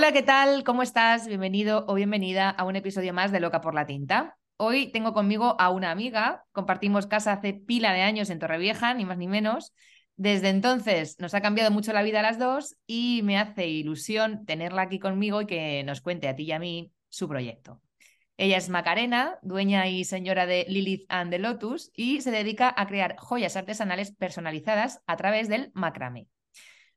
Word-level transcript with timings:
Hola, 0.00 0.12
¿qué 0.12 0.22
tal? 0.22 0.64
¿Cómo 0.64 0.82
estás? 0.82 1.26
Bienvenido 1.26 1.84
o 1.86 1.92
bienvenida 1.92 2.48
a 2.48 2.64
un 2.64 2.74
episodio 2.74 3.12
más 3.12 3.32
de 3.32 3.38
Loca 3.38 3.60
por 3.60 3.74
la 3.74 3.84
Tinta. 3.84 4.38
Hoy 4.56 4.90
tengo 4.92 5.12
conmigo 5.12 5.56
a 5.60 5.68
una 5.68 5.90
amiga, 5.90 6.46
compartimos 6.52 7.06
casa 7.06 7.32
hace 7.32 7.52
pila 7.52 7.92
de 7.92 8.00
años 8.00 8.30
en 8.30 8.38
Torrevieja, 8.38 8.94
ni 8.94 9.04
más 9.04 9.18
ni 9.18 9.28
menos. 9.28 9.74
Desde 10.16 10.48
entonces 10.48 11.16
nos 11.18 11.34
ha 11.34 11.42
cambiado 11.42 11.70
mucho 11.70 11.92
la 11.92 12.02
vida 12.02 12.20
a 12.20 12.22
las 12.22 12.38
dos 12.38 12.78
y 12.86 13.20
me 13.24 13.36
hace 13.36 13.66
ilusión 13.68 14.46
tenerla 14.46 14.80
aquí 14.80 14.98
conmigo 14.98 15.42
y 15.42 15.46
que 15.46 15.84
nos 15.84 16.00
cuente 16.00 16.28
a 16.28 16.34
ti 16.34 16.44
y 16.44 16.52
a 16.52 16.58
mí 16.58 16.94
su 17.10 17.28
proyecto. 17.28 17.82
Ella 18.38 18.56
es 18.56 18.70
Macarena, 18.70 19.38
dueña 19.42 19.86
y 19.86 20.06
señora 20.06 20.46
de 20.46 20.64
Lilith 20.66 21.04
and 21.10 21.30
the 21.30 21.38
Lotus 21.38 21.90
y 21.94 22.22
se 22.22 22.30
dedica 22.30 22.72
a 22.74 22.86
crear 22.86 23.16
joyas 23.18 23.54
artesanales 23.54 24.12
personalizadas 24.12 25.02
a 25.06 25.18
través 25.18 25.50
del 25.50 25.70
macramé. 25.74 26.26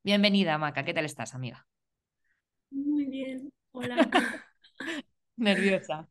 Bienvenida, 0.03 0.57
Maca. 0.57 0.85
¿Qué 0.85 0.93
tal 0.93 1.03
estás, 1.03 1.35
amiga? 1.35 1.67
Bien, 3.14 3.53
hola. 3.73 4.09
Nerviosa. 5.36 6.09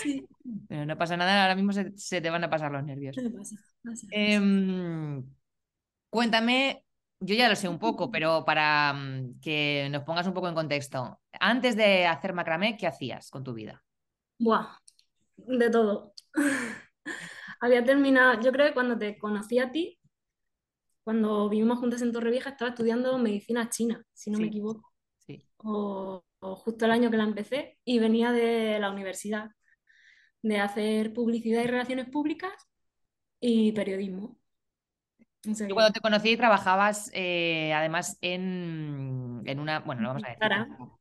Sí. 0.00 0.24
Pero 0.68 0.86
no 0.86 0.96
pasa 0.96 1.16
nada, 1.16 1.42
ahora 1.42 1.56
mismo 1.56 1.72
se, 1.72 2.20
te 2.20 2.30
van 2.30 2.44
a 2.44 2.48
pasar 2.48 2.70
los 2.70 2.84
nervios. 2.84 3.16
Em, 4.12 5.24
cuéntame, 6.08 6.84
yo 7.18 7.34
ya 7.34 7.48
lo 7.48 7.56
sé 7.56 7.68
un 7.68 7.80
poco, 7.80 8.08
pero 8.08 8.44
para 8.44 8.92
mm, 8.92 9.40
que 9.40 9.88
nos 9.90 10.04
pongas 10.04 10.28
un 10.28 10.32
poco 10.32 10.48
en 10.48 10.54
contexto, 10.54 11.20
antes 11.40 11.74
de 11.74 12.06
hacer 12.06 12.34
macramé, 12.34 12.76
¿qué 12.76 12.86
hacías 12.86 13.28
con 13.28 13.42
tu 13.42 13.52
vida? 13.52 13.82
Buah, 14.38 14.68
de 15.38 15.70
todo. 15.70 16.14
Había 17.60 17.84
terminado, 17.84 18.40
yo 18.40 18.52
creo 18.52 18.68
que 18.68 18.74
cuando 18.74 18.96
te 18.96 19.18
conocí 19.18 19.58
a 19.58 19.72
ti, 19.72 19.98
cuando 21.02 21.48
vivimos 21.48 21.80
juntas 21.80 22.00
en 22.02 22.12
Torrevieja, 22.12 22.50
estaba 22.50 22.68
estudiando 22.68 23.18
medicina 23.18 23.68
china, 23.68 24.06
si 24.12 24.30
no 24.30 24.38
me 24.38 24.46
equivoco 24.46 24.89
o, 25.58 26.24
justo 26.40 26.84
el 26.84 26.90
año 26.90 27.10
que 27.10 27.16
la 27.16 27.24
empecé, 27.24 27.78
y 27.84 27.98
venía 27.98 28.32
de 28.32 28.78
la 28.78 28.90
universidad, 28.90 29.50
de 30.42 30.58
hacer 30.58 31.12
publicidad 31.12 31.62
y 31.62 31.66
relaciones 31.66 32.08
públicas 32.08 32.52
y 33.40 33.72
periodismo. 33.72 34.38
Yo 35.42 35.74
cuando 35.74 35.92
te 35.92 36.00
conocí 36.00 36.36
trabajabas 36.36 37.10
eh, 37.14 37.72
además 37.72 38.18
en, 38.20 39.42
en, 39.46 39.58
una, 39.58 39.80
bueno, 39.80 40.02
lo 40.02 40.08
vamos 40.08 40.24
a 40.24 40.28
decir. 40.28 40.48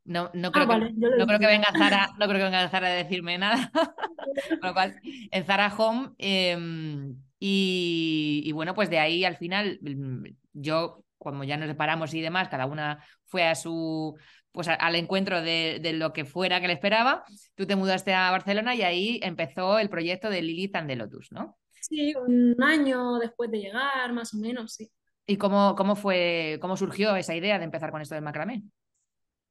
No, 0.05 0.31
no, 0.33 0.47
ah, 0.47 0.51
creo, 0.53 0.67
que, 0.67 0.93
no 0.93 1.27
creo 1.27 1.39
que 1.39 1.45
venga 1.45 1.67
Zara, 1.77 2.09
no 2.17 2.25
creo 2.25 2.37
que 2.37 2.43
venga 2.45 2.69
Zara 2.69 2.87
a 2.87 2.91
decirme 2.91 3.37
nada. 3.37 3.69
en 5.31 5.45
Zara 5.45 5.73
Home. 5.77 6.11
Em, 6.17 7.17
y, 7.37 8.43
y, 8.45 8.51
bueno, 8.53 8.73
pues 8.73 8.89
de 8.89 8.99
ahí 8.99 9.25
al 9.25 9.35
final 9.35 9.79
mm, 9.81 10.25
yo, 10.53 11.03
cuando 11.19 11.43
ya 11.43 11.57
nos 11.57 11.67
separamos 11.67 12.13
y 12.15 12.21
demás, 12.21 12.49
cada 12.49 12.65
una 12.65 13.03
fue 13.25 13.43
a 13.43 13.53
su, 13.53 14.17
pues 14.51 14.67
al 14.67 14.95
encuentro 14.95 15.41
de, 15.41 15.79
lo 15.93 16.11
que 16.13 16.25
fuera 16.25 16.59
que 16.59 16.67
le 16.67 16.73
esperaba, 16.73 17.23
tú 17.55 17.67
te 17.67 17.75
mudaste 17.75 18.13
a 18.13 18.31
Barcelona 18.31 18.73
y 18.73 18.81
ahí 18.81 19.19
empezó 19.21 19.77
el 19.77 19.89
proyecto 19.89 20.29
de 20.29 20.41
Lilith 20.41 20.75
and 20.75 20.87
the 20.87 20.95
Lotus, 20.95 21.31
¿no? 21.31 21.57
Sí, 21.81 22.13
un 22.15 22.55
año 22.63 23.19
después 23.19 23.51
de 23.51 23.59
llegar, 23.59 24.11
más 24.13 24.33
o 24.33 24.37
menos, 24.37 24.73
sí. 24.73 24.89
¿Y 25.27 25.37
cómo, 25.37 25.75
cómo 25.75 25.95
fue, 25.95 26.57
cómo 26.59 26.75
surgió 26.75 27.15
esa 27.15 27.35
idea 27.35 27.59
de 27.59 27.65
empezar 27.65 27.91
con 27.91 28.01
esto 28.01 28.15
del 28.15 28.23
macramé? 28.23 28.63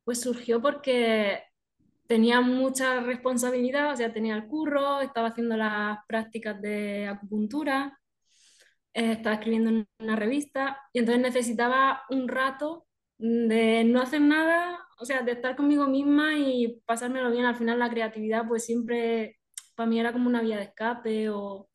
Pues 0.05 0.21
surgió 0.21 0.61
porque 0.61 1.43
tenía 2.09 2.41
mucha 2.41 3.01
responsabilidad, 3.01 3.93
o 3.93 3.97
sea, 3.97 4.13
tenía 4.13 4.35
el 4.35 4.47
curro, 4.47 5.01
estaba 5.01 5.29
haciendo 5.29 5.57
las 5.57 5.99
prácticas 6.09 6.61
de 6.61 7.07
acupuntura, 7.07 7.98
eh, 8.95 9.13
estaba 9.13 9.37
escribiendo 9.37 9.71
en 9.71 9.89
una 9.99 10.17
revista 10.17 10.79
y 10.93 11.01
entonces 11.01 11.23
necesitaba 11.23 12.03
un 12.11 12.29
rato 12.29 12.87
de 13.19 13.85
no 13.85 14.01
hacer 14.01 14.21
nada, 14.21 14.79
o 14.99 15.05
sea, 15.05 15.23
de 15.23 15.33
estar 15.33 15.57
conmigo 15.57 15.87
misma 15.87 16.37
y 16.37 16.81
pasármelo 16.87 17.31
bien. 17.31 17.45
Al 17.45 17.57
final 17.57 17.79
la 17.79 17.91
creatividad 17.91 18.47
pues 18.47 18.65
siempre 18.65 19.39
para 19.75 19.89
mí 19.89 20.01
era 20.01 20.13
como 20.13 20.29
una 20.29 20.43
vía 20.43 20.57
de 20.57 20.65
escape 20.65 21.31
o 21.31 21.69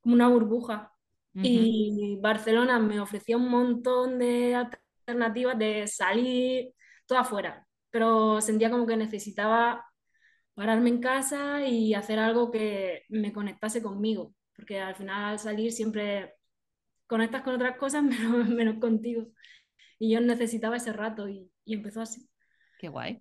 como 0.00 0.14
una 0.14 0.28
burbuja. 0.28 0.92
Y 1.40 2.18
Barcelona 2.20 2.80
me 2.80 2.98
ofrecía 3.00 3.36
un 3.36 3.48
montón 3.48 4.18
de 4.18 4.56
alternativas 4.56 5.56
de 5.56 5.86
salir 5.86 6.72
todo 7.06 7.18
afuera, 7.20 7.64
pero 7.90 8.40
sentía 8.40 8.70
como 8.70 8.86
que 8.86 8.96
necesitaba 8.96 9.84
pararme 10.54 10.88
en 10.88 11.00
casa 11.00 11.64
y 11.64 11.94
hacer 11.94 12.18
algo 12.18 12.50
que 12.50 13.04
me 13.08 13.32
conectase 13.32 13.80
conmigo, 13.82 14.34
porque 14.56 14.80
al 14.80 14.96
final 14.96 15.24
al 15.26 15.38
salir 15.38 15.70
siempre 15.72 16.37
conectas 17.08 17.42
con 17.42 17.54
otras 17.54 17.76
cosas 17.76 18.02
menos, 18.04 18.48
menos 18.48 18.78
contigo. 18.78 19.26
Y 19.98 20.12
yo 20.12 20.20
necesitaba 20.20 20.76
ese 20.76 20.92
rato 20.92 21.28
y, 21.28 21.50
empezó 21.66 22.02
así. 22.02 22.28
Qué 22.78 22.88
guay. 22.88 23.20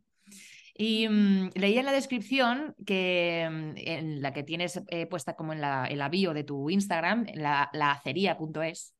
Y 0.75 1.07
leí 1.55 1.79
en 1.79 1.85
la 1.85 1.91
descripción 1.91 2.75
que 2.85 3.47
mm, 3.49 3.73
en 3.77 4.21
la 4.21 4.31
que 4.31 4.43
tienes 4.43 4.79
eh, 4.89 5.07
puesta 5.07 5.35
como 5.35 5.53
en 5.53 5.61
la, 5.61 6.09
bio 6.11 6.35
de 6.35 6.43
tu 6.43 6.69
Instagram, 6.69 7.25
la, 7.33 7.69
la 7.73 7.91
acería.es, 7.91 8.93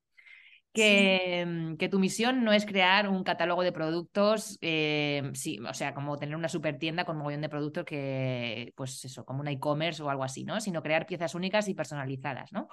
que, 0.74 1.46
mm, 1.46 1.78
que, 1.78 1.90
tu 1.90 2.00
misión 2.00 2.44
no 2.44 2.54
es 2.54 2.66
crear 2.66 3.10
un 3.10 3.24
catálogo 3.24 3.64
de 3.64 3.72
productos, 3.72 4.58
eh, 4.62 5.32
sí, 5.34 5.60
o 5.60 5.74
sea, 5.74 5.94
como 5.94 6.18
tener 6.18 6.36
una 6.36 6.50
super 6.50 6.78
tienda 6.78 7.06
con 7.06 7.18
un 7.18 7.24
montón 7.24 7.42
de 7.42 7.50
productos 7.50 7.86
que, 7.86 8.74
pues 8.76 9.04
eso, 9.06 9.26
como 9.26 9.42
un 9.42 9.48
e-commerce 9.48 10.04
o 10.04 10.10
algo 10.10 10.24
así, 10.24 10.44
¿no? 10.44 10.60
Sino 10.62 10.84
crear 10.84 11.06
piezas 11.06 11.36
únicas 11.36 11.68
y 11.68 11.74
personalizadas, 11.74 12.52
¿no? 12.54 12.68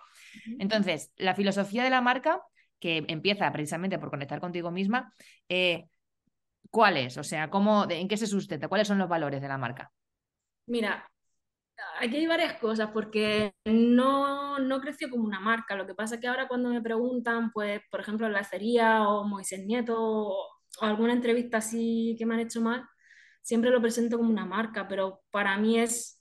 Entonces, 0.58 1.12
la 1.16 1.34
filosofía 1.34 1.84
de 1.84 1.90
la 1.90 2.00
marca 2.00 2.42
que 2.78 3.04
empieza 3.08 3.50
precisamente 3.52 3.98
por 3.98 4.10
conectar 4.10 4.40
contigo 4.40 4.70
misma, 4.70 5.12
eh, 5.48 5.86
¿cuál 6.70 6.98
es? 6.98 7.16
O 7.16 7.24
sea, 7.24 7.48
¿cómo, 7.48 7.86
¿en 7.88 8.08
qué 8.08 8.16
se 8.16 8.26
sustenta? 8.26 8.68
¿Cuáles 8.68 8.88
son 8.88 8.98
los 8.98 9.08
valores 9.08 9.40
de 9.40 9.48
la 9.48 9.56
marca? 9.56 9.90
Mira, 10.66 11.10
aquí 12.00 12.16
hay 12.16 12.26
varias 12.26 12.54
cosas 12.60 12.90
porque 12.92 13.54
no, 13.64 14.58
no 14.58 14.80
creció 14.80 15.10
como 15.10 15.24
una 15.24 15.40
marca. 15.40 15.76
Lo 15.76 15.86
que 15.86 15.94
pasa 15.94 16.16
es 16.16 16.20
que 16.20 16.28
ahora 16.28 16.48
cuando 16.48 16.70
me 16.70 16.82
preguntan, 16.82 17.50
pues, 17.52 17.80
por 17.90 18.00
ejemplo, 18.00 18.28
la 18.28 18.40
acería 18.40 19.08
o 19.08 19.24
Moisés 19.24 19.64
Nieto 19.66 19.96
o, 19.98 20.48
alguna 20.80 21.12
entrevista 21.12 21.58
así 21.58 22.16
que 22.18 22.26
me 22.26 22.34
han 22.34 22.40
hecho 22.40 22.60
mal, 22.60 22.84
siempre 23.42 23.70
lo 23.70 23.80
presento 23.80 24.16
como 24.18 24.30
una 24.30 24.44
marca, 24.46 24.88
pero 24.88 25.22
para 25.30 25.56
mí 25.58 25.78
es 25.78 26.20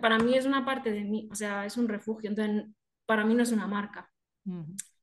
para 0.00 0.18
mí 0.18 0.36
es 0.36 0.46
una 0.46 0.64
parte 0.64 0.90
de 0.90 1.04
mí, 1.04 1.28
o 1.30 1.34
sea, 1.34 1.64
es 1.66 1.76
un 1.76 1.88
refugio, 1.88 2.28
entonces 2.30 2.66
para 3.06 3.24
mí 3.24 3.34
no 3.34 3.42
es 3.42 3.52
una 3.52 3.66
marca. 3.66 4.10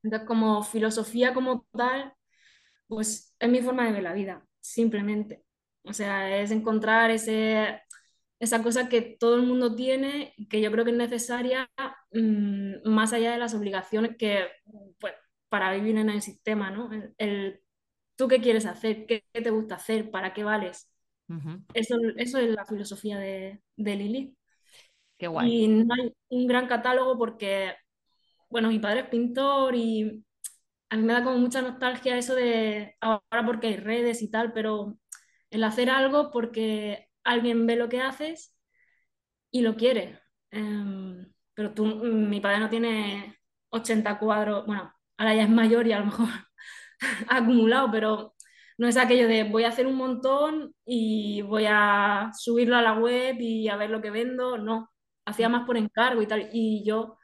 Entonces, 0.02 0.28
como 0.28 0.62
filosofía 0.62 1.34
como 1.34 1.66
tal, 1.72 2.14
pues 2.88 3.34
es 3.38 3.50
mi 3.50 3.62
forma 3.62 3.86
de 3.86 3.92
ver 3.92 4.02
la 4.02 4.12
vida, 4.12 4.46
simplemente. 4.60 5.44
O 5.84 5.92
sea, 5.94 6.38
es 6.38 6.50
encontrar 6.50 7.10
ese, 7.10 7.80
esa 8.40 8.62
cosa 8.62 8.88
que 8.88 9.02
todo 9.02 9.36
el 9.36 9.42
mundo 9.42 9.76
tiene, 9.76 10.34
que 10.48 10.60
yo 10.60 10.72
creo 10.72 10.84
que 10.84 10.90
es 10.90 10.96
necesaria, 10.96 11.70
mm, 12.12 12.88
más 12.88 13.12
allá 13.12 13.30
de 13.32 13.38
las 13.38 13.54
obligaciones 13.54 14.16
que, 14.16 14.48
pues, 14.98 15.14
para 15.48 15.72
vivir 15.72 15.96
en 15.98 16.10
el 16.10 16.22
sistema, 16.22 16.70
¿no? 16.70 16.90
El, 17.18 17.60
¿Tú 18.16 18.26
qué 18.26 18.40
quieres 18.40 18.66
hacer? 18.66 19.06
¿Qué, 19.06 19.24
te 19.32 19.50
gusta 19.50 19.76
hacer? 19.76 20.10
¿Para 20.10 20.32
qué 20.34 20.44
vales? 20.44 20.88
eso, 21.74 21.96
eso 22.16 22.38
es 22.38 22.50
la 22.50 22.66
filosofía 22.66 23.16
de, 23.18 23.62
de 23.76 23.96
Lili. 23.96 24.36
Qué 25.16 25.28
guay. 25.28 25.64
Y 25.64 25.68
no 25.68 25.94
hay 25.94 26.12
un 26.30 26.46
gran 26.48 26.66
catálogo 26.66 27.16
porque 27.16 27.72
bueno, 28.50 28.68
mi 28.68 28.78
padre 28.80 29.00
es 29.00 29.06
pintor 29.08 29.74
y 29.76 30.24
a 30.90 30.96
mí 30.96 31.02
me 31.04 31.12
da 31.12 31.22
como 31.22 31.38
mucha 31.38 31.62
nostalgia 31.62 32.18
eso 32.18 32.34
de 32.34 32.96
ahora 33.00 33.46
porque 33.46 33.68
hay 33.68 33.76
redes 33.76 34.22
y 34.22 34.30
tal, 34.30 34.52
pero 34.52 34.98
el 35.50 35.64
hacer 35.64 35.88
algo 35.88 36.30
porque 36.32 37.08
alguien 37.24 37.66
ve 37.66 37.76
lo 37.76 37.88
que 37.88 38.00
haces 38.00 38.56
y 39.50 39.62
lo 39.62 39.76
quiere. 39.76 40.20
Em, 40.50 41.32
pero 41.54 41.74
tú, 41.74 41.84
mi 41.86 42.40
padre 42.40 42.60
no 42.60 42.70
tiene 42.70 43.36
80 43.70 44.18
cuadros, 44.18 44.66
bueno, 44.66 44.92
ahora 45.16 45.34
ya 45.34 45.44
es 45.44 45.50
mayor 45.50 45.86
y 45.86 45.92
a 45.92 46.00
lo 46.00 46.06
mejor 46.06 46.28
ha 47.28 47.36
acumulado, 47.38 47.90
pero 47.90 48.34
no 48.78 48.88
es 48.88 48.96
aquello 48.96 49.28
de 49.28 49.44
voy 49.44 49.64
a 49.64 49.68
hacer 49.68 49.86
un 49.86 49.96
montón 49.96 50.74
y 50.84 51.42
voy 51.42 51.66
a 51.68 52.30
subirlo 52.36 52.76
a 52.76 52.82
la 52.82 52.94
web 52.94 53.36
y 53.40 53.68
a 53.68 53.76
ver 53.76 53.90
lo 53.90 54.00
que 54.00 54.10
vendo, 54.10 54.58
no, 54.58 54.90
hacía 55.26 55.48
más 55.48 55.66
por 55.66 55.76
encargo 55.76 56.22
y 56.22 56.26
tal. 56.26 56.50
Y 56.52 56.84
yo, 56.84 57.18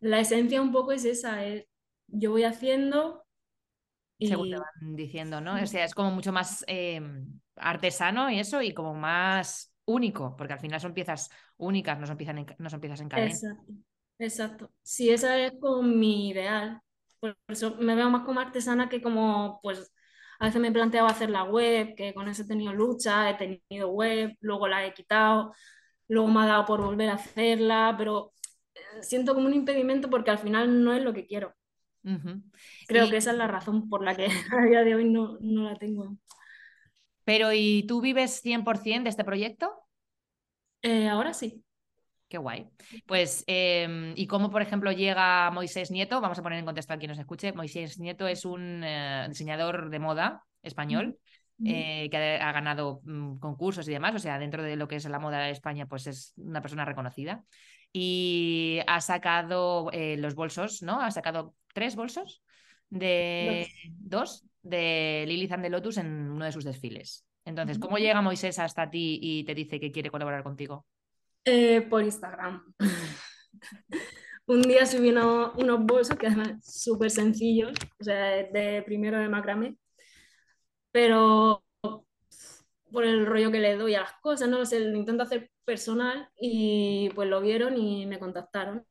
la 0.00 0.20
esencia 0.20 0.62
un 0.62 0.72
poco 0.72 0.92
es 0.92 1.04
esa, 1.04 1.44
es, 1.46 1.66
yo 2.08 2.32
voy 2.32 2.44
haciendo 2.44 3.24
y... 4.20 4.28
Según 4.28 4.50
te 4.50 4.58
van 4.58 4.96
diciendo, 4.96 5.40
¿no? 5.40 5.54
O 5.54 5.66
sea, 5.66 5.84
es 5.84 5.94
como 5.94 6.10
mucho 6.10 6.30
más 6.30 6.62
em, 6.68 7.40
artesano 7.56 8.30
y 8.30 8.38
eso, 8.38 8.62
y 8.62 8.72
como 8.74 8.94
más 8.94 9.74
único, 9.86 10.36
porque 10.36 10.52
al 10.52 10.60
final 10.60 10.80
son 10.80 10.94
piezas 10.94 11.30
únicas, 11.56 11.98
no 11.98 12.06
son 12.06 12.16
piezas 12.16 12.36
en, 12.36 12.46
no 12.58 12.70
son 12.70 12.80
piezas 12.80 13.00
en 13.00 13.08
cadena. 13.08 13.30
Exacto, 13.30 13.72
exacto. 14.18 14.70
Sí, 14.82 15.10
esa 15.10 15.38
es 15.38 15.54
como 15.58 15.82
mi 15.82 16.28
ideal. 16.28 16.80
Por 17.18 17.36
eso 17.48 17.76
me 17.76 17.94
veo 17.94 18.10
más 18.10 18.24
como 18.24 18.40
artesana 18.40 18.88
que 18.88 19.02
como, 19.02 19.58
pues, 19.62 19.90
a 20.38 20.46
veces 20.46 20.60
me 20.60 20.68
he 20.68 20.72
planteado 20.72 21.06
hacer 21.06 21.30
la 21.30 21.44
web, 21.44 21.94
que 21.96 22.14
con 22.14 22.28
eso 22.28 22.42
he 22.42 22.46
tenido 22.46 22.72
lucha, 22.72 23.30
he 23.30 23.34
tenido 23.34 23.88
web, 23.88 24.36
luego 24.40 24.68
la 24.68 24.86
he 24.86 24.94
quitado, 24.94 25.54
luego 26.08 26.28
me 26.28 26.42
ha 26.42 26.46
dado 26.46 26.66
por 26.66 26.82
volver 26.82 27.08
a 27.10 27.14
hacerla, 27.14 27.94
pero 27.98 28.32
eh, 28.74 28.80
siento 29.02 29.34
como 29.34 29.46
un 29.46 29.54
impedimento 29.54 30.10
porque 30.10 30.30
al 30.30 30.38
final 30.38 30.82
no 30.84 30.92
es 30.92 31.02
lo 31.02 31.12
que 31.12 31.26
quiero. 31.26 31.54
Creo 32.86 33.10
que 33.10 33.16
esa 33.16 33.32
es 33.32 33.36
la 33.36 33.46
razón 33.46 33.88
por 33.88 34.02
la 34.02 34.16
que 34.16 34.26
a 34.58 34.64
día 34.64 34.82
de 34.82 34.94
hoy 34.94 35.04
no, 35.04 35.38
no 35.40 35.70
la 35.70 35.76
tengo. 35.76 36.16
Pero 37.24 37.52
¿y 37.52 37.84
tú 37.86 38.00
vives 38.00 38.42
100% 38.42 39.04
de 39.04 39.10
este 39.10 39.24
proyecto? 39.24 39.72
Eh, 40.82 41.08
ahora 41.08 41.34
sí. 41.34 41.62
Qué 42.28 42.38
guay. 42.38 42.70
Pues, 43.06 43.42
em, 43.48 44.12
¿y 44.16 44.28
cómo, 44.28 44.50
por 44.50 44.62
ejemplo, 44.62 44.92
llega 44.92 45.50
Moisés 45.50 45.90
Nieto? 45.90 46.20
Vamos 46.20 46.38
a 46.38 46.42
poner 46.42 46.60
en 46.60 46.64
contexto 46.64 46.94
a 46.94 46.96
quien 46.96 47.10
nos 47.10 47.18
escuche. 47.18 47.52
Moisés 47.52 47.98
Nieto 47.98 48.28
es 48.28 48.44
un 48.44 48.82
eh, 48.84 49.26
diseñador 49.28 49.90
de 49.90 49.98
moda 49.98 50.44
español 50.62 51.18
eh, 51.64 52.08
que 52.08 52.38
ha, 52.40 52.52
ganado 52.52 53.00
mm, 53.04 53.38
concursos 53.38 53.86
y 53.88 53.90
demás. 53.90 54.14
O 54.14 54.20
sea, 54.20 54.38
dentro 54.38 54.62
de 54.62 54.76
lo 54.76 54.86
que 54.86 54.96
es 54.96 55.04
la 55.06 55.18
moda 55.18 55.40
de 55.40 55.50
España, 55.50 55.86
pues 55.86 56.06
es 56.06 56.32
una 56.36 56.62
persona 56.62 56.84
reconocida. 56.84 57.44
Y 57.92 58.80
ha 58.86 59.00
sacado 59.00 59.90
los 59.92 60.34
bolsos, 60.34 60.82
¿no? 60.82 61.00
Ha 61.00 61.10
sacado 61.10 61.54
tres 61.72 61.96
bolsos 61.96 62.42
de 62.88 63.68
dos, 63.98 64.44
de 64.62 65.24
Lilith 65.26 65.52
and 65.52 65.64
the 65.64 65.70
Lotus 65.70 65.96
en 65.98 66.30
uno 66.30 66.44
de 66.44 66.52
sus 66.52 66.64
desfiles. 66.64 67.24
Entonces, 67.44 67.78
¿cómo 67.78 67.98
llega 67.98 68.20
Moisés 68.20 68.58
hasta 68.58 68.90
ti 68.90 69.18
y 69.22 69.44
te 69.44 69.54
dice 69.54 69.80
que 69.80 69.90
quiere 69.90 70.10
colaborar 70.10 70.42
contigo? 70.42 70.86
Eh, 71.44 71.80
por 71.82 72.02
Instagram. 72.02 72.74
Un 74.46 74.62
día 74.62 74.84
subí 74.84 75.10
unos 75.10 75.86
bolsos 75.86 76.16
que 76.16 76.26
además 76.26 76.64
súper 76.64 77.10
sencillos, 77.10 77.72
o 78.00 78.04
sea, 78.04 78.42
de 78.42 78.82
primero 78.84 79.18
de 79.18 79.28
macramé, 79.28 79.76
pero 80.90 81.64
por 82.90 83.04
el 83.04 83.26
rollo 83.26 83.52
que 83.52 83.60
le 83.60 83.76
doy 83.76 83.94
a 83.94 84.00
las 84.00 84.12
cosas, 84.20 84.48
no 84.48 84.58
lo 84.58 84.66
sé, 84.66 84.80
lo 84.80 84.96
intento 84.96 85.22
hacer 85.22 85.50
personal 85.70 86.28
y 86.38 87.10
pues 87.14 87.28
lo 87.28 87.40
vieron 87.40 87.76
y 87.76 88.06
me 88.06 88.18
contactaron 88.18 88.84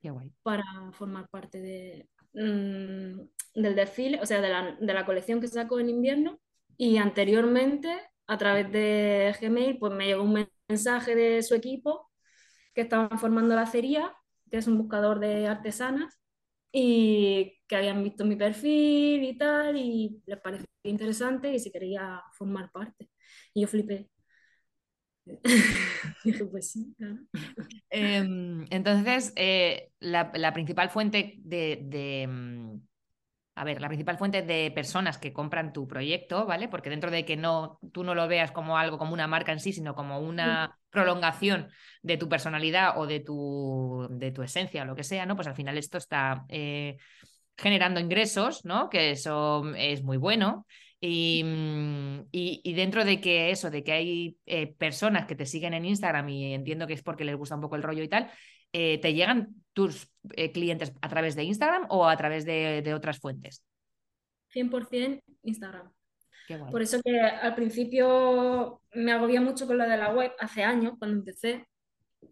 Qué 0.00 0.10
guay. 0.10 0.32
para 0.42 0.64
formar 0.92 1.28
parte 1.28 1.60
de, 1.60 2.08
Mm, 2.36 3.28
del 3.54 3.74
desfile, 3.74 4.20
o 4.20 4.26
sea, 4.26 4.40
de 4.42 4.50
la, 4.50 4.76
de 4.78 4.94
la, 4.94 5.06
colección 5.06 5.40
que 5.40 5.48
sacó 5.48 5.80
en 5.80 5.88
invierno. 5.88 6.38
Y 6.76 6.98
anteriormente, 6.98 7.88
a 8.26 8.36
través 8.38 8.70
de 8.72 9.34
Gmail, 9.40 9.78
pues 9.78 9.92
me 9.94 10.06
llegó 10.06 10.22
un 10.22 10.46
mensaje 10.68 11.14
de 11.14 11.42
su 11.42 11.54
equipo 11.54 12.10
que 12.74 12.82
estaban 12.82 13.18
formando 13.18 13.54
la 13.56 13.62
acería, 13.62 14.14
que 14.50 14.58
es 14.58 14.66
un 14.68 14.78
buscador 14.78 15.20
de 15.20 15.46
artesanas, 15.48 16.20
y 16.72 17.58
que 17.68 17.76
habían 17.76 18.04
visto 18.04 18.24
mi 18.26 18.36
perfil 18.36 19.24
y 19.24 19.38
tal, 19.38 19.76
y 19.78 20.22
les 20.26 20.40
pareció 20.40 20.66
interesante 20.84 21.52
y 21.54 21.58
si 21.60 21.72
quería 21.72 22.22
formar 22.32 22.70
parte. 22.72 23.10
Y 23.54 23.62
yo 23.62 23.68
flipé. 23.68 24.10
pues 26.50 26.70
sí, 26.70 26.94
em, 27.90 28.64
entonces, 28.70 29.32
eh, 29.36 29.90
la, 29.98 30.52
principal 30.52 30.90
fuente 30.90 31.34
de, 31.38 32.26
mm, 32.28 32.76
a 33.56 33.64
ver, 33.64 33.80
la 33.80 33.88
principal 33.88 34.18
fuente 34.18 34.42
de 34.42 34.70
personas 34.70 35.18
que 35.18 35.32
compran 35.32 35.72
tu 35.72 35.88
proyecto, 35.88 36.46
¿vale? 36.46 36.68
Porque 36.68 36.90
dentro 36.90 37.10
de 37.10 37.24
que 37.24 37.36
no, 37.36 37.80
tú 37.92 38.04
no 38.04 38.14
lo 38.14 38.28
veas 38.28 38.52
como 38.52 38.78
algo, 38.78 38.98
como 38.98 39.14
una 39.14 39.26
marca 39.26 39.52
en 39.52 39.60
sí, 39.60 39.72
sino 39.72 39.94
como 39.94 40.20
una 40.20 40.78
prolongación 40.90 41.68
de 42.02 42.18
tu 42.18 42.28
personalidad 42.28 42.98
o 42.98 43.06
de 43.06 43.20
tu, 43.20 44.06
de 44.10 44.30
tu 44.30 44.42
esencia 44.42 44.82
o 44.82 44.84
lo 44.84 44.94
que 44.94 45.04
sea, 45.04 45.26
¿no? 45.26 45.34
Pues 45.36 45.48
al 45.48 45.56
final 45.56 45.76
esto 45.76 45.98
está 45.98 46.44
eh, 46.48 46.98
generando 47.56 47.98
ingresos, 47.98 48.64
¿no? 48.64 48.90
Que 48.90 49.10
eso 49.10 49.64
es 49.74 50.02
muy 50.02 50.18
bueno. 50.18 50.66
Mm, 51.08 52.28
y, 52.32 52.72
dentro 52.74 53.04
de 53.04 53.20
que 53.20 53.50
eso, 53.50 53.70
de 53.70 53.84
que 53.84 53.92
hay 53.92 54.38
eh, 54.46 54.66
personas 54.66 55.26
que 55.26 55.34
te 55.34 55.46
siguen 55.46 55.74
en 55.74 55.84
Instagram 55.84 56.28
y 56.28 56.54
entiendo 56.54 56.86
que 56.86 56.94
es 56.94 57.02
porque 57.02 57.24
les 57.24 57.36
gusta 57.36 57.54
un 57.54 57.60
poco 57.60 57.76
el 57.76 57.82
rollo 57.82 58.02
y 58.02 58.08
tal, 58.08 58.30
eh, 58.72 58.98
¿te 58.98 59.14
llegan 59.14 59.54
tus 59.72 60.10
eh, 60.34 60.52
clientes 60.52 60.92
a 61.00 61.08
través 61.08 61.36
de 61.36 61.44
Instagram 61.44 61.86
o 61.90 62.08
a 62.08 62.16
través 62.16 62.44
de, 62.44 62.92
otras 62.94 63.18
fuentes? 63.18 63.64
100% 64.54 65.22
Instagram. 65.42 65.92
Por 66.70 66.80
eso 66.80 67.00
que 67.02 67.18
al 67.20 67.54
principio 67.54 68.80
me 68.92 69.12
agobía 69.12 69.40
mucho 69.40 69.66
con 69.66 69.78
lo 69.78 69.88
de 69.88 69.96
la 69.96 70.12
web, 70.14 70.32
hace 70.38 70.62
años, 70.62 70.94
cuando 70.98 71.18
empecé, 71.18 71.66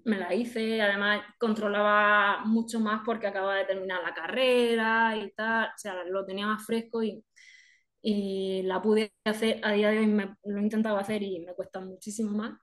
me 0.04 0.18
la 0.18 0.32
hice, 0.32 0.80
además 0.80 1.22
controlaba 1.38 2.44
mucho 2.44 2.78
más 2.78 3.02
porque 3.04 3.26
acababa 3.26 3.56
de 3.56 3.64
terminar 3.64 4.02
la 4.02 4.14
carrera 4.14 5.16
y 5.16 5.32
tal, 5.32 5.66
o 5.66 5.78
sea, 5.78 6.04
lo 6.04 6.24
tenía 6.24 6.46
más 6.46 6.64
fresco 6.64 7.02
y 7.02 7.24
y 8.04 8.62
la 8.64 8.82
pude 8.82 9.14
hacer, 9.24 9.60
a 9.64 9.72
día 9.72 9.90
de 9.90 9.98
hoy 10.00 10.06
me, 10.06 10.36
lo 10.44 10.58
he 10.58 10.62
intentado 10.62 10.98
hacer 10.98 11.22
y 11.22 11.40
me 11.40 11.54
cuesta 11.54 11.80
muchísimo 11.80 12.32
más, 12.32 12.58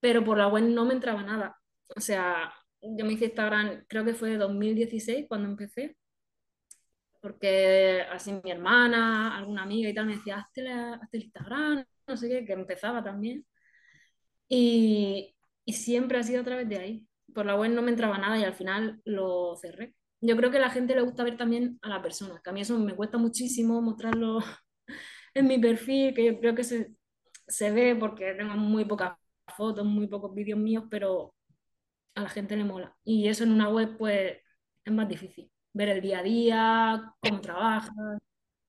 pero 0.00 0.24
por 0.24 0.38
la 0.38 0.48
web 0.48 0.64
no 0.64 0.84
me 0.86 0.94
entraba 0.94 1.22
nada. 1.22 1.58
O 1.96 2.00
sea, 2.00 2.52
yo 2.80 3.04
me 3.04 3.12
hice 3.14 3.26
Instagram, 3.26 3.84
creo 3.88 4.04
que 4.04 4.14
fue 4.14 4.36
2016 4.36 5.26
cuando 5.28 5.48
empecé, 5.48 5.96
porque 7.20 8.02
así 8.10 8.32
mi 8.44 8.50
hermana, 8.50 9.36
alguna 9.36 9.62
amiga 9.64 9.88
y 9.90 9.94
tal 9.94 10.06
me 10.06 10.16
decía, 10.16 10.38
hazte, 10.38 10.62
el 11.12 11.22
Instagram, 11.22 11.84
no 12.06 12.16
sé 12.16 12.28
qué, 12.28 12.44
que 12.46 12.52
empezaba 12.54 13.02
también. 13.04 13.46
Y, 14.48 15.34
y 15.64 15.72
siempre 15.74 16.18
ha 16.18 16.22
sido 16.22 16.40
a 16.42 16.44
través 16.44 16.68
de 16.68 16.78
ahí. 16.78 17.06
Por 17.34 17.46
la 17.46 17.56
web 17.56 17.70
no 17.72 17.82
me 17.82 17.90
entraba 17.90 18.18
nada 18.18 18.38
y 18.38 18.44
al 18.44 18.54
final 18.54 19.00
lo 19.04 19.56
cerré 19.56 19.94
yo 20.20 20.36
creo 20.36 20.50
que 20.50 20.58
a 20.58 20.60
la 20.60 20.70
gente 20.70 20.94
le 20.94 21.02
gusta 21.02 21.24
ver 21.24 21.36
también 21.36 21.78
a 21.82 21.88
la 21.88 22.02
persona, 22.02 22.40
que 22.42 22.50
a 22.50 22.52
mí 22.52 22.60
eso 22.60 22.78
me 22.78 22.94
cuesta 22.94 23.18
muchísimo 23.18 23.80
mostrarlo 23.80 24.38
en 25.34 25.46
mi 25.46 25.58
perfil, 25.58 26.14
que 26.14 26.24
yo 26.24 26.38
creo 26.40 26.54
que 26.54 26.64
se, 26.64 26.92
se 27.46 27.70
ve 27.70 27.96
porque 27.96 28.34
tengo 28.34 28.54
muy 28.54 28.84
pocas 28.84 29.12
fotos, 29.56 29.84
muy 29.86 30.06
pocos 30.06 30.34
vídeos 30.34 30.58
míos, 30.58 30.84
pero 30.90 31.34
a 32.14 32.22
la 32.22 32.28
gente 32.28 32.56
le 32.56 32.64
mola. 32.64 32.96
Y 33.04 33.28
eso 33.28 33.44
en 33.44 33.52
una 33.52 33.68
web, 33.68 33.96
pues, 33.96 34.36
es 34.84 34.92
más 34.92 35.08
difícil. 35.08 35.50
Ver 35.72 35.90
el 35.90 36.00
día 36.00 36.18
a 36.20 36.22
día, 36.22 37.14
cómo 37.20 37.40
trabajas. 37.40 37.92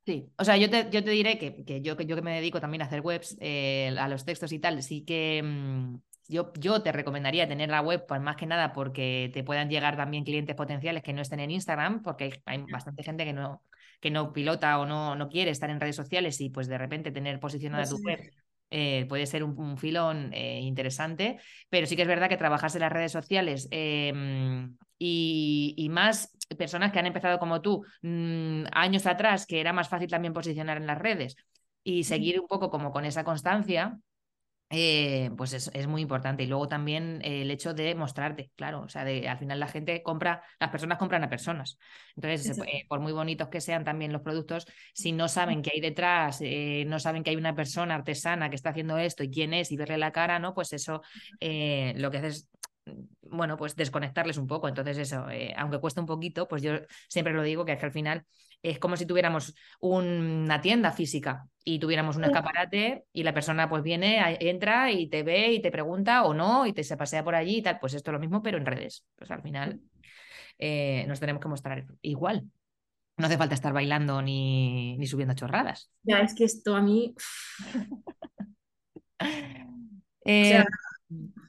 Sí, 0.06 0.32
o 0.38 0.44
sea, 0.44 0.58
yo 0.58 0.70
te, 0.70 0.90
yo 0.92 1.04
te 1.04 1.12
diré 1.12 1.38
que, 1.38 1.64
que, 1.66 1.82
yo, 1.82 1.96
que 1.96 2.06
yo 2.06 2.16
que 2.16 2.22
me 2.22 2.36
dedico 2.36 2.60
también 2.60 2.82
a 2.82 2.86
hacer 2.86 3.02
webs, 3.02 3.38
eh, 3.40 3.96
a 4.00 4.08
los 4.08 4.26
textos 4.26 4.52
y 4.52 4.60
tal, 4.60 4.82
sí 4.82 5.04
que, 5.06 5.42
mm, 5.44 5.96
yo, 6.30 6.54
yo 6.60 6.82
te 6.84 6.92
recomendaría 6.92 7.48
tener 7.48 7.70
la 7.70 7.82
web, 7.82 8.06
pues 8.08 8.22
más 8.22 8.36
que 8.36 8.46
nada 8.46 8.72
porque 8.72 9.32
te 9.34 9.44
puedan 9.44 9.70
llegar 9.70 9.98
también 9.98 10.24
clientes 10.24 10.56
potenciales 10.56 11.04
que 11.04 11.12
no 11.12 11.22
estén 11.22 11.40
en 11.40 11.52
Instagram, 11.52 12.04
porque 12.04 12.42
hay, 12.46 12.64
bastante 12.72 13.04
gente 13.04 13.26
que 13.26 13.34
no, 13.34 13.64
que 14.00 14.12
no 14.12 14.32
pilota 14.32 14.80
o 14.80 14.86
no, 14.86 15.16
no 15.16 15.28
quiere 15.28 15.50
estar 15.50 15.72
en 15.72 15.80
redes 15.80 15.96
sociales 15.96 16.40
y 16.40 16.52
pues 16.52 16.68
de 16.68 16.78
repente 16.78 17.12
tener 17.12 17.40
posicionada 17.40 17.86
tu 17.86 17.98
web 17.98 18.20
eh, 18.72 19.08
puede 19.10 19.26
ser 19.26 19.44
un, 19.44 19.78
filón 19.80 20.32
eh, 20.32 20.60
interesante, 20.60 21.40
pero 21.70 21.88
sí 21.88 21.96
que 21.96 22.04
es 22.04 22.08
verdad 22.08 22.30
que 22.30 22.38
trabajarse 22.38 22.78
en 22.78 22.82
las 22.82 22.92
redes 22.92 23.12
sociales 23.12 23.68
em, 23.72 24.78
y, 25.00 25.88
más 25.90 26.32
personas 26.56 26.92
que 26.92 27.00
han 27.00 27.08
empezado 27.08 27.40
como 27.40 27.62
tú 27.62 27.84
mm, 28.04 28.66
años 28.72 29.08
atrás, 29.08 29.48
que 29.48 29.60
era 29.60 29.74
más 29.74 29.90
fácil 29.90 30.10
también 30.10 30.34
posicionar 30.34 30.78
en 30.78 30.86
las 30.86 31.00
redes 31.00 31.36
y 31.84 32.04
seguir 32.04 32.40
un 32.40 32.48
poco 32.48 32.70
como 32.70 32.92
con 32.92 33.06
esa 33.06 33.24
constancia, 33.24 33.98
eh, 34.72 35.32
pues 35.36 35.54
es, 35.54 35.88
muy 35.88 36.02
importante. 36.02 36.44
Y 36.44 36.48
luego 36.48 36.68
también 36.68 37.22
el 37.24 37.50
hecho 37.50 37.74
de 37.74 37.96
mostrarte, 37.96 38.52
claro, 38.56 38.82
o 38.82 38.90
sea, 38.90 39.04
de, 39.04 39.28
al 39.28 39.40
final 39.40 39.60
la 39.60 39.68
gente 39.68 40.04
compra, 40.04 40.44
las 40.60 40.70
personas 40.70 41.00
compran 41.00 41.24
a 41.24 41.30
personas. 41.30 41.80
Entonces, 42.16 42.58
eh, 42.60 42.86
por 42.88 43.00
muy 43.00 43.12
bonitos 43.12 43.50
que 43.50 43.62
sean 43.62 43.84
también 43.84 44.14
los 44.14 44.22
productos, 44.22 44.68
si 44.94 45.12
no 45.12 45.28
saben 45.28 45.64
qué 45.64 45.72
hay 45.74 45.82
detrás, 45.82 46.40
eh, 46.42 46.84
no 46.88 47.00
saben 47.00 47.24
que 47.24 47.32
hay 47.32 47.36
una 47.36 47.56
persona 47.56 47.96
artesana 47.96 48.50
que 48.50 48.56
está 48.56 48.70
haciendo 48.70 48.98
esto 49.00 49.24
y 49.24 49.32
quién 49.32 49.54
es 49.56 49.72
y 49.72 49.78
verle 49.78 49.98
la 49.98 50.12
cara, 50.12 50.38
¿no? 50.38 50.54
Pues 50.54 50.72
eso 50.74 51.02
lo 51.40 52.12
que 52.12 52.18
hace 52.18 52.28
es 52.28 52.50
bueno, 53.22 53.58
pues 53.58 53.76
desconectarles 53.76 54.38
un 54.38 54.48
poco. 54.48 54.68
Entonces, 54.68 54.98
eso, 54.98 55.26
aunque 55.58 55.80
cueste 55.80 56.00
un 56.00 56.08
poquito, 56.08 56.48
pues 56.48 56.62
yo 56.62 56.74
siempre 57.08 57.34
lo 57.34 57.44
digo 57.44 57.66
que, 57.66 57.74
es 57.74 57.80
que 57.80 57.86
al 57.86 57.92
final 57.92 58.26
es 58.62 58.80
como 58.80 58.98
si 58.98 59.06
tuviéramos 59.06 59.54
una 59.80 60.62
tienda 60.62 60.92
física 60.92 61.48
y 61.70 61.78
tuviéramos 61.78 62.18
un 62.18 62.24
escaparate 62.24 63.06
y 63.14 63.22
la 63.22 63.34
persona 63.34 63.70
pues 63.70 63.84
viene, 63.84 64.38
entra 64.40 64.92
y 64.92 65.08
te 65.08 65.22
ve 65.22 65.54
y 65.54 65.62
te 65.62 65.70
pregunta 65.70 66.24
o 66.24 66.34
no 66.34 66.66
y 66.66 66.74
te 66.74 66.84
se 66.84 66.98
pasea 66.98 67.24
por 67.24 67.36
allí 67.36 67.58
y 67.58 67.62
tal. 67.62 67.78
Pues 67.80 67.94
esto 67.94 68.10
es 68.10 68.14
lo 68.14 68.20
mismo, 68.20 68.42
pero 68.42 68.58
en 68.58 68.66
redes. 68.66 69.06
Pues 69.16 69.30
al 69.30 69.44
final 69.44 69.80
eh, 70.58 71.06
nos 71.08 71.20
tenemos 71.20 71.42
que 71.42 71.48
mostrar 71.48 71.86
igual. 72.02 72.44
No 73.18 73.28
hace 73.28 73.38
falta 73.38 73.54
estar 73.54 73.72
bailando 73.72 74.20
ni, 74.24 74.98
ni 74.98 75.06
subiendo 75.06 75.36
chorradas. 75.36 75.92
Ya, 76.02 76.22
es 76.22 76.34
que 76.34 76.46
esto 76.46 76.76
a 76.76 76.82
mí... 76.82 77.14
Eh, 80.26 80.64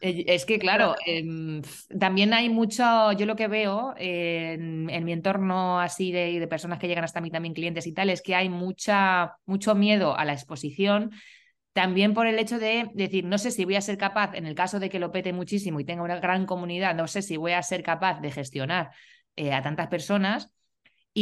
es 0.00 0.46
que, 0.46 0.58
claro, 0.58 0.94
em, 1.04 1.60
también 1.98 2.32
hay 2.32 2.48
mucho, 2.48 3.12
yo 3.12 3.26
lo 3.26 3.36
que 3.36 3.48
veo 3.48 3.94
en, 3.96 4.86
mi 4.86 5.12
entorno 5.12 5.80
así 5.80 6.12
de, 6.12 6.40
de, 6.40 6.48
personas 6.48 6.78
que 6.78 6.88
llegan 6.88 7.04
hasta 7.04 7.20
mí, 7.20 7.30
también 7.30 7.54
clientes 7.54 7.86
y 7.86 7.92
tal, 7.92 8.10
es 8.10 8.22
que 8.22 8.34
hay 8.34 8.48
mucha, 8.48 9.36
mucho 9.44 9.74
miedo 9.74 10.16
a 10.16 10.24
la 10.24 10.32
exposición, 10.32 11.10
también 11.72 12.14
por 12.14 12.26
el 12.26 12.38
hecho 12.38 12.58
de 12.58 12.90
decir, 12.94 13.24
no 13.24 13.38
sé 13.38 13.50
si 13.50 13.64
voy 13.64 13.76
a 13.76 13.80
ser 13.80 13.98
capaz, 13.98 14.34
en 14.34 14.46
el 14.46 14.54
caso 14.54 14.80
de 14.80 14.88
que 14.88 14.98
lo 14.98 15.12
pete 15.12 15.32
muchísimo 15.32 15.78
y 15.80 15.84
tenga 15.84 16.02
una 16.02 16.18
gran 16.18 16.46
comunidad, 16.46 16.94
no 16.94 17.06
sé 17.06 17.22
si 17.22 17.36
voy 17.36 17.52
a 17.52 17.62
ser 17.62 17.82
capaz 17.82 18.20
de 18.20 18.30
gestionar 18.30 18.90
eh, 19.36 19.52
a 19.52 19.62
tantas 19.62 19.88
personas 19.88 20.52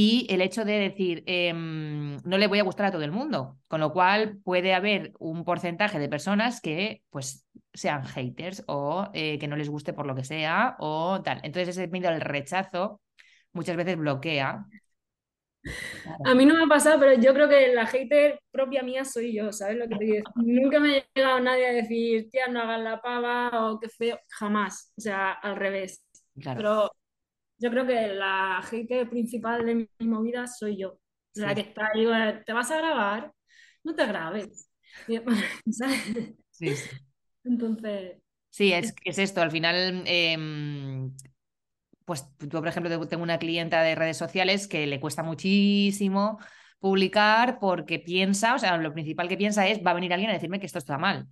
y 0.00 0.28
el 0.30 0.42
hecho 0.42 0.64
de 0.64 0.74
decir, 0.74 1.24
em, 1.26 2.18
no 2.22 2.38
le 2.38 2.46
voy 2.46 2.60
a 2.60 2.62
gustar 2.62 2.86
a 2.86 2.92
todo 2.92 3.02
el 3.02 3.10
mundo, 3.10 3.58
con 3.66 3.80
lo 3.80 3.92
cual 3.92 4.38
puede 4.44 4.72
haber 4.72 5.12
un 5.18 5.44
porcentaje 5.44 5.98
de 5.98 6.08
personas 6.08 6.60
que 6.60 7.02
pues 7.10 7.44
sean 7.74 8.04
haters 8.06 8.62
o 8.68 9.10
eh, 9.12 9.40
que 9.40 9.48
no 9.48 9.56
les 9.56 9.68
guste 9.68 9.92
por 9.92 10.06
lo 10.06 10.14
que 10.14 10.22
sea 10.22 10.76
o 10.78 11.20
tal. 11.24 11.40
Entonces 11.42 11.76
ese 11.76 11.88
miedo 11.88 12.10
al 12.10 12.20
rechazo 12.20 13.00
muchas 13.52 13.76
veces 13.76 13.96
bloquea. 13.96 14.66
A 16.24 16.32
mí 16.32 16.46
no 16.46 16.54
me 16.54 16.62
ha 16.62 16.68
pasado, 16.68 17.00
pero 17.00 17.20
yo 17.20 17.34
creo 17.34 17.48
que 17.48 17.74
la 17.74 17.84
hater 17.84 18.40
propia 18.52 18.84
mía 18.84 19.04
soy 19.04 19.34
yo, 19.34 19.52
¿sabes 19.52 19.78
lo 19.78 19.88
que 19.88 19.96
te 19.96 20.04
digo? 20.04 20.30
Nunca 20.36 20.78
me 20.78 20.98
ha 20.98 21.06
llegado 21.12 21.40
nadie 21.40 21.66
a 21.66 21.72
decir, 21.72 22.30
tía, 22.30 22.46
no 22.46 22.60
hagas 22.60 22.80
la 22.82 23.02
pava 23.02 23.68
o 23.68 23.80
qué 23.80 23.88
feo, 23.88 24.20
jamás, 24.28 24.92
o 24.96 25.00
sea, 25.00 25.32
al 25.32 25.56
revés. 25.56 26.04
Pero 26.36 26.88
yo 27.58 27.70
creo 27.70 27.86
que 27.86 28.08
la 28.08 28.62
hater 28.62 29.08
principal 29.08 29.66
de 29.66 29.74
mi 29.74 30.08
movida 30.08 30.46
soy 30.46 30.78
yo. 30.78 30.98
La 31.34 31.54
que 31.54 31.60
está 31.62 31.90
ahí, 31.94 32.06
te 32.44 32.52
vas 32.52 32.70
a 32.70 32.78
grabar, 32.78 33.32
no 33.84 33.94
te 33.94 34.06
grabes. 34.06 34.70
¿sabes? 35.70 36.34
Sí, 36.50 36.74
sí. 36.74 36.90
Entonces. 37.44 38.16
Sí, 38.50 38.72
es, 38.72 38.94
es 39.04 39.18
esto. 39.18 39.40
Al 39.40 39.50
final, 39.50 40.02
em, 40.06 41.14
pues 42.04 42.24
yo, 42.40 42.60
por 42.60 42.68
ejemplo, 42.68 43.06
tengo 43.06 43.22
una 43.22 43.38
clienta 43.38 43.82
de 43.82 43.94
redes 43.94 44.16
sociales 44.16 44.66
que 44.66 44.86
le 44.86 45.00
cuesta 45.00 45.22
muchísimo 45.22 46.38
publicar 46.80 47.58
porque 47.60 47.98
piensa, 47.98 48.54
o 48.54 48.58
sea, 48.58 48.76
lo 48.76 48.92
principal 48.92 49.28
que 49.28 49.36
piensa 49.36 49.66
es, 49.68 49.84
va 49.84 49.90
a 49.90 49.94
venir 49.94 50.12
alguien 50.12 50.30
a 50.30 50.34
decirme 50.34 50.60
que 50.60 50.66
esto 50.66 50.78
está 50.78 50.98
mal. 50.98 51.28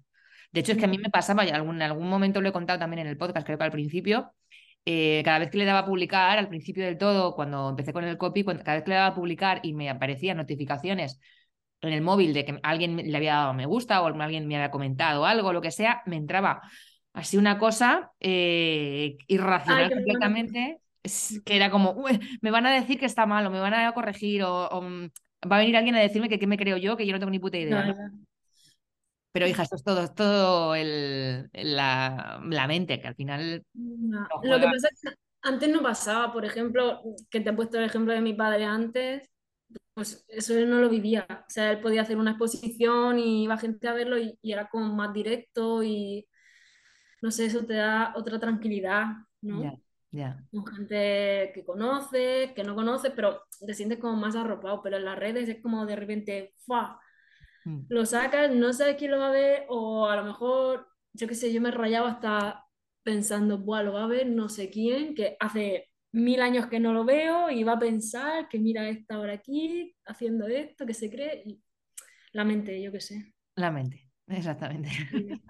De 0.52 0.61
hecho, 0.61 0.73
es 0.73 0.78
que 0.78 0.85
a 0.85 0.88
mí 0.88 0.99
me 0.99 1.11
pasaba, 1.11 1.45
y 1.45 1.50
algún, 1.50 1.76
en 1.76 1.83
algún 1.83 2.09
momento 2.09 2.40
lo 2.40 2.49
he 2.49 2.52
contado 2.52 2.78
también 2.78 3.00
en 3.00 3.06
el 3.09 3.16
podcast, 3.16 3.47
creo 3.47 3.59
que 3.59 3.64
al 3.64 3.71
principio, 3.73 4.33
eh, 4.88 5.23
cada 5.25 5.40
vez 5.40 5.50
que 5.50 5.59
le 5.59 5.64
daba 5.64 5.81
a 5.81 5.87
publicar, 5.87 6.38
al 6.38 6.49
principio 6.49 6.85
del 6.85 6.97
todo, 6.97 7.35
cuando 7.35 7.71
empecé 7.71 7.93
con 7.93 8.05
el 8.05 8.16
copy, 8.16 8.45
cada 8.45 8.75
vez 8.75 8.85
que 8.85 8.90
le 8.90 8.97
daba 8.97 9.09
a 9.09 9.14
publicar 9.14 9.59
y 9.64 9.75
me 9.75 9.90
aparecían 9.90 10.37
notificaciones 10.37 11.19
en 11.81 11.93
el 11.93 12.02
móvil 12.02 12.33
de 12.33 12.45
que 12.45 12.61
alguien 12.62 12.97
le 12.97 13.16
había 13.16 13.35
dado 13.35 13.52
me 13.55 13.66
gusta 13.66 14.00
o 14.00 14.07
alguien 14.07 14.47
me 14.47 14.57
había 14.57 14.71
comentado 14.71 15.26
algo, 15.26 15.52
lo 15.52 15.61
que 15.61 15.73
sea, 15.73 16.02
me 16.07 16.16
entraba 16.16 16.62
así 17.12 17.37
una 17.37 17.59
cosa 17.59 18.12
eh, 18.21 19.16
irracional 19.26 19.90
completamente, 19.90 20.78
que 21.45 21.57
era 21.57 21.69
como, 21.71 22.05
me 22.40 22.50
van 22.52 22.66
a 22.66 22.73
decir 22.73 22.99
que 23.00 23.07
está 23.07 23.26
mal 23.26 23.45
o 23.45 23.50
me 23.50 23.59
van 23.59 23.75
a 23.75 23.93
corregir 23.93 24.45
o, 24.45 24.83
mm, 24.83 25.07
va 25.50 25.57
a 25.57 25.61
venir 25.61 25.76
alguien 25.76 25.97
a 25.97 26.00
decirme 26.00 26.28
que 26.28 26.38
qué 26.38 26.47
me 26.47 26.59
creo 26.59 26.76
yo, 26.76 26.97
que 26.97 27.07
yo 27.07 27.12
no 27.12 27.19
tengo 27.19 27.31
ni 27.31 27.40
puta 27.40 27.59
idea. 27.59 27.93
Pero 29.37 29.49
hija, 29.49 29.64
esto 29.64 29.76
es 29.76 29.85
todo, 29.85 30.09
todo 30.14 30.75
el, 30.75 31.50
la, 31.52 32.40
la, 32.43 32.66
mente, 32.66 32.99
que 32.99 33.09
al 33.09 33.14
final... 33.14 33.62
Lo 33.75 34.59
que 34.59 34.64
pasa 34.64 34.88
es 34.90 35.00
que 35.02 35.14
antes 35.43 35.69
no 35.69 35.83
pasaba, 35.83 36.33
por 36.33 36.47
ejemplo, 36.47 37.02
que 37.28 37.40
te 37.40 37.50
he 37.50 37.52
puesto 37.52 37.76
el 37.76 37.85
ejemplo 37.85 38.14
de 38.14 38.23
mi 38.23 38.33
padre 38.33 38.64
antes, 38.64 39.31
pues 39.93 40.25
eso 40.28 40.57
él 40.57 40.71
no 40.71 40.78
lo 40.78 40.88
vivía. 40.88 41.26
O 41.28 41.50
sea, 41.50 41.71
él 41.71 41.81
podía 41.81 42.00
hacer 42.00 42.16
una 42.16 42.31
exposición 42.31 43.19
y 43.19 43.45
iba 43.45 43.59
gente 43.59 43.87
a 43.88 43.93
verlo 43.93 44.16
y, 44.19 44.38
era 44.43 44.71
como 44.71 44.95
más 44.95 45.12
directo 45.12 45.83
y 45.83 46.26
no 47.21 47.31
sé, 47.31 47.45
eso 47.45 47.66
te 47.66 47.75
da 47.75 48.14
otra 48.16 48.40
tranquilidad, 48.40 49.05
¿no? 49.43 49.78
Ya, 50.12 50.43
Con 50.50 50.66
gente 50.66 51.52
que 51.55 51.62
conoce, 51.62 52.55
que 52.57 52.64
no 52.64 52.75
conoce, 52.75 53.11
pero 53.11 53.43
te 53.66 53.75
sientes 53.75 53.99
como 53.99 54.16
más 54.16 54.35
arropado. 54.35 54.81
Pero 54.83 54.97
en 54.97 55.05
las 55.05 55.19
redes 55.19 55.47
es 55.50 55.61
como 55.61 55.85
de 55.85 55.97
repente, 55.97 56.55
¡fua! 56.64 56.99
Mm. 57.66 57.87
Lo 57.88 58.06
sacas, 58.06 58.54
no 58.54 58.73
sabes 58.73 58.94
quién 58.96 59.11
lo 59.11 59.18
va 59.18 59.28
a 59.28 59.32
ver, 59.32 59.64
o 59.68 60.06
a 60.06 60.14
lo 60.14 60.23
mejor, 60.23 60.87
yo 61.12 61.26
qué 61.26 61.35
sé, 61.35 61.52
yo 61.52 61.61
me 61.61 61.73
rayaba 61.73 62.08
hasta 62.11 62.64
pensando, 63.02 63.58
Buah, 63.58 63.82
lo 63.82 63.92
va 63.92 64.04
a 64.04 64.08
ver 64.08 64.28
no 64.28 64.49
sé 64.49 64.70
quién, 64.70 65.14
que 65.16 65.37
hace 65.40 65.90
mil 66.12 66.40
años 66.40 66.68
que 66.68 66.78
no 66.78 66.92
lo 66.92 67.04
veo 67.04 67.50
y 67.50 67.64
va 67.64 67.73
a 67.73 67.78
pensar 67.78 68.49
que 68.49 68.61
mira 68.61 68.88
esta 68.88 69.18
hora 69.18 69.35
aquí, 69.35 69.96
haciendo 70.06 70.46
esto, 70.46 70.87
que 70.87 70.94
se 70.94 71.11
cree. 71.11 71.42
Y... 71.44 71.61
La 72.32 72.44
mente, 72.44 72.80
yo 72.80 72.92
qué 72.92 73.00
sé. 73.00 73.35
La 73.56 73.73
mente, 73.73 74.08
exactamente. 74.28 74.88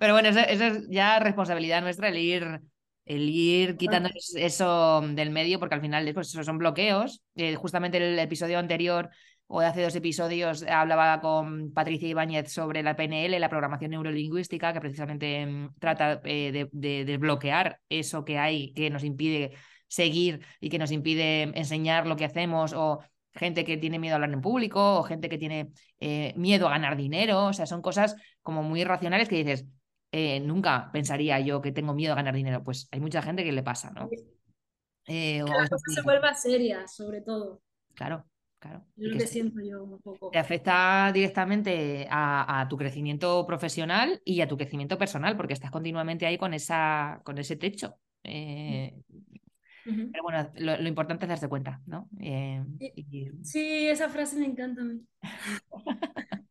Pero 0.00 0.14
bueno, 0.14 0.30
eso, 0.30 0.40
es 0.40 0.88
ya 0.88 1.18
responsabilidad 1.18 1.82
nuestra 1.82 2.08
el 2.08 2.16
ir, 2.16 2.60
el 3.04 3.28
ir 3.28 3.76
quitando 3.76 4.08
eso 4.36 5.02
del 5.02 5.30
medio, 5.30 5.58
porque 5.58 5.74
al 5.74 5.82
final 5.82 6.10
pues, 6.14 6.28
eso 6.28 6.42
son 6.42 6.56
bloqueos. 6.56 7.22
Eh, 7.34 7.56
justamente 7.56 7.98
el 7.98 8.18
episodio 8.18 8.58
anterior 8.58 9.10
o 9.48 9.60
de 9.60 9.66
hace 9.66 9.82
dos 9.82 9.96
episodios 9.96 10.62
hablaba 10.62 11.20
con 11.20 11.72
Patricia 11.72 12.08
Ibáñez 12.08 12.52
sobre 12.52 12.82
la 12.82 12.94
PNL, 12.94 13.40
la 13.40 13.48
programación 13.48 13.90
neurolingüística, 13.90 14.72
que 14.72 14.80
precisamente 14.80 15.44
mm, 15.44 15.74
trata 15.80 16.20
eh, 16.24 16.52
de, 16.52 16.68
de 16.70 17.04
desbloquear 17.04 17.80
eso 17.88 18.24
que 18.24 18.38
hay 18.38 18.72
que 18.74 18.90
nos 18.90 19.04
impide 19.04 19.52
seguir 19.88 20.44
y 20.60 20.68
que 20.68 20.78
nos 20.78 20.92
impide 20.92 21.42
enseñar 21.58 22.06
lo 22.06 22.16
que 22.16 22.26
hacemos 22.26 22.72
o 22.74 23.00
gente 23.32 23.64
que 23.64 23.76
tiene 23.76 23.98
miedo 23.98 24.14
a 24.14 24.16
hablar 24.16 24.32
en 24.32 24.42
público 24.42 24.98
o 24.98 25.02
gente 25.02 25.28
que 25.28 25.38
tiene 25.38 25.72
eh, 26.00 26.34
miedo 26.36 26.66
a 26.66 26.70
ganar 26.70 26.96
dinero. 26.96 27.46
O 27.46 27.52
sea, 27.52 27.66
son 27.66 27.82
cosas 27.82 28.16
como 28.42 28.62
muy 28.62 28.82
irracionales 28.82 29.28
que 29.28 29.36
dices, 29.36 29.66
eh, 30.12 30.40
nunca 30.40 30.90
pensaría 30.92 31.40
yo 31.40 31.60
que 31.60 31.72
tengo 31.72 31.94
miedo 31.94 32.12
a 32.12 32.16
ganar 32.16 32.34
dinero. 32.34 32.62
Pues 32.62 32.88
hay 32.90 33.00
mucha 33.00 33.22
gente 33.22 33.44
que 33.44 33.52
le 33.52 33.62
pasa, 33.62 33.90
¿no? 33.90 34.08
Eh, 35.06 35.42
que 35.44 35.52
la 35.52 35.68
cosa 35.68 35.84
se 35.94 36.02
vuelva 36.02 36.34
seria, 36.34 36.86
sobre 36.86 37.22
todo. 37.22 37.62
Claro, 37.94 38.26
claro. 38.58 38.84
lo 38.96 39.18
que, 39.18 39.26
siento 39.26 39.60
yo 39.60 39.84
un 39.84 40.00
poco. 40.00 40.30
Te 40.30 40.38
afecta 40.38 41.10
directamente 41.12 42.06
a, 42.10 42.66
tu 42.68 42.76
crecimiento 42.76 43.46
profesional 43.46 44.20
y 44.24 44.40
a 44.40 44.48
tu 44.48 44.56
crecimiento 44.56 44.98
personal, 44.98 45.36
porque 45.36 45.54
estás 45.54 45.70
continuamente 45.70 46.26
ahí 46.26 46.38
con, 46.38 46.54
esa, 46.54 47.20
con 47.24 47.38
ese 47.38 47.56
techo. 47.56 47.96
Pero 48.22 50.22
bueno, 50.22 50.50
lo, 50.56 50.86
importante 50.86 51.24
es 51.24 51.28
darse 51.28 51.48
cuenta, 51.48 51.80
¿no? 51.86 52.08
Eh, 52.20 52.62
sí, 53.42 53.88
esa 53.88 54.08
frase 54.08 54.36
me 54.36 54.46
encanta 54.46 54.82
a 54.82 54.84
mí. 54.84 55.00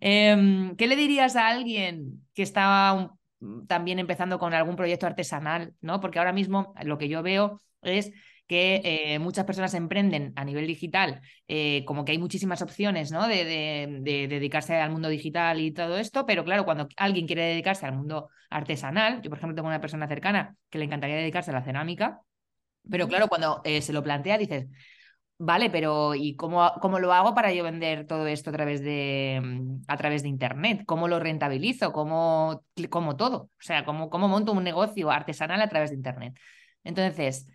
Em, 0.00 0.74
¿Qué 0.76 0.86
le 0.86 0.96
dirías 0.96 1.36
a 1.36 1.48
alguien 1.48 2.26
que 2.32 2.42
estaba 2.42 3.14
también 3.66 3.98
empezando 3.98 4.38
con 4.38 4.54
algún 4.54 4.76
proyecto 4.76 5.06
artesanal, 5.06 5.74
¿no? 5.80 6.00
Porque 6.00 6.18
ahora 6.18 6.32
mismo 6.32 6.74
lo 6.82 6.98
que 6.98 7.08
yo 7.08 7.22
veo 7.22 7.62
es 7.82 8.12
que 8.48 8.80
eh, 8.82 9.18
muchas 9.18 9.44
personas 9.44 9.74
emprenden 9.74 10.32
a 10.34 10.44
nivel 10.44 10.66
digital, 10.66 11.20
eh, 11.46 11.84
como 11.84 12.04
que 12.04 12.12
hay 12.12 12.18
muchísimas 12.18 12.62
opciones 12.62 13.12
¿no? 13.12 13.28
de, 13.28 13.44
de, 13.44 14.26
dedicarse 14.26 14.74
al 14.76 14.90
mundo 14.90 15.08
digital 15.08 15.60
y 15.60 15.70
todo 15.70 15.98
esto, 15.98 16.24
pero 16.26 16.44
claro, 16.44 16.64
cuando 16.64 16.88
alguien 16.96 17.26
quiere 17.26 17.42
dedicarse 17.44 17.86
al 17.86 17.94
mundo 17.94 18.30
artesanal, 18.50 19.20
yo 19.22 19.28
por 19.30 19.38
ejemplo 19.38 19.54
tengo 19.54 19.68
una 19.68 19.82
persona 19.82 20.08
cercana 20.08 20.56
que 20.70 20.78
le 20.78 20.86
encantaría 20.86 21.16
dedicarse 21.16 21.50
a 21.50 21.54
la 21.54 21.62
cerámica, 21.62 22.22
pero 22.90 23.06
claro, 23.06 23.28
cuando 23.28 23.60
eh, 23.64 23.82
se 23.82 23.92
lo 23.92 24.02
plantea, 24.02 24.38
dices, 24.38 24.66
vale, 25.38 25.68
pero 25.70 26.14
¿y 26.14 26.34
cómo, 26.36 26.72
cómo, 26.80 26.98
lo 26.98 27.12
hago 27.12 27.34
para 27.34 27.52
yo 27.52 27.64
vender 27.64 28.06
todo 28.06 28.26
esto 28.26 28.50
a 28.50 28.52
través 28.54 28.82
de, 28.82 29.40
mm, 29.42 29.82
a 29.88 29.96
través 29.98 30.22
de 30.22 30.28
Internet? 30.28 30.82
¿Cómo 30.86 31.06
lo 31.08 31.20
rentabilizo? 31.20 31.92
¿Cómo, 31.92 32.64
cómo 32.90 33.16
todo? 33.16 33.42
O 33.42 33.50
sea, 33.60 33.84
¿cómo, 33.84 34.08
¿cómo 34.10 34.28
monto 34.28 34.52
un 34.52 34.64
negocio 34.64 35.10
artesanal 35.10 35.60
a 35.60 35.68
través 35.68 35.90
de 35.90 35.96
Internet? 35.96 36.38
Entonces, 36.84 37.46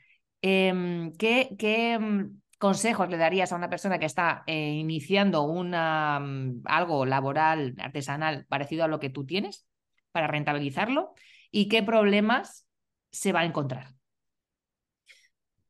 em, 0.43 1.13
¿qué, 1.13 1.97
mm, 2.00 2.41
consejos 2.59 3.09
le 3.09 3.17
darías 3.17 3.51
a 3.51 3.55
una 3.55 3.69
persona 3.69 3.97
que 3.97 4.05
está 4.05 4.43
eh, 4.45 4.73
iniciando 4.73 5.43
una, 5.43 6.19
mm, 6.19 6.63
algo 6.65 7.05
laboral, 7.05 7.75
artesanal, 7.79 8.45
parecido 8.47 8.83
a 8.83 8.88
lo 8.89 9.00
que 9.00 9.09
tú 9.09 9.25
tienes, 9.25 9.65
para 10.12 10.27
rentabilizarlo? 10.27 11.13
¿Y 11.50 11.69
qué 11.69 11.81
problemas 11.81 12.67
se 13.09 13.31
va 13.31 13.39
a 13.39 13.45
encontrar? 13.45 13.88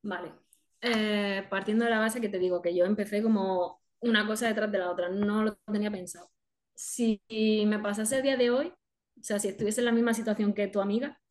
Vale. 0.01 0.33
Eh, 0.81 1.45
partiendo 1.49 1.85
de 1.85 1.91
la 1.91 1.99
base 1.99 2.19
que 2.19 2.29
te 2.29 2.39
digo 2.39 2.61
que 2.61 2.75
yo 2.75 2.85
empecé 2.85 3.21
como 3.21 3.81
una 4.01 4.25
cosa 4.27 4.47
detrás 4.47 4.71
de 4.71 4.79
la 4.79 4.89
otra, 4.89 5.09
no 5.09 5.43
lo 5.43 5.55
tenía 5.71 5.91
pensado. 5.91 6.31
Si 6.75 7.21
me 7.29 7.79
pasase 7.79 8.17
el 8.17 8.23
día 8.23 8.37
de 8.37 8.49
hoy, 8.49 8.67
o 8.67 9.23
sea, 9.23 9.39
si 9.39 9.49
estuviese 9.49 9.81
en 9.81 9.85
la 9.85 9.91
misma 9.91 10.13
situación 10.13 10.53
que 10.53 10.67
tu 10.67 10.81
amiga, 10.81 11.21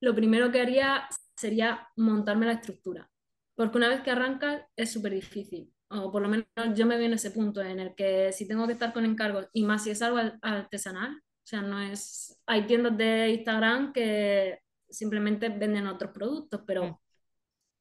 lo 0.00 0.14
primero 0.14 0.50
que 0.50 0.60
haría 0.60 1.08
sería 1.36 1.88
montarme 1.96 2.46
la 2.46 2.52
estructura, 2.52 3.10
porque 3.54 3.78
una 3.78 3.88
vez 3.88 4.02
que 4.02 4.10
arrancas 4.10 4.62
es 4.76 4.92
súper 4.92 5.12
difícil. 5.12 5.72
o 5.88 6.10
por 6.10 6.22
lo 6.22 6.28
menos 6.28 6.46
yo 6.74 6.86
me 6.86 6.96
veo 6.96 7.06
en 7.06 7.14
ese 7.14 7.30
punto 7.32 7.60
en 7.60 7.78
el 7.78 7.94
que 7.94 8.32
si 8.32 8.48
tengo 8.48 8.66
que 8.66 8.72
estar 8.74 8.92
con 8.92 9.04
encargos, 9.04 9.48
y 9.52 9.64
más 9.64 9.84
si 9.84 9.90
es 9.90 10.02
algo 10.02 10.18
artesanal, 10.42 11.16
o 11.16 11.46
sea, 11.46 11.60
no 11.62 11.80
es, 11.80 12.40
hay 12.46 12.66
tiendas 12.66 12.96
de 12.96 13.30
Instagram 13.30 13.92
que 13.92 14.60
simplemente 14.88 15.48
venden 15.48 15.86
otros 15.86 16.12
productos, 16.12 16.62
pero 16.66 16.84
mm. 16.84 16.98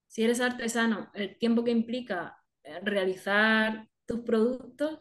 si 0.08 0.24
eres 0.24 0.42
artesano, 0.42 1.12
el 1.14 1.38
tiempo 1.38 1.64
que 1.64 1.72
implica 1.72 2.38
eh, 2.64 2.80
realizar 2.84 3.88
tus 4.06 4.22
productos, 4.22 5.00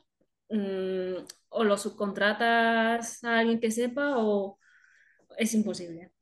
mm, 0.51 1.15
o 1.51 1.65
lo 1.65 1.77
subcontratas 1.79 3.25
a 3.25 3.39
alguien 3.41 3.61
que 3.61 3.71
sepa 3.71 4.19
o 4.19 4.59
es 5.37 5.55
imposible. 5.55 6.13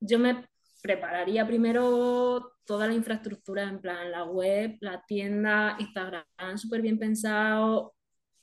Yo 0.00 0.18
me 0.18 0.46
prepararía 0.84 1.46
primero 1.46 2.58
toda 2.66 2.86
la 2.86 2.92
infraestructura, 2.92 3.62
en 3.62 3.80
plan 3.80 4.10
la 4.10 4.24
web, 4.24 4.76
la 4.80 5.02
tienda, 5.06 5.76
Instagram, 5.78 6.58
súper 6.58 6.82
bien 6.82 6.98
pensado, 6.98 7.94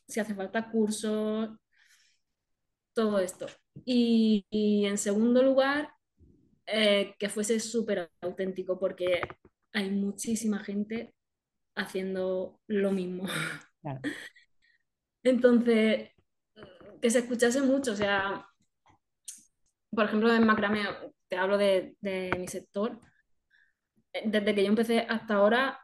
si 0.07 0.19
hace 0.19 0.33
falta 0.33 0.71
cursos, 0.71 1.51
todo 2.93 3.19
esto. 3.19 3.45
Y, 3.85 4.43
en 4.51 4.97
segundo 4.97 5.43
lugar, 5.43 5.93
eh, 6.65 7.13
que 7.19 7.29
fuese 7.29 7.59
súper 7.59 8.09
auténtico, 8.21 8.79
porque 8.79 9.21
hay 9.73 9.91
muchísima 9.91 10.63
gente 10.63 11.13
haciendo 11.75 12.59
lo 12.65 12.91
mismo. 12.91 13.25
Entonces, 15.23 16.09
que 16.99 17.09
se 17.11 17.19
escuchase 17.19 17.61
mucho, 17.61 17.91
o 17.91 17.95
sea, 17.95 18.47
por 19.91 20.05
ejemplo, 20.05 20.33
en 20.33 20.47
macramé, 20.47 20.81
te 21.31 21.37
hablo 21.37 21.57
de, 21.57 21.95
mi 22.37 22.47
sector, 22.49 22.99
desde 24.25 24.53
que 24.53 24.63
yo 24.63 24.67
empecé 24.67 24.99
hasta 24.99 25.35
ahora, 25.35 25.79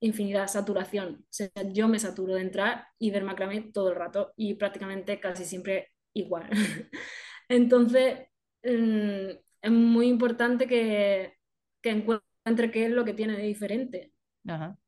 infinidad, 0.00 0.48
saturación. 0.48 1.18
O 1.20 1.26
sea, 1.30 1.48
yo 1.72 1.86
me 1.86 2.00
saturo 2.00 2.34
de 2.34 2.40
entrar 2.40 2.88
y 2.98 3.12
ver 3.12 3.22
macramé 3.22 3.70
todo 3.72 3.90
el 3.90 3.96
rato 3.96 4.32
y 4.36 4.54
prácticamente 4.54 5.20
casi 5.20 5.44
siempre 5.44 5.92
igual. 6.12 6.50
Entonces, 7.48 8.26
mm, 8.64 9.30
es 9.62 9.70
muy 9.70 10.08
importante 10.08 10.66
que, 10.66 11.34
que, 11.80 11.90
encuentre 11.90 12.72
qué 12.72 12.86
es 12.86 12.90
lo 12.90 13.04
que 13.04 13.14
tiene 13.14 13.36
de 13.36 13.44
diferente 13.44 14.12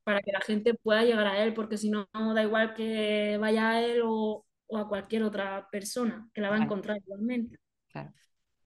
para 0.02 0.20
que 0.20 0.32
la 0.32 0.40
gente 0.40 0.74
pueda 0.74 1.04
llegar 1.04 1.28
a 1.28 1.44
él, 1.44 1.54
porque 1.54 1.78
si 1.78 1.90
no, 1.90 2.08
da 2.12 2.42
igual 2.42 2.74
que 2.74 3.38
vaya 3.38 3.70
a 3.70 3.80
él 3.84 4.00
o, 4.04 4.44
o 4.66 4.78
a 4.78 4.88
cualquier 4.88 5.22
otra 5.22 5.68
persona 5.70 6.28
que 6.34 6.40
la 6.40 6.50
va 6.50 6.56
a 6.56 6.64
encontrar 6.64 6.96
igualmente. 6.96 7.56
Claro. 7.86 8.12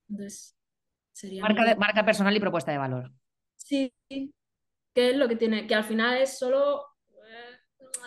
Entonces, 0.09 0.58
Marca, 1.41 1.75
marca 1.77 2.05
personal 2.05 2.37
y 2.37 2.41
propuesta 2.41 2.73
de 2.73 2.79
valor. 2.79 3.13
Sí, 3.57 3.93
que 4.09 5.11
es 5.11 5.17
lo 5.17 5.29
que 5.29 5.37
tiene, 5.37 5.67
que 5.67 5.75
al 5.75 5.85
final 5.85 6.19
es 6.19 6.39
solo 6.39 6.83
eh, 7.09 7.59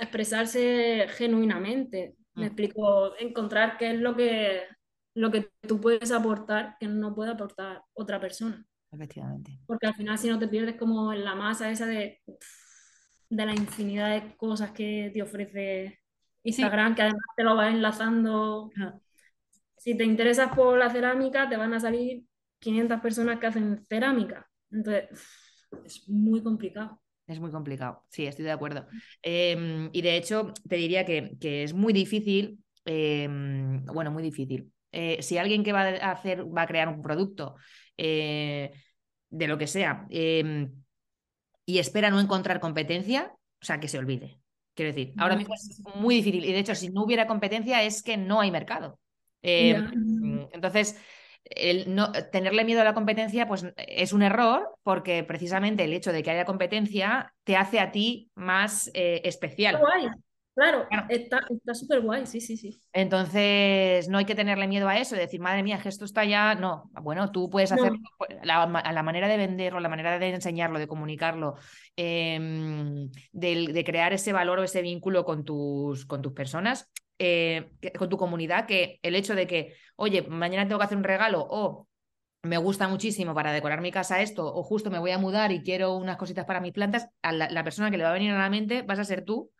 expresarse 0.01 1.07
genuinamente. 1.09 2.15
Me 2.33 2.43
mm. 2.43 2.47
explico, 2.47 3.15
encontrar 3.17 3.77
qué 3.77 3.91
es 3.91 3.99
lo 3.99 4.15
que, 4.15 4.63
lo 5.15 5.31
que 5.31 5.51
tú 5.67 5.79
puedes 5.79 6.11
aportar 6.11 6.77
que 6.79 6.87
no 6.87 7.13
puede 7.13 7.31
aportar 7.31 7.83
otra 7.93 8.19
persona. 8.19 8.65
Efectivamente. 8.91 9.59
Porque 9.65 9.87
al 9.87 9.95
final 9.95 10.17
si 10.17 10.29
no 10.29 10.39
te 10.39 10.47
pierdes 10.47 10.75
como 10.75 11.13
en 11.13 11.23
la 11.23 11.35
masa 11.35 11.69
esa 11.69 11.85
de, 11.85 12.21
de 13.29 13.45
la 13.45 13.53
infinidad 13.53 14.09
de 14.09 14.35
cosas 14.35 14.71
que 14.71 15.11
te 15.13 15.21
ofrece 15.21 16.01
Instagram, 16.43 16.95
que 16.95 17.03
además 17.03 17.25
te 17.35 17.43
lo 17.43 17.55
va 17.55 17.69
enlazando. 17.69 18.69
Si 19.77 19.95
te 19.95 20.03
interesas 20.03 20.53
por 20.53 20.77
la 20.77 20.89
cerámica, 20.89 21.47
te 21.47 21.57
van 21.57 21.73
a 21.73 21.79
salir 21.79 22.25
500 22.61 23.01
personas 23.01 23.39
que 23.39 23.47
hacen 23.47 23.83
cerámica. 23.89 24.47
Entonces, 24.71 25.09
es 25.83 26.07
muy 26.07 26.41
complicado. 26.41 27.01
Es 27.27 27.39
muy 27.39 27.51
complicado, 27.51 28.03
sí, 28.09 28.25
estoy 28.25 28.45
de 28.45 28.51
acuerdo. 28.51 28.87
Em, 29.21 29.89
y 29.93 30.01
de 30.01 30.17
hecho, 30.17 30.53
te 30.67 30.75
diría 30.75 31.05
que, 31.05 31.37
es 31.41 31.73
muy 31.73 31.93
difícil, 31.93 32.59
em, 32.85 33.85
bueno, 33.85 34.11
muy 34.11 34.23
difícil. 34.23 34.71
Eh, 34.91 35.21
si 35.21 35.37
alguien 35.37 35.63
que 35.63 35.71
va 35.71 35.83
a 35.83 36.11
hacer, 36.11 36.45
va 36.45 36.63
a 36.63 36.67
crear 36.67 36.89
un 36.89 37.01
producto 37.01 37.55
eh, 37.95 38.71
de 39.29 39.47
lo 39.47 39.57
que 39.57 39.67
sea 39.67 40.05
em, 40.09 40.73
y 41.65 41.79
espera 41.79 42.09
no 42.09 42.19
encontrar 42.19 42.59
competencia, 42.59 43.31
o 43.61 43.65
sea, 43.65 43.79
que 43.79 43.87
se 43.87 43.97
olvide. 43.97 44.41
Quiero 44.73 44.93
decir, 44.93 45.13
ahora 45.17 45.37
mismo 45.37 45.53
es 45.53 45.81
muy 45.95 46.15
difícil. 46.15 46.43
Y 46.43 46.51
de 46.51 46.59
hecho, 46.59 46.75
si 46.75 46.89
no 46.89 47.03
hubiera 47.03 47.27
competencia, 47.27 47.81
es 47.83 48.03
que 48.03 48.17
no 48.17 48.41
hay 48.41 48.51
mercado. 48.51 48.99
Entonces, 49.41 50.97
el 51.45 51.93
no, 51.93 52.11
tenerle 52.31 52.63
miedo 52.63 52.81
a 52.81 52.85
la 52.85 52.93
competencia 52.93 53.47
pues 53.47 53.65
es 53.75 54.13
un 54.13 54.21
error 54.21 54.75
porque 54.83 55.23
precisamente 55.23 55.83
el 55.83 55.93
hecho 55.93 56.11
de 56.11 56.23
que 56.23 56.31
haya 56.31 56.45
competencia 56.45 57.33
te 57.43 57.57
hace 57.57 57.79
a 57.79 57.91
ti 57.91 58.31
más 58.35 58.89
eh, 58.93 59.21
especial. 59.25 59.79
Guay. 59.79 60.09
Claro, 60.53 60.85
está 61.07 61.39
súper 61.73 62.01
guay, 62.01 62.25
sí, 62.25 62.41
sí, 62.41 62.57
sí. 62.57 62.81
Entonces, 62.91 64.09
no 64.09 64.17
hay 64.17 64.25
que 64.25 64.35
tenerle 64.35 64.67
miedo 64.67 64.89
a 64.89 64.97
eso, 64.97 65.15
de 65.15 65.21
decir, 65.21 65.39
madre 65.39 65.63
mía, 65.63 65.79
que 65.81 65.87
esto 65.87 66.03
está 66.03 66.25
ya. 66.25 66.55
No, 66.55 66.91
bueno, 67.01 67.31
tú 67.31 67.49
puedes 67.49 67.71
hacer 67.71 67.93
la, 68.43 68.65
la, 68.67 69.03
manera 69.03 69.29
de 69.29 69.37
venderlo, 69.37 69.79
la 69.79 69.87
manera 69.87 70.19
de 70.19 70.29
enseñarlo, 70.29 70.77
de 70.77 70.87
comunicarlo, 70.87 71.55
em, 71.95 73.09
de, 73.31 73.83
crear 73.85 74.11
ese 74.11 74.33
valor 74.33 74.59
o 74.59 74.63
ese 74.63 74.81
vínculo 74.81 75.23
con 75.23 75.45
tus, 75.45 76.05
con 76.05 76.21
tus 76.21 76.33
personas, 76.33 76.91
eh, 77.23 77.69
con 77.99 78.09
tu 78.09 78.17
comunidad, 78.17 78.65
que 78.65 78.99
el 79.03 79.13
hecho 79.13 79.35
de 79.35 79.45
que, 79.45 79.75
oye, 79.95 80.23
mañana 80.23 80.67
tengo 80.67 80.79
que 80.79 80.85
hacer 80.85 80.97
un 80.97 81.03
regalo 81.03 81.45
o 81.47 81.87
me 82.41 82.57
gusta 82.57 82.87
muchísimo 82.87 83.35
para 83.35 83.51
decorar 83.51 83.79
mi 83.79 83.91
casa 83.91 84.21
esto, 84.21 84.43
o 84.43 84.63
justo 84.63 84.89
me 84.89 84.97
voy 84.97 85.11
a 85.11 85.19
mudar 85.19 85.51
y 85.51 85.61
quiero 85.61 85.95
unas 85.97 86.17
cositas 86.17 86.45
para 86.45 86.59
mis 86.59 86.73
plantas, 86.73 87.09
a 87.21 87.31
la, 87.31 87.63
persona 87.63 87.91
que 87.91 87.97
le 87.97 88.03
va 88.03 88.09
a 88.09 88.13
venir 88.13 88.31
a 88.31 88.39
la 88.39 88.49
mente 88.49 88.81
vas 88.81 88.97
a 88.97 89.03
ser 89.03 89.23
tú, 89.23 89.51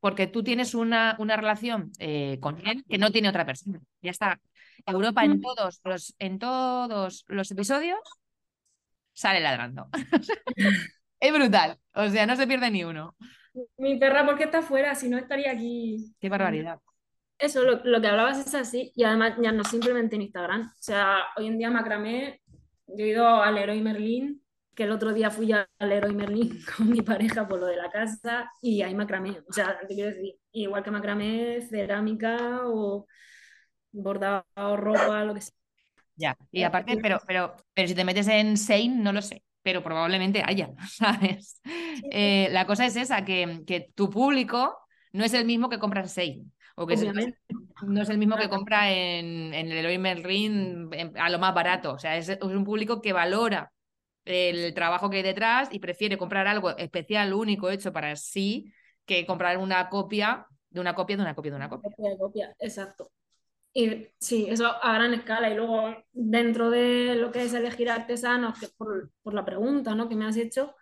porque 0.00 0.26
tú 0.26 0.42
tienes 0.42 0.74
una, 0.74 1.16
una 1.18 1.38
relación 1.38 1.92
eh, 1.98 2.36
con 2.40 2.58
él 2.66 2.84
que 2.86 2.98
no 2.98 3.10
tiene 3.10 3.30
otra 3.30 3.46
persona. 3.46 3.80
Ya 4.02 4.10
está. 4.10 4.38
Europa 4.84 5.24
en 5.24 5.40
todos 5.40 5.80
los, 5.84 6.14
en 6.18 6.38
todos 6.38 7.24
los 7.26 7.50
episodios 7.50 8.00
sale 9.14 9.40
ladrando. 9.40 9.88
es 11.20 11.32
brutal. 11.32 11.78
O 11.94 12.10
sea, 12.10 12.26
no 12.26 12.36
se 12.36 12.46
pierde 12.46 12.70
ni 12.70 12.84
uno. 12.84 13.16
Mi 13.78 13.98
perra, 13.98 14.26
¿por 14.26 14.36
qué 14.36 14.44
está 14.44 14.60
fuera? 14.60 14.94
Si 14.94 15.08
no 15.08 15.16
estaría 15.16 15.52
aquí. 15.52 16.14
Qué 16.20 16.28
barbaridad. 16.28 16.78
Eso, 17.38 17.62
lo, 17.62 18.00
que 18.00 18.08
hablabas 18.08 18.44
es 18.44 18.54
así, 18.54 18.92
y 18.96 19.04
además 19.04 19.34
ya 19.40 19.52
no 19.52 19.62
simplemente 19.62 20.16
en 20.16 20.22
Instagram. 20.22 20.62
O 20.62 20.82
sea, 20.82 21.20
hoy 21.36 21.46
en 21.46 21.58
día 21.58 21.70
macramé, 21.70 22.40
yo 22.86 23.04
he 23.04 23.08
ido 23.08 23.26
al 23.42 23.54
Leroy 23.54 23.80
Merlin, 23.80 24.42
que 24.74 24.84
el 24.84 24.90
otro 24.90 25.12
día 25.12 25.30
fui 25.30 25.52
al 25.52 25.68
Leroy 25.78 26.14
Merlin 26.14 26.58
con 26.76 26.90
mi 26.90 27.02
pareja 27.02 27.46
por 27.46 27.60
lo 27.60 27.66
de 27.66 27.76
la 27.76 27.90
casa, 27.90 28.50
y 28.60 28.82
hay 28.82 28.94
macramé. 28.94 29.38
O 29.48 29.52
sea, 29.52 29.78
te 29.78 29.94
quiero 29.94 30.10
decir, 30.10 30.34
igual 30.50 30.82
que 30.82 30.90
macramé, 30.90 31.60
cerámica 31.62 32.62
o 32.64 33.06
bordado, 33.92 34.76
ropa, 34.76 35.24
lo 35.24 35.34
que 35.34 35.42
sea. 35.42 35.54
Ya, 36.16 36.36
y 36.50 36.64
aparte, 36.64 36.98
pero, 37.00 37.20
pero, 37.24 37.54
pero 37.72 37.86
si 37.86 37.94
te 37.94 38.04
metes 38.04 38.26
en 38.26 38.56
Sein, 38.56 39.04
no 39.04 39.12
lo 39.12 39.22
sé, 39.22 39.44
pero 39.62 39.84
probablemente 39.84 40.42
haya, 40.44 40.70
¿sabes? 40.88 41.60
Eh, 42.10 42.48
la 42.50 42.66
cosa 42.66 42.86
es 42.86 42.96
esa, 42.96 43.24
que, 43.24 43.62
que 43.64 43.92
tu 43.94 44.10
público 44.10 44.76
no 45.12 45.24
es 45.24 45.34
el 45.34 45.44
mismo 45.44 45.68
que 45.68 45.78
compra 45.78 46.02
en 46.02 46.08
Sein. 46.08 46.52
O 46.76 46.86
que 46.86 46.96
no 47.82 48.02
es 48.02 48.08
el 48.08 48.18
mismo 48.18 48.36
que 48.36 48.48
compra 48.48 48.92
en, 48.92 49.52
el 49.52 49.72
Eloy 49.72 49.98
Merlin 49.98 50.88
a 51.16 51.28
lo 51.28 51.38
más 51.40 51.52
barato. 51.52 51.94
O 51.94 51.98
sea, 51.98 52.16
es, 52.16 52.38
un 52.40 52.64
público 52.64 53.00
que 53.00 53.12
valora 53.12 53.72
el 54.24 54.72
trabajo 54.74 55.10
que 55.10 55.16
hay 55.16 55.22
detrás 55.22 55.68
y 55.72 55.80
prefiere 55.80 56.16
comprar 56.16 56.46
algo 56.46 56.76
especial, 56.76 57.34
único, 57.34 57.68
hecho 57.68 57.92
para 57.92 58.14
sí, 58.14 58.72
que 59.04 59.26
comprar 59.26 59.58
una 59.58 59.88
copia 59.88 60.46
de 60.70 60.80
una 60.80 60.94
copia 60.94 61.16
de 61.16 61.22
una 61.22 61.34
copia 61.34 61.50
de 61.50 61.56
una 61.56 61.68
copia. 61.68 61.90
Copia 61.90 62.10
de 62.10 62.18
copia, 62.18 62.56
exacto. 62.60 63.10
Y 63.72 64.08
sí, 64.18 64.46
eso 64.48 64.66
a 64.66 64.94
gran 64.94 65.14
escala. 65.14 65.50
Y 65.50 65.54
luego, 65.54 65.94
dentro 66.12 66.70
de 66.70 67.14
lo 67.16 67.32
que 67.32 67.42
es 67.42 67.54
elegir 67.54 67.90
artesanos, 67.90 68.58
que 68.58 68.68
por, 68.76 69.10
por 69.22 69.34
la 69.34 69.44
pregunta 69.44 69.94
¿no? 69.94 70.08
que 70.08 70.16
me 70.16 70.26
has 70.26 70.36
hecho, 70.36 70.74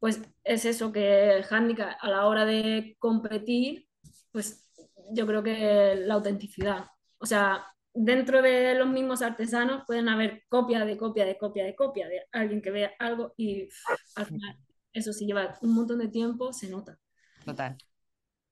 pues 0.00 0.20
es 0.42 0.64
eso 0.64 0.92
que 0.92 1.44
handicap 1.48 1.96
a 2.00 2.10
la 2.10 2.26
hora 2.26 2.44
de 2.44 2.96
competir, 2.98 3.86
pues 4.32 4.68
yo 5.12 5.26
creo 5.26 5.42
que 5.42 5.94
la 5.96 6.14
autenticidad. 6.14 6.86
O 7.18 7.26
sea, 7.26 7.66
dentro 7.92 8.42
de 8.42 8.74
los 8.74 8.88
mismos 8.88 9.22
artesanos 9.22 9.84
pueden 9.86 10.08
haber 10.08 10.44
copia 10.48 10.84
de 10.84 10.96
copia 10.96 11.24
de 11.24 11.36
copia 11.36 11.64
de 11.64 11.74
copia 11.74 12.08
de 12.08 12.22
alguien 12.32 12.62
que 12.62 12.70
vea 12.70 12.92
algo 12.98 13.34
y 13.36 13.68
al 14.16 14.26
final 14.26 14.58
eso 14.92 15.12
si 15.12 15.26
lleva 15.26 15.58
un 15.62 15.74
montón 15.74 15.98
de 15.98 16.08
tiempo, 16.08 16.52
se 16.52 16.68
nota. 16.68 16.98
Total. 17.44 17.76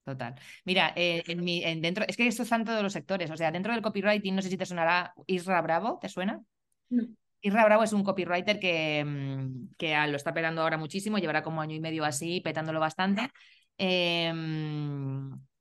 Total. 0.04 0.34
Mira, 0.64 0.92
eh, 0.96 1.22
en 1.26 1.44
mi, 1.44 1.62
en 1.62 1.82
dentro, 1.82 2.04
es 2.08 2.16
que 2.16 2.26
esto 2.26 2.42
está 2.42 2.56
en 2.56 2.64
todos 2.64 2.82
los 2.82 2.94
sectores. 2.94 3.30
O 3.30 3.36
sea, 3.36 3.50
dentro 3.52 3.72
del 3.72 3.82
copywriting, 3.82 4.34
no 4.34 4.40
sé 4.40 4.48
si 4.48 4.56
te 4.56 4.64
sonará 4.64 5.12
Isra 5.26 5.60
Bravo, 5.60 5.98
¿te 6.00 6.08
suena? 6.08 6.42
No. 6.88 7.08
Isra 7.40 7.64
Bravo 7.64 7.84
es 7.84 7.92
un 7.92 8.04
copywriter 8.04 8.58
que, 8.58 9.04
mm, 9.04 9.74
que 9.76 9.96
lo 10.08 10.16
está 10.16 10.34
petando 10.34 10.62
ahora 10.62 10.76
muchísimo, 10.76 11.18
llevará 11.18 11.42
como 11.42 11.60
año 11.60 11.74
y 11.74 11.80
medio 11.80 12.04
así, 12.04 12.40
petándolo 12.40 12.80
bastante. 12.80 13.30
Eh, 13.78 14.32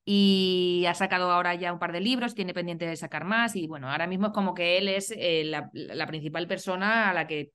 y 0.09 0.85
ha 0.87 0.93
sacado 0.93 1.29
ahora 1.29 1.53
ya 1.55 1.73
un 1.73 1.79
par 1.79 1.91
de 1.91 1.99
libros, 1.99 2.33
tiene 2.33 2.53
pendiente 2.53 2.85
de 2.87 2.95
sacar 2.95 3.25
más 3.25 3.57
y 3.57 3.67
bueno, 3.67 3.91
ahora 3.91 4.07
mismo 4.07 4.27
es 4.27 4.33
como 4.33 4.53
que 4.53 4.77
él 4.77 4.87
es 4.87 5.11
eh, 5.11 5.43
la, 5.43 6.07
principal 6.07 6.47
persona 6.47 7.09
a 7.09 7.13
la 7.13 7.27
que 7.27 7.51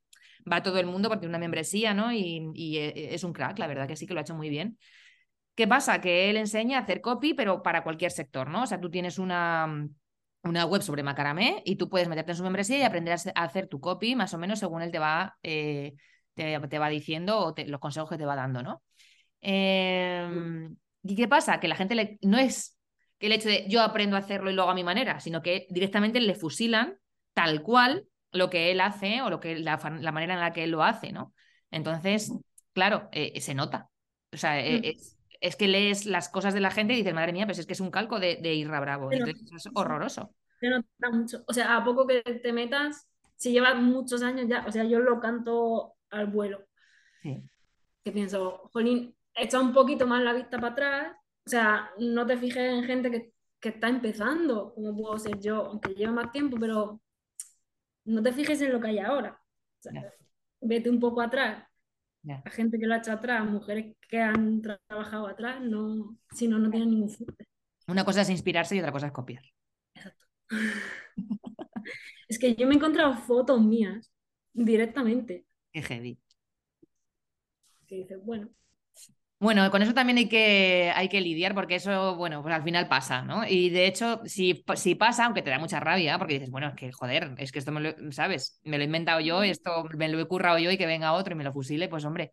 va 0.50 0.62
todo 0.62 0.78
el 0.78 0.84
mundo 0.84 1.08
porque 1.08 1.26
una 1.26 1.38
membresía, 1.38 1.94
¿no? 1.94 2.12
Y, 2.12 2.50
y, 2.54 2.76
eh, 2.76 3.14
es 3.14 3.24
un 3.24 3.32
crack, 3.32 3.58
la 3.58 3.66
verdad 3.66 3.88
que 3.88 3.96
sí 3.96 4.06
que 4.06 4.12
lo 4.12 4.20
ha 4.20 4.22
hecho 4.22 4.34
muy 4.34 4.50
bien. 4.50 4.76
¿Qué 5.54 5.66
pasa? 5.66 6.02
Que 6.02 6.28
él 6.28 6.36
enseña 6.36 6.76
a 6.78 6.82
hacer 6.82 7.00
copy, 7.00 7.32
pero 7.32 7.62
para 7.62 7.82
cualquier 7.82 8.10
sector, 8.10 8.50
¿no? 8.50 8.64
O 8.64 8.66
sea, 8.66 8.78
tú 8.78 8.90
tienes 8.90 9.18
una, 9.18 9.88
una 10.42 10.64
web 10.66 10.82
sobre 10.82 11.02
Macaramé 11.02 11.62
y 11.64 11.76
tú 11.76 11.88
puedes 11.88 12.08
meterte 12.08 12.32
en 12.32 12.36
su 12.36 12.42
membresía 12.42 12.78
y 12.78 12.82
aprender 12.82 13.14
a 13.34 13.42
hacer 13.42 13.68
tu 13.68 13.80
copy 13.80 14.16
más 14.16 14.34
o 14.34 14.38
menos 14.38 14.58
según 14.58 14.82
él 14.82 14.90
te 14.90 14.98
va, 14.98 15.36
eh, 15.42 15.94
te, 16.34 16.78
va 16.78 16.88
diciendo 16.88 17.38
o 17.38 17.54
los 17.66 17.80
consejos 17.80 18.10
que 18.10 18.18
te 18.18 18.26
va 18.26 18.36
dando, 18.36 18.62
¿no? 18.62 18.82
Em, 19.40 20.76
¿Y 21.02 21.16
qué 21.16 21.28
pasa? 21.28 21.60
Que 21.60 21.68
la 21.68 21.76
gente 21.76 21.94
le, 21.94 22.18
no 22.22 22.38
es 22.38 22.78
que 23.18 23.26
el 23.26 23.32
hecho 23.32 23.48
de 23.48 23.66
yo 23.68 23.82
aprendo 23.82 24.16
a 24.16 24.20
hacerlo 24.20 24.50
y 24.50 24.54
lo 24.54 24.62
hago 24.62 24.72
a 24.72 24.74
mi 24.74 24.84
manera, 24.84 25.20
sino 25.20 25.42
que 25.42 25.66
directamente 25.70 26.20
le 26.20 26.34
fusilan 26.34 26.96
tal 27.34 27.62
cual 27.62 28.06
lo 28.32 28.50
que 28.50 28.70
él 28.70 28.80
hace 28.80 29.22
o 29.22 29.30
lo 29.30 29.40
que 29.40 29.58
la, 29.58 29.76
manera 30.12 30.34
en 30.34 30.40
la 30.40 30.52
que 30.52 30.64
él 30.64 30.70
lo 30.70 30.82
hace, 30.82 31.12
¿no? 31.12 31.32
Entonces, 31.70 32.32
claro, 32.72 33.08
eh, 33.12 33.40
se 33.40 33.54
nota. 33.54 33.90
O 34.32 34.36
sea, 34.36 34.60
eh, 34.60 34.80
mm. 34.80 34.84
es, 34.84 35.16
que 35.56 35.68
lees 35.68 36.06
las 36.06 36.28
cosas 36.28 36.54
de 36.54 36.60
la 36.60 36.70
gente 36.70 36.94
y 36.94 36.98
dices, 36.98 37.14
madre 37.14 37.32
mía, 37.32 37.46
pues 37.46 37.58
es 37.58 37.66
que 37.66 37.72
es 37.72 37.80
un 37.80 37.90
calco 37.90 38.20
de, 38.20 38.54
Irra 38.54 38.80
Bravo. 38.80 39.10
Entonces, 39.10 39.66
es 39.66 39.68
horroroso. 39.74 40.34
Se 40.60 40.68
nota 40.68 41.10
mucho. 41.10 41.44
O 41.48 41.52
sea, 41.52 41.76
a 41.76 41.84
poco 41.84 42.06
que 42.06 42.22
te 42.22 42.52
metas, 42.52 43.08
si 43.36 43.52
llevas 43.52 43.76
muchos 43.76 44.22
años 44.22 44.46
ya, 44.48 44.64
o 44.66 44.70
sea, 44.70 44.84
yo 44.84 45.00
lo 45.00 45.18
canto 45.20 45.94
al 46.10 46.28
vuelo. 46.28 46.64
Sí. 47.22 47.42
Que 48.04 48.12
pienso, 48.12 48.70
Jolín, 48.72 49.16
echa 49.34 49.60
un 49.60 49.72
poquito 49.72 50.06
más 50.06 50.22
la 50.22 50.32
vista 50.32 50.58
para 50.58 50.72
atrás. 50.72 51.16
O 51.44 51.50
sea, 51.50 51.90
no 51.98 52.24
te 52.24 52.36
fijes 52.36 52.72
en 52.72 52.84
gente 52.84 53.10
que, 53.10 53.32
que 53.58 53.70
está 53.70 53.88
empezando, 53.88 54.72
como 54.74 54.96
puedo 54.96 55.18
ser 55.18 55.40
yo, 55.40 55.66
aunque 55.66 55.94
lleve 55.94 56.12
más 56.12 56.30
tiempo, 56.30 56.56
pero 56.60 57.00
no 58.04 58.22
te 58.22 58.32
fijes 58.32 58.60
en 58.60 58.72
lo 58.72 58.80
que 58.80 58.88
hay 58.88 58.98
ahora. 58.98 59.40
Vete 60.60 60.90
un 60.90 61.00
poco 61.00 61.20
atrás. 61.20 61.64
La 62.22 62.42
gente 62.50 62.78
que 62.78 62.86
lo 62.86 62.94
ha 62.94 62.98
hecho 62.98 63.12
atrás, 63.12 63.44
mujeres 63.44 63.96
que 64.08 64.20
han 64.20 64.62
trabajado 64.62 65.26
atrás, 65.26 65.60
no, 65.60 66.16
si 66.30 66.46
no, 66.46 66.58
no 66.58 66.70
tienen 66.70 66.90
ningún 66.90 67.10
fruto. 67.10 67.34
Una 67.88 68.04
cosa 68.04 68.22
es 68.22 68.30
inspirarse 68.30 68.76
y 68.76 68.78
otra 68.78 68.92
cosa 68.92 69.06
es 69.06 69.12
copiar. 69.12 69.42
Exacto. 69.94 70.26
es 72.28 72.38
que 72.38 72.54
yo 72.54 72.66
me 72.66 72.74
he 72.74 72.76
encontrado 72.76 73.14
fotos 73.16 73.60
mías 73.60 74.12
directamente. 74.52 75.46
Qué 75.72 75.82
heavy. 75.82 76.20
Que 77.88 77.96
dices, 77.96 78.24
bueno, 78.24 78.50
bueno, 79.42 79.68
con 79.72 79.82
eso 79.82 79.92
también 79.92 80.18
hay 80.18 80.28
que, 80.28 80.92
hay 80.94 81.08
que 81.08 81.20
lidiar 81.20 81.52
porque 81.52 81.74
eso, 81.74 82.14
bueno, 82.14 82.42
pues 82.42 82.54
al 82.54 82.62
final 82.62 82.86
pasa, 82.86 83.22
¿no? 83.22 83.44
Y 83.44 83.70
de 83.70 83.88
hecho, 83.88 84.20
si, 84.24 84.64
si 84.76 84.94
pasa, 84.94 85.24
aunque 85.24 85.42
te 85.42 85.50
da 85.50 85.58
mucha 85.58 85.80
rabia, 85.80 86.16
porque 86.16 86.34
dices, 86.34 86.48
bueno, 86.48 86.68
es 86.68 86.74
que 86.74 86.92
joder, 86.92 87.34
es 87.38 87.50
que 87.50 87.58
esto 87.58 87.72
me 87.72 87.80
lo, 87.80 88.12
¿sabes? 88.12 88.60
Me 88.62 88.78
lo 88.78 88.84
he 88.84 88.86
inventado 88.86 89.18
yo, 89.18 89.42
esto 89.42 89.88
me 89.96 90.08
lo 90.08 90.20
he 90.20 90.28
currado 90.28 90.60
yo 90.60 90.70
y 90.70 90.78
que 90.78 90.86
venga 90.86 91.12
otro 91.12 91.34
y 91.34 91.36
me 91.36 91.42
lo 91.42 91.52
fusile, 91.52 91.88
pues 91.88 92.04
hombre. 92.04 92.30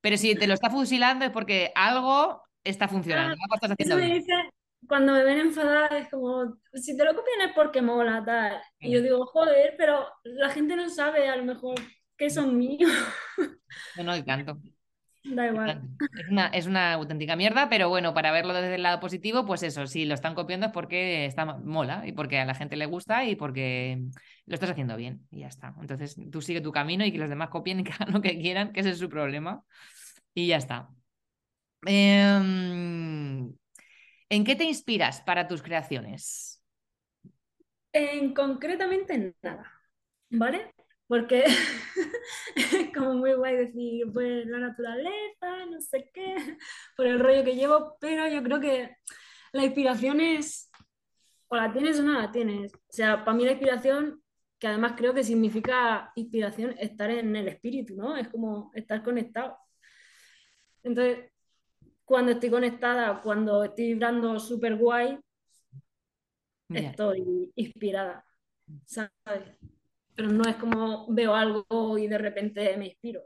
Pero 0.00 0.16
si 0.16 0.34
te 0.34 0.48
lo 0.48 0.54
está 0.54 0.68
fusilando 0.68 1.24
es 1.24 1.30
porque 1.30 1.70
algo 1.76 2.42
está 2.64 2.88
funcionando. 2.88 3.36
Ah, 3.62 3.74
eso 3.78 3.94
me 3.94 4.14
dice, 4.14 4.32
cuando 4.88 5.12
me 5.12 5.22
ven 5.22 5.38
enfadada 5.38 5.96
es 5.96 6.08
como, 6.08 6.56
si 6.74 6.96
te 6.96 7.04
lo 7.04 7.14
copian 7.14 7.48
es 7.48 7.54
porque 7.54 7.82
mola, 7.82 8.24
tal. 8.26 8.60
Y 8.80 8.90
yo 8.90 9.00
digo, 9.00 9.24
joder, 9.26 9.76
pero 9.78 10.08
la 10.24 10.50
gente 10.50 10.74
no 10.74 10.88
sabe 10.88 11.28
a 11.28 11.36
lo 11.36 11.44
mejor 11.44 11.76
que 12.16 12.30
son 12.30 12.58
míos. 12.58 12.90
No, 13.96 14.02
no, 14.02 14.24
tanto. 14.24 14.58
Da 15.34 15.46
igual. 15.46 15.82
Es 16.18 16.28
una, 16.28 16.46
es 16.48 16.66
una 16.66 16.92
auténtica 16.94 17.36
mierda, 17.36 17.68
pero 17.68 17.88
bueno, 17.88 18.14
para 18.14 18.32
verlo 18.32 18.54
desde 18.54 18.76
el 18.76 18.82
lado 18.82 19.00
positivo, 19.00 19.44
pues 19.44 19.62
eso, 19.62 19.86
si 19.86 20.04
lo 20.04 20.14
están 20.14 20.34
copiando 20.34 20.66
es 20.66 20.72
porque 20.72 21.26
está 21.26 21.44
mola 21.44 22.06
y 22.06 22.12
porque 22.12 22.38
a 22.38 22.44
la 22.44 22.54
gente 22.54 22.76
le 22.76 22.86
gusta 22.86 23.24
y 23.24 23.36
porque 23.36 23.98
lo 24.46 24.54
estás 24.54 24.70
haciendo 24.70 24.96
bien 24.96 25.26
y 25.30 25.40
ya 25.40 25.48
está. 25.48 25.74
Entonces 25.80 26.16
tú 26.30 26.40
sigue 26.40 26.60
tu 26.60 26.72
camino 26.72 27.04
y 27.04 27.12
que 27.12 27.18
los 27.18 27.28
demás 27.28 27.48
copien 27.50 27.80
y 27.80 27.84
que 27.84 27.92
hagan 27.98 28.12
lo 28.12 28.22
que 28.22 28.38
quieran, 28.38 28.72
que 28.72 28.80
ese 28.80 28.90
es 28.90 28.98
su 28.98 29.08
problema. 29.08 29.62
Y 30.34 30.46
ya 30.46 30.56
está. 30.56 30.88
Em, 31.86 33.54
¿En 34.30 34.44
qué 34.44 34.56
te 34.56 34.64
inspiras 34.64 35.20
para 35.22 35.46
tus 35.46 35.62
creaciones? 35.62 36.62
En 37.92 38.34
concretamente 38.34 39.34
nada, 39.42 39.72
¿vale? 40.30 40.72
Porque 41.08 41.44
es 41.44 41.54
como 42.94 43.14
muy 43.14 43.32
guay 43.32 43.56
decir, 43.56 44.06
pues 44.12 44.46
la 44.46 44.58
naturaleza, 44.58 45.66
no 45.70 45.80
sé 45.80 46.10
qué, 46.12 46.36
por 46.96 47.06
el 47.06 47.18
rollo 47.18 47.42
que 47.42 47.56
llevo, 47.56 47.96
pero 47.98 48.28
yo 48.28 48.42
creo 48.42 48.60
que 48.60 48.96
la 49.52 49.64
inspiración 49.64 50.20
es, 50.20 50.70
o 51.48 51.56
la 51.56 51.72
tienes 51.72 51.98
o 51.98 52.02
no 52.02 52.12
la 52.12 52.30
tienes. 52.30 52.72
O 52.74 52.92
sea, 52.92 53.24
para 53.24 53.36
mí 53.36 53.44
la 53.44 53.52
inspiración, 53.52 54.22
que 54.58 54.68
además 54.68 54.92
creo 54.96 55.14
que 55.14 55.24
significa 55.24 56.12
inspiración, 56.14 56.74
estar 56.78 57.10
en 57.10 57.34
el 57.34 57.48
espíritu, 57.48 57.96
¿no? 57.96 58.16
Es 58.16 58.28
como 58.28 58.70
estar 58.74 59.02
conectado. 59.02 59.56
Entonces, 60.82 61.30
cuando 62.04 62.32
estoy 62.32 62.50
conectada, 62.50 63.20
cuando 63.22 63.64
estoy 63.64 63.88
vibrando 63.88 64.38
súper 64.38 64.76
guay, 64.76 65.18
estoy 66.68 67.50
inspirada, 67.54 68.26
¿sabes? 68.84 69.56
Pero 70.18 70.32
no 70.32 70.42
es 70.48 70.56
como 70.56 71.06
veo 71.10 71.32
algo 71.32 71.96
y 71.96 72.08
de 72.08 72.18
repente 72.18 72.76
me 72.76 72.86
inspiro. 72.86 73.22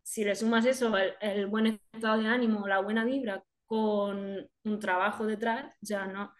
si 0.00 0.22
le 0.22 0.36
sumas 0.36 0.64
eso, 0.66 0.96
el, 1.20 1.48
buen 1.48 1.80
estado 1.92 2.22
de 2.22 2.28
ánimo, 2.28 2.68
la 2.68 2.78
buena 2.78 3.04
vibra, 3.04 3.42
con 3.66 4.48
un 4.62 4.78
trabajo 4.78 5.26
detrás, 5.26 5.74
ya 5.80 6.06
no. 6.06 6.32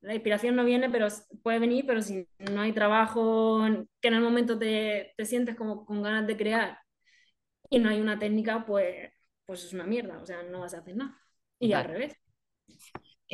La 0.00 0.14
inspiración 0.14 0.56
no 0.56 0.64
viene, 0.64 0.90
pero 0.90 1.06
puede 1.44 1.60
venir, 1.60 1.84
pero 1.86 2.02
si 2.02 2.26
no 2.38 2.62
hay 2.62 2.72
trabajo, 2.72 3.60
que 4.00 4.08
en 4.08 4.14
el 4.14 4.20
momento 4.20 4.58
te, 4.58 5.14
te 5.16 5.24
sientes 5.24 5.54
como 5.54 5.86
con 5.86 6.02
ganas 6.02 6.26
de 6.26 6.36
crear 6.36 6.80
y 7.70 7.78
no 7.78 7.88
hay 7.88 8.00
una 8.00 8.18
técnica, 8.18 8.66
pues, 8.66 9.12
pues 9.46 9.62
es 9.62 9.72
una 9.74 9.86
mierda, 9.86 10.18
o 10.18 10.26
sea, 10.26 10.42
no 10.42 10.58
vas 10.58 10.74
a 10.74 10.78
hacer 10.78 10.96
nada. 10.96 11.16
Y 11.60 11.72
al 11.72 11.84
revés. 11.84 12.16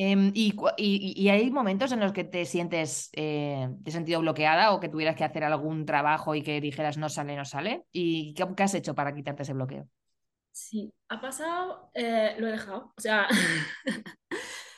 Em, 0.01 0.31
y, 0.33 1.29
hay 1.29 1.51
momentos 1.51 1.91
en 1.91 1.99
los 1.99 2.13
que 2.13 2.23
te 2.23 2.45
sientes, 2.45 3.11
eh, 3.15 3.69
te 3.83 3.91
sentido 3.91 4.21
bloqueada 4.21 4.71
o 4.71 4.79
que 4.79 4.89
tuvieras 4.89 5.17
que 5.17 5.25
hacer 5.25 5.43
algún 5.43 5.87
trabajo 5.87 6.37
y 6.37 6.43
que 6.43 6.61
dijeras 6.61 6.97
no 6.99 7.09
sale, 7.09 7.35
no 7.35 7.45
sale. 7.45 7.85
¿Y 7.91 8.33
qué, 8.35 8.63
has 8.63 8.75
hecho 8.75 8.95
para 8.95 9.13
quitarte 9.13 9.43
ese 9.43 9.55
bloqueo? 9.55 9.89
Sí, 10.53 10.95
ha 11.09 11.21
pasado, 11.21 11.91
eh, 11.95 12.37
lo 12.39 12.47
he 12.47 12.53
dejado. 12.53 12.95
O 12.97 13.01
sea, 13.01 13.27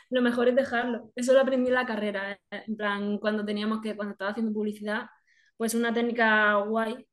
lo 0.08 0.22
mejor 0.22 0.48
es 0.48 0.56
dejarlo. 0.56 1.12
Eso 1.14 1.34
lo 1.34 1.40
aprendí 1.40 1.68
en 1.68 1.74
la 1.74 1.84
carrera. 1.84 2.32
Eh, 2.32 2.64
en 2.68 2.76
plan, 2.78 3.18
cuando 3.18 3.44
teníamos 3.44 3.82
que, 3.82 3.94
cuando 3.94 4.12
estaba 4.12 4.30
haciendo 4.30 4.54
publicidad, 4.54 5.02
pues 5.58 5.74
una 5.74 5.92
técnica 5.92 6.54
guay 6.62 7.06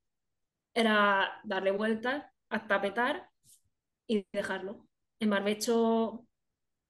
era 0.74 1.42
darle 1.44 1.72
vueltas 1.72 2.24
hasta 2.48 2.80
petar 2.80 3.30
y 4.08 4.26
dejarlo. 4.32 4.88
En 5.20 5.30
barbecho 5.30 6.26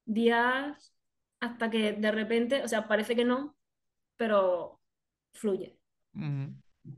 días 0.06 0.94
hasta 1.40 1.70
que 1.70 1.94
de 1.94 2.12
repente, 2.12 2.64
o 2.64 2.68
sea, 2.68 2.88
parece 2.88 3.16
que 3.16 3.26
no, 3.26 3.56
pero 4.16 4.80
fluye. 5.34 5.80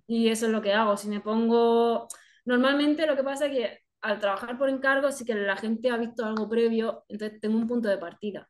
Y 0.07 0.29
eso 0.29 0.45
es 0.45 0.51
lo 0.51 0.61
que 0.61 0.73
hago. 0.73 0.97
Si 0.97 1.09
me 1.09 1.21
pongo, 1.21 2.07
normalmente 2.45 3.05
lo 3.05 3.15
que 3.15 3.23
pasa 3.23 3.47
es 3.47 3.51
que 3.51 3.79
al 4.01 4.19
trabajar 4.19 4.57
por 4.57 4.69
encargo, 4.69 5.11
sí 5.11 5.25
que 5.25 5.35
la 5.35 5.57
gente 5.57 5.89
ha 5.89 5.97
visto 5.97 6.25
algo 6.25 6.49
previo, 6.49 7.05
entonces 7.09 7.39
tengo 7.41 7.57
un 7.57 7.67
punto 7.67 7.89
de 7.89 7.97
partida. 7.97 8.49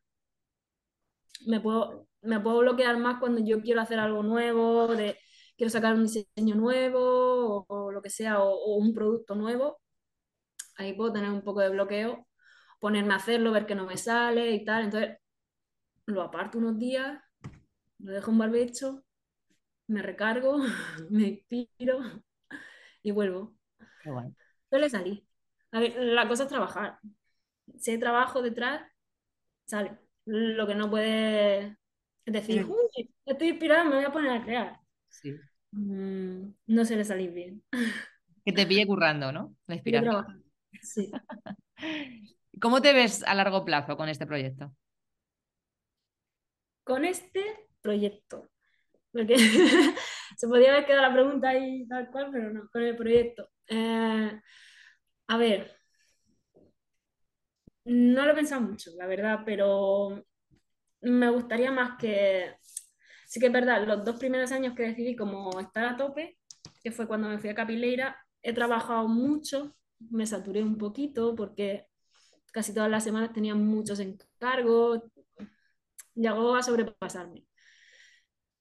Me 1.47 1.60
puedo, 1.60 2.08
me 2.21 2.39
puedo 2.39 2.60
bloquear 2.60 2.97
más 2.97 3.19
cuando 3.19 3.41
yo 3.43 3.62
quiero 3.62 3.82
hacer 3.82 3.99
algo 3.99 4.23
nuevo, 4.23 4.88
de 4.88 5.17
quiero 5.58 5.69
sacar 5.69 5.95
un 5.95 6.04
diseño 6.06 6.56
nuevo 6.56 7.65
o, 7.67 7.91
lo 7.91 8.02
que 8.02 8.10
sea, 8.10 8.41
o, 8.41 8.49
o, 8.52 8.75
un 8.78 8.93
producto 8.93 9.36
nuevo. 9.36 9.80
Ahí 10.78 10.93
puedo 10.93 11.13
tener 11.13 11.30
un 11.30 11.43
poco 11.43 11.62
de 11.62 11.69
bloqueo, 11.69 12.28
ponerme 12.80 13.13
a 13.13 13.17
hacerlo, 13.17 13.52
ver 13.52 13.65
que 13.65 13.75
no 13.75 13.86
me 13.86 13.97
sale 13.97 14.52
y 14.52 14.63
tal. 14.65 14.86
Entonces, 14.86 15.17
lo 16.10 16.22
aparto 16.22 16.58
unos 16.58 16.78
días, 16.78 17.22
lo 18.00 18.12
dejo 18.12 18.32
en 18.32 18.38
barbecho, 18.38 19.04
me 19.88 20.02
recargo, 20.02 20.58
me 21.10 21.28
inspiro 21.28 22.00
y 23.02 23.12
vuelvo. 23.12 23.56
Qué 24.04 24.10
bueno. 24.10 24.36
Suele 24.69 24.89
salir. 24.89 25.26
A 25.72 25.80
ver, 25.80 25.95
la 25.98 26.28
cosa 26.28 26.43
es 26.43 26.50
trabajar. 26.50 27.00
Si 27.78 27.91
hay 27.91 28.00
trabajo 28.00 28.41
detrás, 28.41 28.82
sale. 29.65 29.98
Lo 30.26 30.67
que 30.67 30.76
no 30.76 30.89
puede 30.89 31.78
decir, 32.26 32.65
Uy, 32.65 33.10
estoy 33.26 33.50
inspirada, 33.50 33.84
me 33.84 33.95
voy 33.95 34.06
a 34.06 34.12
poner 34.12 34.32
a 34.32 34.43
crear. 34.43 34.80
Sí. 35.08 35.36
Mm, 35.72 36.54
no 36.67 36.86
suele 36.86 37.04
salir 37.04 37.32
bien. 37.32 37.63
Que 38.45 38.54
te 38.54 38.65
pille 38.65 38.86
currando, 38.86 39.32
¿no? 39.32 39.56
La 39.67 39.76
inspiración. 39.76 40.43
Sí. 40.82 41.12
¿Cómo 42.62 42.82
te 42.82 42.93
ves 42.93 43.24
a 43.24 43.34
largo 43.36 43.65
plazo 43.65 43.95
con 43.98 44.10
este 44.10 44.28
proyecto? 44.28 44.76
Con 46.89 47.06
este 47.06 47.69
proyecto. 47.82 48.49
Porque 49.12 49.36
se 50.38 50.47
podría 50.47 50.71
haber 50.71 50.86
quedado 50.88 51.04
la 51.04 51.13
pregunta 51.13 51.49
ahí 51.49 51.88
tal 51.88 52.10
cual, 52.10 52.30
pero 52.32 52.52
no, 52.52 52.67
con 52.71 52.82
el 52.82 52.97
proyecto. 52.97 53.47
Eh, 53.67 54.41
a 55.28 55.38
ver, 55.38 55.71
no 57.86 58.25
lo 58.25 58.32
he 58.32 58.36
pensado 58.36 58.62
mucho, 58.62 58.91
la 58.97 59.06
verdad, 59.06 59.41
pero 59.45 60.25
me 61.02 61.30
gustaría 61.30 61.71
más 61.71 61.97
que... 61.99 62.56
Sí 63.28 63.39
que 63.39 63.47
es 63.47 63.54
verdad, 63.54 63.86
los 63.86 64.04
dos 64.04 64.17
primeros 64.17 64.52
años 64.52 64.73
que 64.75 64.84
decidí 64.84 65.15
como 65.15 65.60
estar 65.60 65.86
a 65.86 65.95
tope, 65.95 66.39
que 66.84 66.91
fue 66.91 67.08
cuando 67.08 67.30
me 67.30 67.38
fui 67.38 67.52
a 67.52 67.56
Capileira, 67.56 68.17
he 68.41 68.54
trabajado 68.54 69.08
mucho, 69.08 69.75
me 69.99 70.25
saturé 70.25 70.63
un 70.63 70.78
poquito 70.78 71.36
porque 71.36 71.86
casi 72.52 72.73
todas 72.73 72.89
las 72.89 73.04
semanas 73.04 73.32
tenía 73.34 73.54
muchos 73.54 73.99
encargos, 73.99 75.04
llegó 76.19 76.55
a 76.55 76.63
sobrepasarme. 76.63 77.45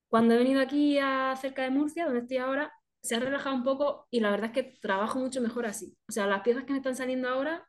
Cuando 0.08 0.34
he 0.34 0.38
venido 0.38 0.60
aquí 0.60 0.98
a 0.98 1.36
cerca 1.36 1.62
de 1.62 1.70
Murcia, 1.70 2.06
donde 2.06 2.20
estoy 2.20 2.38
ahora, 2.38 2.72
se 3.02 3.16
ha 3.16 3.20
relajado 3.20 3.54
un 3.54 3.64
poco 3.64 4.06
y 4.10 4.20
la 4.20 4.30
verdad 4.30 4.46
es 4.46 4.52
que 4.52 4.78
trabajo 4.80 5.18
mucho 5.18 5.40
mejor 5.40 5.66
así. 5.66 5.96
O 6.08 6.12
sea, 6.12 6.26
las 6.26 6.42
piezas 6.42 6.64
que 6.64 6.72
me 6.72 6.78
están 6.78 6.96
saliendo 6.96 7.28
ahora, 7.28 7.68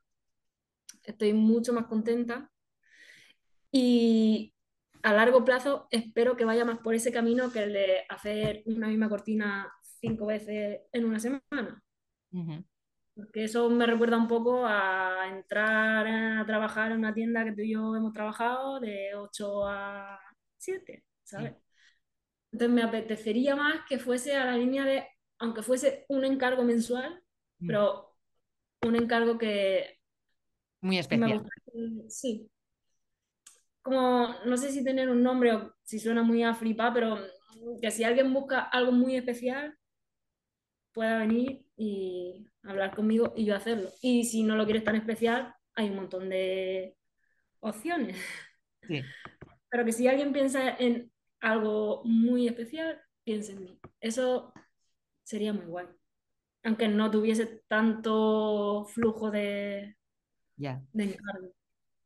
estoy 1.03 1.33
mucho 1.33 1.73
más 1.73 1.87
contenta 1.87 2.49
y 3.71 4.53
a 5.03 5.13
largo 5.13 5.45
plazo 5.45 5.87
espero 5.91 6.35
que 6.35 6.45
vaya 6.45 6.65
más 6.65 6.79
por 6.79 6.95
ese 6.95 7.11
camino 7.11 7.51
que 7.51 7.63
el 7.63 7.73
de 7.73 8.05
hacer 8.09 8.63
una 8.65 8.87
misma 8.87 9.09
cortina 9.09 9.71
cinco 9.99 10.25
veces 10.27 10.81
en 10.91 11.05
una 11.05 11.19
semana. 11.19 11.83
Porque 13.19 13.43
eso 13.43 13.69
me 13.69 13.85
recuerda 13.85 14.15
un 14.15 14.27
poco 14.27 14.65
a 14.65 15.27
entrar 15.29 16.07
a 16.07 16.45
trabajar 16.45 16.91
en 16.91 16.99
una 16.99 17.13
tienda 17.13 17.43
que 17.43 17.51
tú 17.51 17.61
y 17.61 17.73
yo 17.73 17.93
hemos 17.95 18.13
trabajado 18.13 18.79
de 18.79 19.13
8 19.13 19.67
a 19.67 20.19
7, 20.57 21.03
¿sabes? 21.23 21.53
Entonces 22.51 22.73
me 22.73 22.81
apetecería 22.81 23.57
más 23.57 23.81
que 23.87 23.99
fuese 23.99 24.35
a 24.35 24.45
la 24.45 24.55
línea 24.55 24.85
de, 24.85 25.05
aunque 25.39 25.63
fuese 25.63 26.05
un 26.07 26.23
encargo 26.23 26.63
mensual, 26.63 27.21
mm. 27.59 27.67
pero 27.67 28.15
un 28.85 28.95
encargo 28.95 29.37
que... 29.37 29.99
Muy 30.79 30.97
especial. 30.97 31.45
sí. 32.07 32.49
Como, 33.81 34.33
no 34.45 34.55
sé 34.55 34.71
si 34.71 34.81
tener 34.81 35.09
un 35.09 35.21
nombre 35.21 35.53
o 35.53 35.75
si 35.83 35.99
suena 35.99 36.23
muy 36.23 36.41
a 36.43 36.55
flipar, 36.55 36.93
pero 36.93 37.17
que 37.81 37.91
si 37.91 38.05
alguien 38.05 38.33
busca 38.33 38.61
algo 38.61 38.93
muy 38.93 39.17
especial, 39.17 39.77
pueda 40.99 41.19
venir 41.19 41.65
y 41.77 42.45
hablar 42.61 42.93
conmigo 42.93 43.31
y 43.33 43.45
yo 43.45 43.55
hacerlo. 43.55 43.89
Y 44.01 44.25
si 44.25 44.43
no 44.43 44.57
lo 44.57 44.65
quieres 44.65 44.83
tan 44.83 44.97
especial, 44.97 45.55
hay 45.73 45.87
un 45.87 45.95
montón 45.95 46.27
de 46.27 46.97
opciones. 47.61 48.17
Sí. 48.85 49.01
Pero 49.69 49.85
que 49.85 49.93
si 49.93 50.09
alguien 50.09 50.33
piensa 50.33 50.75
en 50.77 51.09
algo 51.39 52.01
muy 52.03 52.49
especial, 52.49 52.99
piensa 53.23 53.53
en 53.53 53.63
mí. 53.63 53.79
Eso 54.01 54.51
sería 55.23 55.53
muy 55.53 55.67
guay. 55.67 55.85
Aunque 56.63 56.89
no 56.89 57.09
tuviese 57.09 57.63
tanto 57.69 58.85
flujo 58.93 59.31
de, 59.31 59.95
ya. 60.57 60.83
de 60.91 61.03
encargo. 61.05 61.53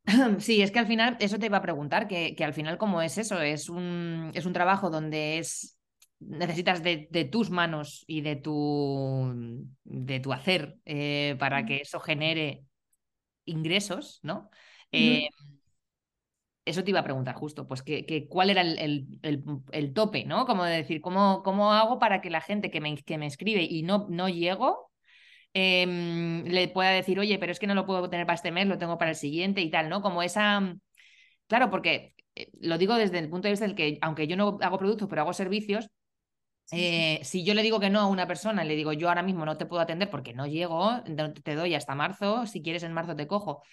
Sí, 0.39 0.61
es 0.61 0.69
que 0.69 0.77
al 0.77 0.85
final, 0.85 1.17
eso 1.19 1.39
te 1.39 1.47
iba 1.47 1.57
a 1.57 1.63
preguntar, 1.63 2.07
que, 2.07 2.35
que 2.35 2.43
al 2.43 2.53
final, 2.53 2.77
¿cómo 2.77 3.01
es 3.01 3.17
eso? 3.17 3.41
Es 3.41 3.69
un, 3.69 4.29
es 4.35 4.45
un 4.45 4.53
trabajo 4.53 4.91
donde 4.91 5.39
es 5.39 5.79
necesitas 6.27 6.83
de, 6.83 7.07
de, 7.11 7.25
tus 7.25 7.49
manos 7.49 8.03
y 8.07 8.21
de 8.21 8.35
tu, 8.35 9.69
de 9.83 10.19
tu 10.19 10.33
hacer 10.33 10.77
eh, 10.85 11.35
para 11.39 11.65
que 11.65 11.77
eso 11.77 11.99
genere 11.99 12.63
ingresos, 13.45 14.19
¿no? 14.23 14.49
Eh, 14.91 15.27
eso 16.65 16.83
te 16.83 16.91
iba 16.91 17.01
a 17.01 17.03
preguntar 17.03 17.35
justo, 17.35 17.67
pues 17.67 17.81
que, 17.83 18.27
cuál 18.29 18.49
era 18.49 18.61
el, 18.61 18.79
el, 19.21 19.45
el, 19.71 19.93
tope, 19.93 20.25
¿no? 20.25 20.45
Como 20.45 20.63
decir, 20.63 21.01
¿cómo, 21.01 21.43
¿cómo 21.43 21.73
hago 21.73 21.99
para 21.99 22.21
que 22.21 22.29
la 22.29 22.41
gente 22.41 22.71
que 22.71 22.79
me, 22.79 22.95
que 22.97 23.17
me 23.17 23.27
escribe 23.27 23.63
y 23.63 23.83
no, 23.83 24.07
no 24.09 24.29
llego, 24.29 24.91
em, 25.53 26.43
le 26.45 26.67
pueda 26.69 26.91
decir, 26.91 27.19
oye, 27.19 27.37
pero 27.39 27.51
es 27.51 27.59
que 27.59 27.67
no 27.67 27.75
lo 27.75 27.85
puedo 27.85 28.09
tener 28.09 28.25
para 28.25 28.35
este 28.35 28.51
mes, 28.51 28.67
lo 28.67 28.77
tengo 28.77 28.97
para 28.97 29.11
el 29.11 29.17
siguiente 29.17 29.61
y 29.61 29.69
tal, 29.69 29.89
¿no? 29.89 30.01
Como 30.01 30.23
esa... 30.23 30.75
Claro, 31.47 31.69
porque 31.69 32.15
eh, 32.35 32.49
lo 32.61 32.77
digo 32.77 32.95
desde 32.95 33.19
el 33.19 33.29
punto 33.29 33.47
de 33.47 33.51
vista 33.53 33.65
del 33.67 33.75
que, 33.75 33.97
aunque 34.01 34.27
yo 34.27 34.37
no 34.37 34.57
hago 34.61 34.77
productos, 34.77 35.09
pero 35.09 35.21
hago 35.21 35.33
servicios, 35.33 35.89
eh, 36.71 37.19
si 37.23 37.43
yo 37.43 37.53
le 37.53 37.61
digo 37.61 37.79
que 37.79 37.89
no 37.89 37.99
a 37.99 38.07
una 38.07 38.27
persona, 38.27 38.63
le 38.63 38.75
digo 38.75 38.93
yo 38.93 39.09
ahora 39.09 39.23
mismo 39.23 39.45
no 39.45 39.57
te 39.57 39.65
puedo 39.65 39.81
atender 39.81 40.09
porque 40.09 40.33
no 40.33 40.47
llego, 40.47 41.01
te 41.43 41.55
doy 41.55 41.75
hasta 41.75 41.95
marzo, 41.95 42.45
si 42.45 42.61
quieres 42.61 42.83
en 42.83 42.93
marzo 42.93 43.15
te 43.15 43.27
cojo. 43.27 43.63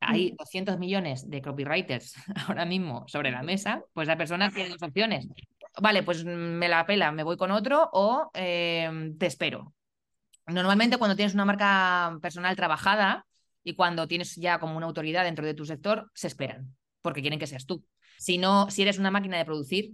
Hay 0.00 0.34
200 0.38 0.76
mm. 0.76 0.78
millones 0.78 1.28
de 1.28 1.42
copywriters 1.42 2.14
ahora 2.46 2.64
mismo 2.64 3.04
sobre 3.08 3.30
la 3.30 3.42
mesa, 3.42 3.82
pues 3.92 4.06
la 4.06 4.16
persona 4.16 4.50
tiene 4.50 4.70
dos 4.70 4.82
opciones. 4.82 5.28
Vale, 5.80 6.02
pues 6.02 6.24
me 6.24 6.68
la 6.68 6.86
pela, 6.86 7.12
me 7.12 7.22
voy 7.22 7.36
con 7.36 7.50
otro 7.50 7.88
o 7.92 8.30
em, 8.34 9.16
te 9.18 9.26
espero. 9.26 9.74
Normalmente 10.46 10.96
cuando 10.96 11.16
tienes 11.16 11.34
una 11.34 11.44
marca 11.44 12.16
personal 12.22 12.56
trabajada 12.56 13.26
y 13.62 13.74
cuando 13.74 14.08
tienes 14.08 14.36
ya 14.36 14.58
como 14.58 14.76
una 14.76 14.86
autoridad 14.86 15.24
dentro 15.24 15.44
de 15.44 15.54
tu 15.54 15.66
sector, 15.66 16.10
se 16.14 16.28
esperan 16.28 16.74
porque 17.02 17.20
quieren 17.20 17.38
que 17.38 17.46
seas 17.46 17.66
tú. 17.66 17.84
Si 18.18 18.38
no, 18.38 18.70
si 18.70 18.82
eres 18.82 18.98
una 18.98 19.10
máquina 19.10 19.38
de 19.38 19.44
producir, 19.44 19.92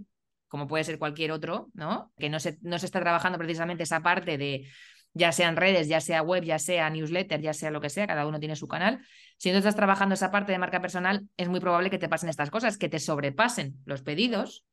como 0.54 0.68
puede 0.68 0.84
ser 0.84 1.00
cualquier 1.00 1.32
otro, 1.32 1.68
¿no? 1.74 2.12
Que 2.16 2.28
no 2.28 2.38
se, 2.38 2.58
no 2.62 2.78
se 2.78 2.86
está 2.86 3.00
trabajando 3.00 3.38
precisamente 3.38 3.82
esa 3.82 4.04
parte 4.04 4.38
de 4.38 4.68
ya 5.12 5.32
sean 5.32 5.56
redes, 5.56 5.88
ya 5.88 6.00
sea 6.00 6.22
web, 6.22 6.44
ya 6.44 6.60
sea 6.60 6.88
newsletter, 6.90 7.40
ya 7.40 7.52
sea 7.52 7.72
lo 7.72 7.80
que 7.80 7.90
sea, 7.90 8.06
cada 8.06 8.24
uno 8.24 8.38
tiene 8.38 8.54
su 8.54 8.68
canal. 8.68 9.04
Si 9.36 9.50
no 9.50 9.58
estás 9.58 9.74
trabajando 9.74 10.14
esa 10.14 10.30
parte 10.30 10.52
de 10.52 10.58
marca 10.58 10.80
personal, 10.80 11.26
es 11.36 11.48
muy 11.48 11.58
probable 11.58 11.90
que 11.90 11.98
te 11.98 12.08
pasen 12.08 12.28
estas 12.28 12.50
cosas, 12.50 12.78
que 12.78 12.88
te 12.88 13.00
sobrepasen 13.00 13.74
los 13.84 14.02
pedidos 14.02 14.64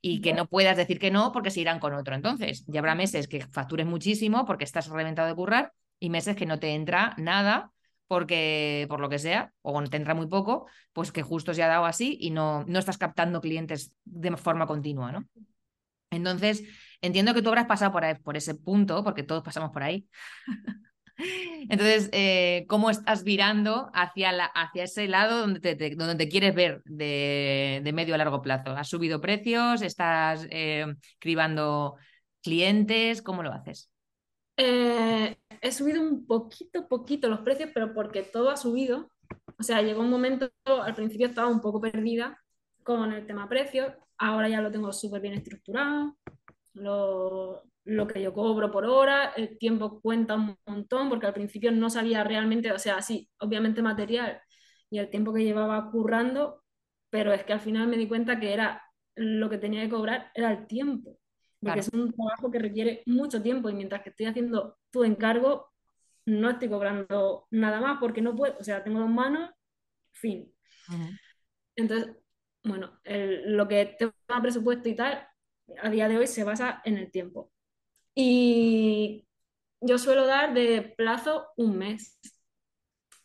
y 0.00 0.22
que 0.22 0.32
no 0.32 0.46
puedas 0.46 0.78
decir 0.78 0.98
que 0.98 1.10
no 1.10 1.32
porque 1.32 1.50
se 1.50 1.60
irán 1.60 1.80
con 1.80 1.92
otro. 1.92 2.14
Entonces, 2.14 2.64
ya 2.66 2.80
habrá 2.80 2.94
meses 2.94 3.28
que 3.28 3.42
factures 3.42 3.84
muchísimo 3.84 4.46
porque 4.46 4.64
estás 4.64 4.88
reventado 4.88 5.28
de 5.28 5.34
currar 5.34 5.74
y 6.00 6.08
meses 6.08 6.34
que 6.34 6.46
no 6.46 6.58
te 6.58 6.70
entra 6.70 7.14
nada 7.18 7.72
porque 8.06 8.86
por 8.88 9.00
lo 9.00 9.08
que 9.08 9.18
sea, 9.18 9.52
o 9.62 9.82
te 9.84 9.96
entra 9.96 10.14
muy 10.14 10.26
poco, 10.26 10.66
pues 10.92 11.12
que 11.12 11.22
justo 11.22 11.54
se 11.54 11.62
ha 11.62 11.68
dado 11.68 11.84
así 11.84 12.16
y 12.20 12.30
no, 12.30 12.64
no 12.64 12.78
estás 12.78 12.98
captando 12.98 13.40
clientes 13.40 13.92
de 14.04 14.36
forma 14.36 14.66
continua, 14.66 15.12
¿no? 15.12 15.24
Entonces, 16.10 16.62
entiendo 17.00 17.34
que 17.34 17.42
tú 17.42 17.48
habrás 17.48 17.66
pasado 17.66 17.92
por, 17.92 18.22
por 18.22 18.36
ese 18.36 18.54
punto, 18.54 19.02
porque 19.04 19.22
todos 19.22 19.42
pasamos 19.42 19.70
por 19.70 19.82
ahí. 19.82 20.08
Entonces, 21.68 22.10
eh, 22.12 22.66
¿cómo 22.68 22.90
estás 22.90 23.24
virando 23.24 23.90
hacia, 23.94 24.32
la, 24.32 24.44
hacia 24.44 24.84
ese 24.84 25.08
lado 25.08 25.40
donde 25.40 25.60
te, 25.60 25.96
donde 25.96 26.14
te 26.14 26.28
quieres 26.28 26.54
ver 26.54 26.82
de, 26.84 27.80
de, 27.82 27.92
medio 27.92 28.14
a 28.14 28.18
largo 28.18 28.42
plazo? 28.42 28.70
¿Has 28.76 28.88
subido 28.88 29.20
precios? 29.20 29.82
¿Estás 29.82 30.46
eh, 30.50 30.86
cribando 31.18 31.96
clientes? 32.42 33.22
¿Cómo 33.22 33.42
lo 33.42 33.52
haces? 33.52 33.90
Eh, 34.56 35.36
he 35.60 35.72
subido 35.72 36.00
un 36.00 36.26
poquito, 36.26 36.88
poquito 36.88 37.28
los 37.28 37.40
precios, 37.40 37.70
pero 37.74 37.92
porque 37.94 38.22
todo 38.22 38.50
ha 38.50 38.56
subido. 38.56 39.10
O 39.58 39.62
sea, 39.62 39.82
llegó 39.82 40.00
un 40.02 40.10
momento, 40.10 40.50
al 40.64 40.94
principio 40.94 41.26
estaba 41.26 41.48
un 41.48 41.60
poco 41.60 41.80
perdida 41.80 42.38
con 42.82 43.12
el 43.12 43.26
tema 43.26 43.48
precios, 43.48 43.92
ahora 44.18 44.48
ya 44.48 44.60
lo 44.60 44.70
tengo 44.70 44.92
súper 44.92 45.20
bien 45.20 45.34
estructurado, 45.34 46.16
lo, 46.74 47.62
lo, 47.84 48.06
que 48.06 48.22
yo 48.22 48.32
cobro 48.32 48.70
por 48.70 48.84
hora, 48.86 49.32
el 49.36 49.58
tiempo 49.58 50.00
cuenta 50.00 50.36
un 50.36 50.56
montón, 50.66 51.08
porque 51.08 51.26
al 51.26 51.34
principio 51.34 51.72
no 51.72 51.90
sabía 51.90 52.22
realmente, 52.24 52.72
o 52.72 52.78
sea, 52.78 53.02
sí, 53.02 53.28
obviamente 53.40 53.82
material 53.82 54.40
y 54.90 54.98
el 54.98 55.10
tiempo 55.10 55.32
que 55.32 55.44
llevaba 55.44 55.90
currando, 55.90 56.62
pero 57.10 57.32
es 57.32 57.44
que 57.44 57.54
al 57.54 57.60
final 57.60 57.88
me 57.88 57.96
di 57.96 58.08
cuenta 58.08 58.38
que 58.40 58.52
era 58.52 58.82
lo 59.16 59.50
que 59.50 59.58
tenía 59.58 59.82
que 59.82 59.90
cobrar 59.90 60.30
era 60.34 60.52
el 60.52 60.66
tiempo 60.66 61.18
porque 61.60 61.80
es 61.80 61.88
un 61.88 62.12
trabajo 62.12 62.50
que 62.50 62.58
requiere 62.58 63.02
mucho 63.06 63.42
tiempo 63.42 63.68
y 63.68 63.74
mientras 63.74 64.02
que 64.02 64.10
estoy 64.10 64.26
haciendo 64.26 64.78
tu 64.90 65.04
encargo, 65.04 65.72
no 66.26 66.50
estoy 66.50 66.68
cobrando 66.68 67.46
nada 67.50 67.80
más 67.80 67.98
porque 67.98 68.20
no 68.20 68.34
puedo, 68.34 68.56
o 68.58 68.64
sea, 68.64 68.82
tengo 68.82 69.00
dos 69.00 69.10
manos, 69.10 69.50
fin. 70.12 70.52
Entonces, 71.76 72.14
bueno, 72.62 72.98
lo 73.04 73.68
que 73.68 73.96
tengo 73.98 74.12
presupuesto 74.42 74.88
y 74.88 74.96
tal, 74.96 75.26
a 75.82 75.90
día 75.90 76.08
de 76.08 76.18
hoy 76.18 76.26
se 76.26 76.44
basa 76.44 76.82
en 76.84 76.98
el 76.98 77.10
tiempo. 77.10 77.52
Y 78.14 79.26
yo 79.80 79.98
suelo 79.98 80.26
dar 80.26 80.54
de 80.54 80.94
plazo 80.96 81.48
un 81.56 81.78
mes. 81.78 82.18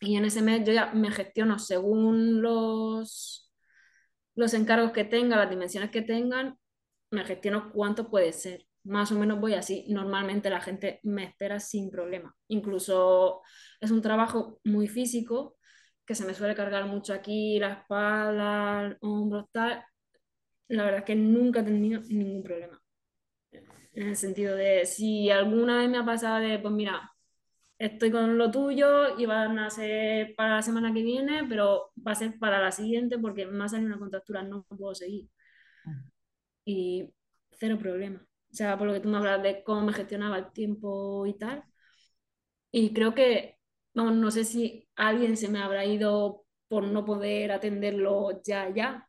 Y 0.00 0.16
en 0.16 0.24
ese 0.24 0.42
mes 0.42 0.64
yo 0.66 0.72
ya 0.72 0.92
me 0.92 1.10
gestiono 1.10 1.58
según 1.58 2.42
los, 2.42 3.52
los 4.34 4.54
encargos 4.54 4.92
que 4.92 5.04
tenga, 5.04 5.36
las 5.36 5.50
dimensiones 5.50 5.90
que 5.90 6.02
tengan, 6.02 6.58
me 7.12 7.24
gestiono 7.24 7.70
cuánto 7.72 8.10
puede 8.10 8.32
ser. 8.32 8.66
Más 8.84 9.12
o 9.12 9.18
menos 9.18 9.38
voy 9.38 9.54
así. 9.54 9.86
Normalmente 9.88 10.50
la 10.50 10.60
gente 10.60 10.98
me 11.04 11.24
espera 11.24 11.60
sin 11.60 11.90
problema. 11.90 12.34
Incluso 12.48 13.42
es 13.80 13.90
un 13.90 14.02
trabajo 14.02 14.60
muy 14.64 14.88
físico 14.88 15.56
que 16.06 16.14
se 16.14 16.24
me 16.24 16.34
suele 16.34 16.54
cargar 16.54 16.86
mucho 16.86 17.14
aquí, 17.14 17.58
la 17.60 17.72
espalda, 17.74 18.96
hombros, 19.00 19.46
tal. 19.52 19.84
La 20.68 20.84
verdad 20.84 21.00
es 21.00 21.04
que 21.04 21.14
nunca 21.14 21.60
he 21.60 21.64
tenido 21.64 22.00
ningún 22.02 22.42
problema. 22.42 22.80
En 23.94 24.08
el 24.08 24.16
sentido 24.16 24.56
de 24.56 24.86
si 24.86 25.30
alguna 25.30 25.78
vez 25.78 25.90
me 25.90 25.98
ha 25.98 26.04
pasado 26.04 26.40
de, 26.40 26.58
pues 26.58 26.72
mira, 26.74 27.12
estoy 27.78 28.10
con 28.10 28.38
lo 28.38 28.50
tuyo 28.50 29.18
y 29.18 29.26
van 29.26 29.58
a 29.58 29.70
ser 29.70 30.34
para 30.36 30.56
la 30.56 30.62
semana 30.62 30.94
que 30.94 31.02
viene, 31.02 31.44
pero 31.48 31.92
va 32.06 32.12
a 32.12 32.14
ser 32.16 32.38
para 32.38 32.60
la 32.60 32.72
siguiente 32.72 33.18
porque 33.18 33.46
más 33.46 33.74
hay 33.74 33.84
una 33.84 33.98
contractura, 33.98 34.42
no 34.42 34.64
puedo 34.64 34.94
seguir 34.94 35.28
y 36.64 37.12
cero 37.52 37.78
problema. 37.78 38.26
O 38.52 38.54
sea, 38.54 38.76
por 38.78 38.86
lo 38.88 38.92
que 38.94 39.00
tú 39.00 39.08
me 39.08 39.18
hablas 39.18 39.42
de 39.42 39.62
cómo 39.64 39.82
me 39.82 39.92
gestionaba 39.92 40.38
el 40.38 40.52
tiempo 40.52 41.26
y 41.26 41.34
tal. 41.38 41.64
Y 42.70 42.92
creo 42.94 43.14
que, 43.14 43.58
vamos, 43.94 44.14
no 44.14 44.30
sé 44.30 44.44
si 44.44 44.88
alguien 44.96 45.36
se 45.36 45.48
me 45.48 45.60
habrá 45.60 45.84
ido 45.84 46.44
por 46.68 46.84
no 46.84 47.04
poder 47.04 47.52
atenderlo 47.52 48.42
ya, 48.44 48.70
ya, 48.74 49.08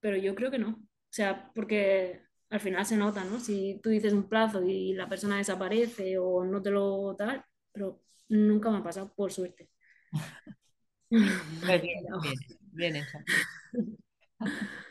pero 0.00 0.16
yo 0.16 0.34
creo 0.34 0.50
que 0.50 0.58
no. 0.58 0.70
O 0.70 1.12
sea, 1.12 1.52
porque 1.54 2.22
al 2.50 2.60
final 2.60 2.86
se 2.86 2.96
nota, 2.96 3.24
¿no? 3.24 3.40
Si 3.40 3.80
tú 3.82 3.90
dices 3.90 4.12
un 4.12 4.28
plazo 4.28 4.64
y 4.64 4.94
la 4.94 5.08
persona 5.08 5.38
desaparece 5.38 6.18
o 6.18 6.44
no 6.44 6.62
te 6.62 6.70
lo 6.70 7.14
tal, 7.16 7.44
pero 7.72 8.02
nunca 8.28 8.70
me 8.70 8.78
ha 8.78 8.82
pasado, 8.84 9.12
por 9.14 9.32
suerte. 9.32 9.70
Bien, 11.10 11.82
bien, 12.22 12.34
bien 12.72 12.96
hecho. 12.96 13.18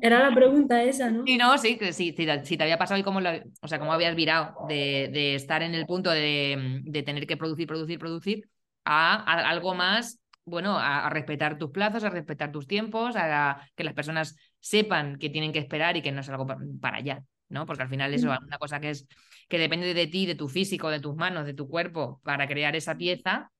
Era 0.00 0.28
la 0.28 0.34
pregunta 0.34 0.82
esa, 0.82 1.10
¿no? 1.10 1.24
Sí, 1.26 1.38
no, 1.38 1.56
sí, 1.58 1.78
que 1.78 1.92
sí, 1.92 2.12
si, 2.16 2.26
te- 2.26 2.44
si 2.44 2.56
te 2.56 2.64
había 2.64 2.78
pasado 2.78 3.00
y 3.00 3.02
cómo, 3.02 3.20
lo- 3.20 3.30
o 3.62 3.68
sea, 3.68 3.78
cómo 3.78 3.92
habías 3.92 4.14
virado 4.14 4.66
de, 4.68 5.08
de 5.12 5.34
estar 5.34 5.62
en 5.62 5.74
el 5.74 5.86
punto 5.86 6.10
de, 6.10 6.80
de 6.84 7.02
tener 7.02 7.26
que 7.26 7.36
producir, 7.36 7.66
producir, 7.66 7.98
producir, 7.98 8.48
a, 8.84 9.14
a 9.16 9.48
algo 9.48 9.74
más, 9.74 10.20
bueno, 10.44 10.78
a, 10.78 11.06
a 11.06 11.10
respetar 11.10 11.56
tus 11.56 11.70
plazos, 11.70 12.04
a 12.04 12.10
respetar 12.10 12.52
tus 12.52 12.66
tiempos, 12.66 13.16
a 13.16 13.66
que 13.74 13.84
las 13.84 13.94
personas 13.94 14.36
sepan 14.60 15.16
que 15.18 15.30
tienen 15.30 15.52
que 15.52 15.58
esperar 15.60 15.96
y 15.96 16.02
que 16.02 16.12
no 16.12 16.20
es 16.20 16.28
algo 16.28 16.46
pa- 16.46 16.58
para 16.80 16.98
allá, 16.98 17.24
¿no? 17.48 17.64
Porque 17.64 17.82
al 17.84 17.88
final 17.88 18.12
eso 18.12 18.32
es 18.32 18.40
una 18.46 18.58
cosa 18.58 18.78
que 18.80 18.90
es 18.90 19.06
que 19.48 19.58
depende 19.58 19.94
de 19.94 20.06
ti, 20.06 20.26
de 20.26 20.34
tu 20.34 20.48
físico, 20.48 20.90
de 20.90 21.00
tus 21.00 21.16
manos, 21.16 21.46
de 21.46 21.54
tu 21.54 21.68
cuerpo, 21.68 22.20
para 22.22 22.46
crear 22.46 22.76
esa 22.76 22.96
pieza, 22.96 23.50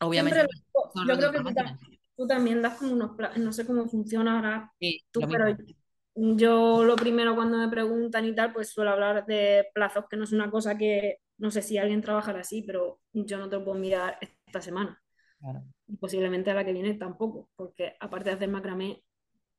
obviamente 0.00 0.40
Siempre, 0.40 0.58
yo 1.06 1.16
creo 1.30 1.32
que 1.54 1.97
tú, 2.18 2.28
también 2.28 2.62
das 2.62 2.78
como 2.78 2.94
unos 2.94 3.16
planes, 3.16 3.40
no 3.40 3.52
sé 3.54 3.66
cómo 3.66 3.88
funciona 3.88 4.36
ahora 4.38 4.74
Sí, 4.80 5.00
tú, 5.12 5.20
pero 5.28 5.46
mismo. 5.46 5.74
yo 6.14 6.84
lo 6.84 6.96
primero 6.96 7.34
cuando 7.36 7.58
me 7.58 7.68
preguntan 7.70 8.26
y 8.26 8.34
tal, 8.34 8.52
pues 8.52 8.70
suelo 8.70 8.92
hablar 8.92 9.26
de 9.26 9.66
plazos, 9.74 10.06
que 10.10 10.16
no 10.18 10.24
es 10.24 10.32
una 10.32 10.50
cosa 10.50 10.78
que, 10.78 11.18
no 11.38 11.50
sé 11.52 11.62
si 11.62 11.78
alguien 11.78 12.02
trabajará 12.02 12.40
así, 12.40 12.62
pero 12.62 13.00
yo 13.12 13.38
no 13.38 13.48
te 13.50 13.56
lo 13.56 13.64
puedo 13.64 13.78
mirar 13.78 14.18
esta 14.46 14.62
semana. 14.62 15.02
Claro. 15.40 15.62
Y 15.88 15.96
posiblemente 15.96 16.50
a 16.50 16.54
la 16.54 16.64
que 16.64 16.72
viene 16.74 16.94
tampoco, 16.94 17.50
porque 17.56 17.96
aparte 18.00 18.30
de 18.30 18.36
hacer 18.36 18.48
macramé, 18.50 19.04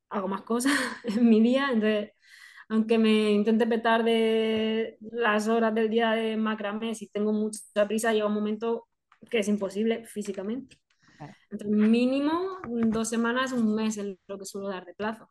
hago 0.10 0.28
más 0.28 0.43
cosas 0.43 0.74
en 1.06 1.30
mi 1.30 1.41
día, 1.41 1.69
entonces, 1.74 2.12
aunque 2.69 2.98
me 3.00 3.32
intente 3.32 3.67
petar 3.67 4.04
de 4.04 4.98
las 5.02 5.48
horas 5.50 5.74
del 5.76 5.89
día 5.89 6.12
de 6.13 6.38
macramé, 6.38 6.95
si 6.95 7.10
tengo 7.10 7.34
mucha 7.34 7.88
prisa, 7.88 8.13
llega 8.13 8.28
un 8.28 8.34
momento 8.36 8.88
que 9.30 9.39
es 9.39 9.48
imposible 9.50 10.06
físicamente. 10.06 10.78
Entonces, 11.49 11.67
mínimo 11.67 12.60
dos 12.67 13.10
semanas, 13.10 13.51
un 13.51 13.75
mes 13.75 13.97
es 13.97 14.17
lo 14.27 14.38
que 14.38 14.45
suelo 14.45 14.69
dar 14.69 14.86
de 14.86 14.93
plazo. 14.93 15.29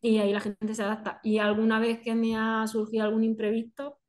Y 0.00 0.18
ahí 0.18 0.32
la 0.32 0.40
gente 0.40 0.74
se 0.74 0.82
adapta. 0.82 1.20
Y 1.22 1.38
alguna 1.38 1.80
vez 1.80 2.00
que 2.00 2.14
me 2.14 2.36
ha 2.36 2.66
surgido 2.66 3.04
algún 3.04 3.24
imprevisto, 3.24 4.00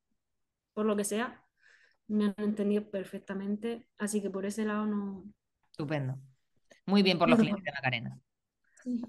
por 0.74 0.86
lo 0.86 0.96
que 0.96 1.04
sea, 1.04 1.44
me 2.08 2.26
han 2.26 2.36
entendido 2.38 2.90
perfectamente. 2.90 3.88
Así 3.98 4.22
que 4.22 4.30
por 4.30 4.46
ese 4.46 4.66
lado 4.66 4.86
no. 4.86 5.24
Estupendo. 5.72 6.18
Muy 6.86 7.04
bien 7.04 7.18
por 7.18 7.30
los 7.30 7.38
te 7.38 7.44
clientes, 7.44 7.74
Macarena. 7.74 8.20
Sí. 8.84 9.02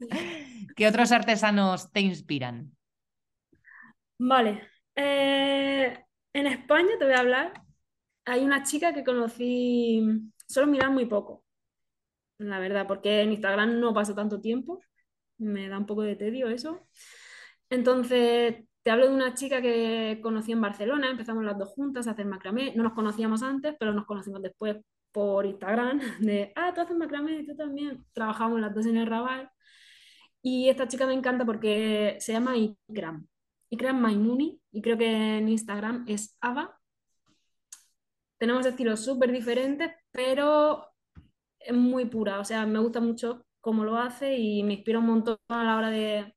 ¿Qué 0.76 0.86
otros 0.86 1.12
artesanos 1.12 1.90
te 1.90 2.00
inspiran? 2.00 2.76
Vale. 4.18 4.62
Eh, 4.94 6.04
en 6.32 6.46
España 6.46 6.90
te 6.98 7.04
voy 7.04 7.14
a 7.14 7.20
hablar. 7.20 7.52
Hay 8.24 8.44
una 8.44 8.62
chica 8.62 8.92
que 8.92 9.04
conocí, 9.04 10.02
solo 10.48 10.66
mirar 10.66 10.90
muy 10.90 11.06
poco, 11.06 11.44
la 12.38 12.58
verdad, 12.60 12.86
porque 12.86 13.22
en 13.22 13.32
Instagram 13.32 13.80
no 13.80 13.94
paso 13.94 14.14
tanto 14.14 14.40
tiempo. 14.40 14.80
Me 15.38 15.68
da 15.68 15.78
un 15.78 15.86
poco 15.86 16.02
de 16.02 16.16
tedio 16.16 16.48
eso. 16.48 16.88
Entonces, 17.70 18.64
te 18.82 18.90
hablo 18.90 19.08
de 19.08 19.14
una 19.14 19.34
chica 19.34 19.60
que 19.62 20.20
conocí 20.22 20.52
en 20.52 20.60
Barcelona, 20.60 21.10
empezamos 21.10 21.44
las 21.44 21.58
dos 21.58 21.70
juntas 21.70 22.06
a 22.08 22.12
hacer 22.12 22.26
macramé. 22.26 22.74
No 22.74 22.82
nos 22.82 22.94
conocíamos 22.94 23.42
antes, 23.42 23.74
pero 23.78 23.92
nos 23.92 24.06
conocimos 24.06 24.42
después 24.42 24.78
por 25.12 25.46
Instagram, 25.46 26.00
ah, 26.56 26.72
tú 26.74 26.80
haces 26.80 26.96
macramé, 26.96 27.44
tú 27.44 27.56
también. 27.56 28.04
Trabajamos 28.12 28.60
las 28.60 28.74
dos 28.74 28.86
en 28.86 28.96
el 28.96 29.06
Raval. 29.06 29.50
Y 30.42 30.68
esta 30.68 30.88
chica 30.88 31.06
me 31.06 31.14
encanta 31.14 31.44
porque 31.44 32.16
se 32.20 32.32
llama 32.32 32.56
Ikram. 32.56 33.26
Ikram 33.70 34.00
Maimuni, 34.00 34.60
y 34.72 34.80
creo 34.82 34.96
que 34.96 35.38
en 35.38 35.48
Instagram 35.48 36.04
es 36.08 36.36
Ava. 36.40 36.77
Tenemos 38.38 38.66
estilos 38.66 39.04
súper 39.04 39.32
diferentes, 39.32 39.90
pero 40.10 40.86
es 41.58 41.74
muy 41.74 42.06
pura. 42.06 42.40
O 42.40 42.44
sea, 42.44 42.66
me 42.66 42.78
gusta 42.78 43.00
mucho 43.00 43.46
cómo 43.60 43.84
lo 43.84 43.96
hace 43.98 44.36
y 44.36 44.62
me 44.62 44.74
inspira 44.74 44.98
un 45.00 45.06
montón 45.06 45.38
a 45.48 45.64
la 45.64 45.76
hora 45.76 45.90
de 45.90 46.34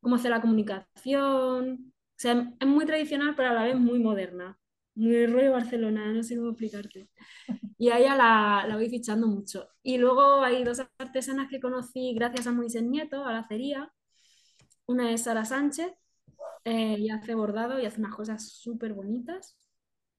cómo 0.00 0.16
hace 0.16 0.30
la 0.30 0.40
comunicación. 0.40 1.92
O 1.92 2.16
sea, 2.16 2.52
es 2.60 2.66
muy 2.66 2.86
tradicional, 2.86 3.34
pero 3.36 3.50
a 3.50 3.54
la 3.54 3.64
vez 3.64 3.76
muy 3.76 3.98
moderna. 4.00 4.58
Muy 4.94 5.26
rollo 5.26 5.52
Barcelona, 5.52 6.12
no 6.12 6.22
sé 6.22 6.36
cómo 6.36 6.50
explicarte. 6.50 7.10
Y 7.78 7.90
a 7.90 7.98
ella 7.98 8.16
la, 8.16 8.66
la 8.68 8.76
voy 8.76 8.88
fichando 8.90 9.26
mucho. 9.26 9.68
Y 9.82 9.98
luego 9.98 10.42
hay 10.42 10.64
dos 10.64 10.80
artesanas 10.98 11.48
que 11.50 11.60
conocí 11.60 12.14
gracias 12.14 12.46
a 12.46 12.52
Moisés 12.52 12.82
Nieto, 12.84 13.24
a 13.24 13.32
la 13.32 13.40
acería. 13.40 13.92
Una 14.86 15.12
es 15.12 15.22
Sara 15.24 15.44
Sánchez, 15.44 15.92
eh, 16.64 16.96
y 16.98 17.10
hace 17.10 17.34
bordado 17.34 17.80
y 17.80 17.86
hace 17.86 18.00
unas 18.00 18.14
cosas 18.14 18.48
súper 18.52 18.94
bonitas. 18.94 19.56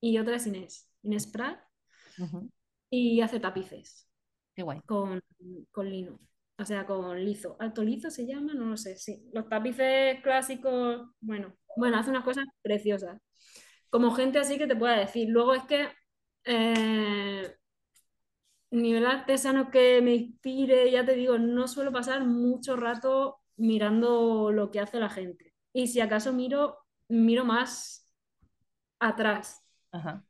Y 0.01 0.17
otra 0.19 0.35
es 0.37 0.47
Inés, 0.47 0.89
Inés 1.03 1.27
Prat, 1.27 1.59
y 2.89 3.21
hace 3.21 3.39
tapices 3.39 4.07
Qué 4.55 4.63
guay. 4.63 4.81
con, 4.85 5.21
con 5.71 5.89
lino, 5.89 6.19
o 6.57 6.65
sea, 6.65 6.85
con 6.85 7.23
lizo. 7.23 7.55
¿Alto 7.59 7.83
lizo 7.83 8.09
se 8.09 8.25
llama? 8.25 8.53
No 8.53 8.65
lo 8.65 8.77
sé, 8.77 8.95
sí. 8.97 9.29
Los 9.33 9.49
tapices 9.49 10.21
clásicos, 10.21 11.09
bueno, 11.21 11.55
bueno, 11.75 11.97
hace 11.97 12.11
unas 12.11 12.23
cosas 12.23 12.45
preciosas. 12.61 13.19
Como 13.89 14.11
gente 14.11 14.39
así 14.39 14.57
que 14.57 14.67
te 14.67 14.75
pueda 14.75 14.97
decir. 14.97 15.29
Luego 15.29 15.53
es 15.53 15.63
que 15.65 15.87
eh, 16.45 17.55
nivel 18.71 19.05
artesano 19.05 19.69
que 19.71 20.01
me 20.01 20.15
inspire, 20.15 20.89
ya 20.91 21.05
te 21.05 21.15
digo, 21.15 21.37
no 21.37 21.67
suelo 21.67 21.91
pasar 21.91 22.25
mucho 22.25 22.75
rato 22.75 23.39
mirando 23.55 24.51
lo 24.51 24.71
que 24.71 24.79
hace 24.79 24.99
la 24.99 25.09
gente. 25.09 25.53
Y 25.73 25.87
si 25.87 25.99
acaso 26.01 26.33
miro, 26.33 26.77
miro 27.07 27.45
más 27.45 28.09
atrás. 28.99 29.63
Ajá. 29.91 30.23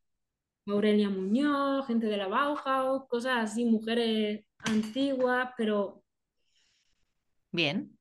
Aurelia 0.68 1.10
Muñoz, 1.10 1.88
gente 1.88 2.08
de 2.08 2.18
la 2.18 2.28
Bauhaus, 2.28 3.08
cosas 3.10 3.52
así, 3.52 3.66
mujeres 3.66 4.46
antiguas, 4.60 5.50
pero 5.58 6.04
Bien. 7.54 7.98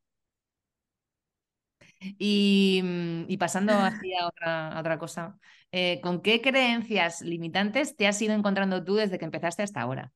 Y, 2.19 2.81
mm, 2.83 3.25
y 3.31 3.37
pasando 3.37 3.75
hacia 3.85 4.27
otra, 4.27 4.73
a 4.77 4.81
otra 4.81 4.99
cosa, 4.99 5.39
eh, 5.73 6.01
¿con 6.03 6.21
qué 6.23 6.41
creencias 6.43 7.23
limitantes 7.23 7.97
te 7.97 8.07
has 8.07 8.21
ido 8.23 8.35
encontrando 8.35 8.85
tú 8.85 8.97
desde 8.97 9.19
que 9.19 9.25
empezaste 9.25 9.63
hasta 9.63 9.81
ahora? 9.81 10.13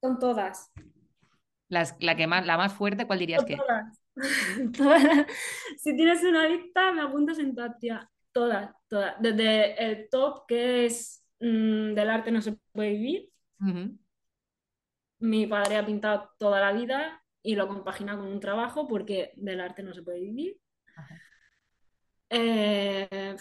son 0.00 0.18
todas. 0.20 0.70
Las- 1.68 1.96
la, 2.00 2.16
que 2.16 2.26
más, 2.26 2.46
la 2.46 2.56
más 2.56 2.72
fuerte, 2.74 3.06
¿cuál 3.06 3.18
dirías 3.18 3.40
Son 3.40 3.46
que 3.46 3.54
es? 3.54 3.60
todas. 3.60 3.98
Todas. 4.76 5.26
Si 5.78 5.96
tienes 5.96 6.22
una 6.22 6.48
lista, 6.48 6.92
me 6.92 7.02
apuntas 7.02 7.38
en 7.38 7.54
Tatia. 7.54 8.08
Todas, 8.32 8.70
todas. 8.88 9.14
Desde 9.20 9.84
el 9.84 10.08
top, 10.10 10.46
que 10.46 10.86
es 10.86 11.23
mm, 11.40 11.94
del 11.94 12.10
arte 12.10 12.30
no 12.30 12.40
se 12.42 12.58
puede 12.72 12.90
vivir. 12.90 13.30
Mi 15.18 15.46
padre 15.46 15.76
ha 15.76 15.86
pintado 15.86 16.30
toda 16.38 16.60
la 16.60 16.72
vida 16.72 17.22
y 17.42 17.54
lo 17.56 17.68
compagina 17.68 18.16
con 18.16 18.26
un 18.26 18.40
trabajo 18.40 18.86
porque 18.86 19.32
del 19.36 19.60
arte 19.60 19.82
no 19.82 19.94
se 19.94 20.02
puede 20.02 20.20
vivir. 20.20 20.58
Eh, 22.30 23.36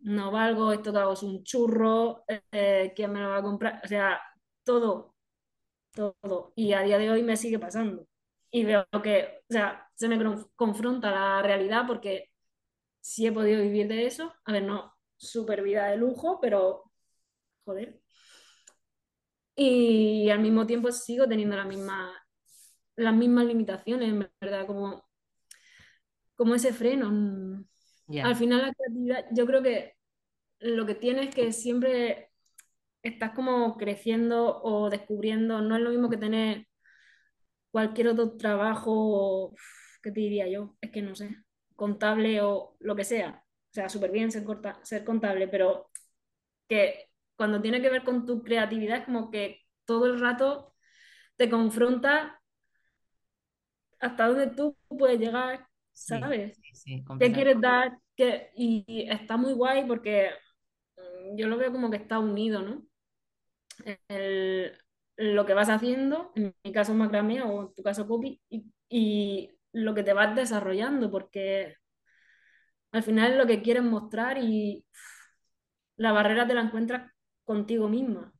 no 0.00 0.30
valgo, 0.30 0.72
esto 0.72 0.92
que 0.92 0.98
hago 0.98 1.12
es 1.12 1.22
un 1.22 1.44
churro, 1.44 2.24
eh, 2.52 2.92
¿quién 2.96 3.12
me 3.12 3.20
lo 3.20 3.30
va 3.30 3.38
a 3.38 3.42
comprar? 3.42 3.80
O 3.84 3.88
sea, 3.88 4.20
todo, 4.64 5.14
todo. 5.92 6.52
Y 6.56 6.72
a 6.72 6.82
día 6.82 6.98
de 6.98 7.10
hoy 7.10 7.22
me 7.22 7.36
sigue 7.36 7.58
pasando. 7.58 8.06
Y 8.50 8.64
veo 8.64 8.86
que, 9.02 9.42
o 9.48 9.52
sea, 9.52 9.88
se 9.94 10.08
me 10.08 10.18
confronta 10.56 11.10
la 11.10 11.42
realidad 11.42 11.84
porque 11.86 12.30
sí 13.00 13.26
he 13.26 13.32
podido 13.32 13.62
vivir 13.62 13.88
de 13.88 14.06
eso. 14.06 14.34
A 14.44 14.52
ver, 14.52 14.64
no 14.64 14.94
super 15.20 15.62
vida 15.62 15.86
de 15.88 15.96
lujo, 15.96 16.40
pero 16.40 16.90
joder. 17.64 18.00
Y 19.54 20.30
al 20.30 20.40
mismo 20.40 20.66
tiempo 20.66 20.90
sigo 20.90 21.28
teniendo 21.28 21.56
la 21.56 21.64
misma, 21.64 22.10
las 22.96 23.14
mismas 23.14 23.44
limitaciones, 23.46 24.26
¿verdad? 24.40 24.66
Como, 24.66 25.06
como 26.34 26.54
ese 26.54 26.72
freno. 26.72 27.08
Al 28.22 28.36
final 28.36 28.62
la 28.62 28.72
creatividad, 28.72 29.26
yo 29.32 29.46
creo 29.46 29.62
que 29.62 29.94
lo 30.60 30.86
que 30.86 30.94
tienes 30.94 31.28
es 31.28 31.34
que 31.34 31.52
siempre 31.52 32.30
estás 33.02 33.32
como 33.32 33.76
creciendo 33.76 34.60
o 34.62 34.90
descubriendo, 34.90 35.60
no 35.60 35.76
es 35.76 35.82
lo 35.82 35.90
mismo 35.90 36.10
que 36.10 36.16
tener 36.16 36.66
cualquier 37.70 38.08
otro 38.08 38.36
trabajo, 38.36 39.54
¿qué 40.02 40.10
te 40.10 40.20
diría 40.20 40.48
yo? 40.48 40.76
Es 40.80 40.90
que 40.90 41.02
no 41.02 41.14
sé, 41.14 41.36
contable 41.76 42.40
o 42.42 42.76
lo 42.80 42.96
que 42.96 43.04
sea. 43.04 43.44
O 43.70 43.74
sea, 43.74 43.88
súper 43.88 44.10
bien 44.10 44.32
ser, 44.32 44.44
corta- 44.44 44.80
ser 44.84 45.04
contable, 45.04 45.48
pero 45.48 45.90
que 46.68 47.10
cuando 47.36 47.62
tiene 47.62 47.82
que 47.82 47.90
ver 47.90 48.04
con 48.04 48.26
tu 48.26 48.42
creatividad 48.44 48.98
es 49.00 49.04
como 49.06 49.30
que 49.30 49.62
todo 49.86 50.06
el 50.06 50.20
rato 50.20 50.74
te 51.36 51.50
confronta 51.50 52.40
hasta 54.00 54.26
dónde 54.28 54.48
tú 54.48 54.76
puedes 54.88 55.18
llegar, 55.20 55.66
Sí, 55.92 56.20
¿sabes? 56.20 56.52
sí, 56.52 56.62
sí, 56.74 57.04
¿Qué 57.18 57.32
completamente. 57.32 57.32
quieres 57.32 57.60
dar? 57.60 57.98
¿Qué? 58.16 58.50
Y, 58.56 58.84
y 58.86 59.10
está 59.10 59.36
muy 59.36 59.52
guay 59.54 59.86
porque 59.86 60.30
mm, 60.96 61.36
yo 61.38 61.48
lo 61.48 61.58
veo 61.58 61.72
como 61.72 61.90
que 61.90 61.98
está 61.98 62.18
unido, 62.20 62.62
¿no? 62.62 62.84
El- 64.08 64.72
lo 65.16 65.44
que 65.46 65.54
vas 65.54 65.68
haciendo, 65.68 66.32
en 66.34 66.54
mi 66.64 66.72
caso 66.72 66.94
macramé 66.94 67.42
o 67.42 67.62
en 67.62 67.74
tu 67.74 67.82
caso 67.82 68.06
copy, 68.08 68.40
y, 68.48 68.64
y 68.88 69.50
lo 69.72 69.94
que 69.94 70.02
te 70.02 70.12
vas 70.14 70.34
desarrollando, 70.34 71.10
porque 71.10 71.76
al 72.92 73.02
final 73.02 73.32
es 73.32 73.38
lo 73.38 73.46
que 73.46 73.62
quieres 73.62 73.82
mostrar 73.82 74.38
y 74.38 74.84
la 75.96 76.12
barrera 76.12 76.46
te 76.46 76.54
la 76.54 76.62
encuentras 76.62 77.12
contigo 77.44 77.88
misma. 77.88 78.32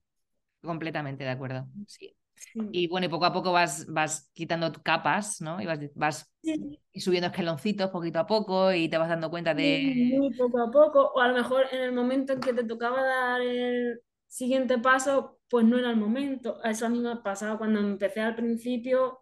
completamente 0.63 1.25
de 1.25 1.31
acuerdo. 1.31 1.67
Sí. 1.87 2.15
Y 2.73 2.89
bueno, 2.89 3.07
y 3.07 3.11
poco 3.11 3.27
a 3.27 3.33
poco 3.33 3.53
vas, 3.53 3.87
vas 3.87 4.31
quitando 4.33 4.73
capas, 4.83 5.41
¿no? 5.43 5.61
Y 5.61 5.67
vas, 5.67 5.79
vas 5.95 6.33
subiendo 6.95 7.27
escaloncitos 7.29 7.91
poquito 7.91 8.19
a 8.19 8.27
poco 8.27 8.73
y 8.73 8.89
te 8.89 8.97
vas 8.97 9.11
dando 9.11 9.31
cuenta 9.31 9.55
de... 9.55 10.19
Muy 10.19 10.35
poco 10.35 10.59
a 10.59 10.71
poco, 10.71 11.13
o 11.15 11.21
a 11.21 11.29
lo 11.29 11.35
mejor 11.35 11.67
en 11.71 11.83
el 11.83 11.93
momento 11.93 12.33
en 12.33 12.41
que 12.41 12.55
te 12.55 12.65
tocaba 12.65 13.03
dar 13.03 13.43
el 13.43 14.01
siguiente 14.27 14.79
paso, 14.79 15.39
pues 15.49 15.67
no 15.67 15.79
era 15.79 15.91
el 15.91 15.97
momento. 15.97 16.63
Eso 16.65 16.87
a 16.87 16.89
mí 16.89 17.01
me 17.01 17.11
ha 17.13 17.23
pasado 17.23 17.59
cuando 17.59 17.81
empecé 17.81 18.21
al 18.21 18.35
principio. 18.35 19.21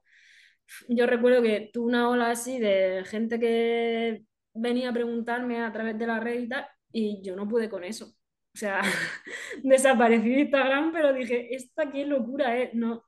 Yo 0.88 1.06
recuerdo 1.06 1.42
que 1.42 1.70
tuve 1.72 1.86
una 1.86 2.08
ola 2.08 2.30
así 2.30 2.60
de 2.60 3.04
gente 3.06 3.40
que 3.40 4.24
venía 4.60 4.90
a 4.90 4.92
preguntarme 4.92 5.62
a 5.62 5.72
través 5.72 5.98
de 5.98 6.06
la 6.06 6.20
red 6.20 6.40
y 6.40 6.48
tal, 6.48 6.66
y 6.92 7.22
yo 7.22 7.36
no 7.36 7.48
pude 7.48 7.68
con 7.68 7.84
eso. 7.84 8.06
O 8.06 8.58
sea, 8.58 8.80
desaparecí 9.62 10.28
de 10.28 10.40
Instagram, 10.40 10.92
pero 10.92 11.12
dije, 11.12 11.54
esta 11.54 11.90
qué 11.90 12.04
locura 12.04 12.56
es. 12.56 12.74
No, 12.74 13.04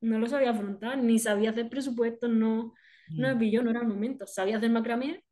no 0.00 0.18
lo 0.18 0.26
sabía 0.26 0.50
afrontar, 0.50 0.98
ni 0.98 1.18
sabía 1.18 1.50
hacer 1.50 1.68
presupuestos, 1.68 2.30
no, 2.30 2.74
no 3.10 3.28
me 3.28 3.34
mm. 3.34 3.38
pilló, 3.38 3.62
no 3.62 3.70
era 3.70 3.80
el 3.80 3.88
momento. 3.88 4.26
Sabía 4.26 4.58
hacer 4.58 4.70
macramé, 4.70 5.24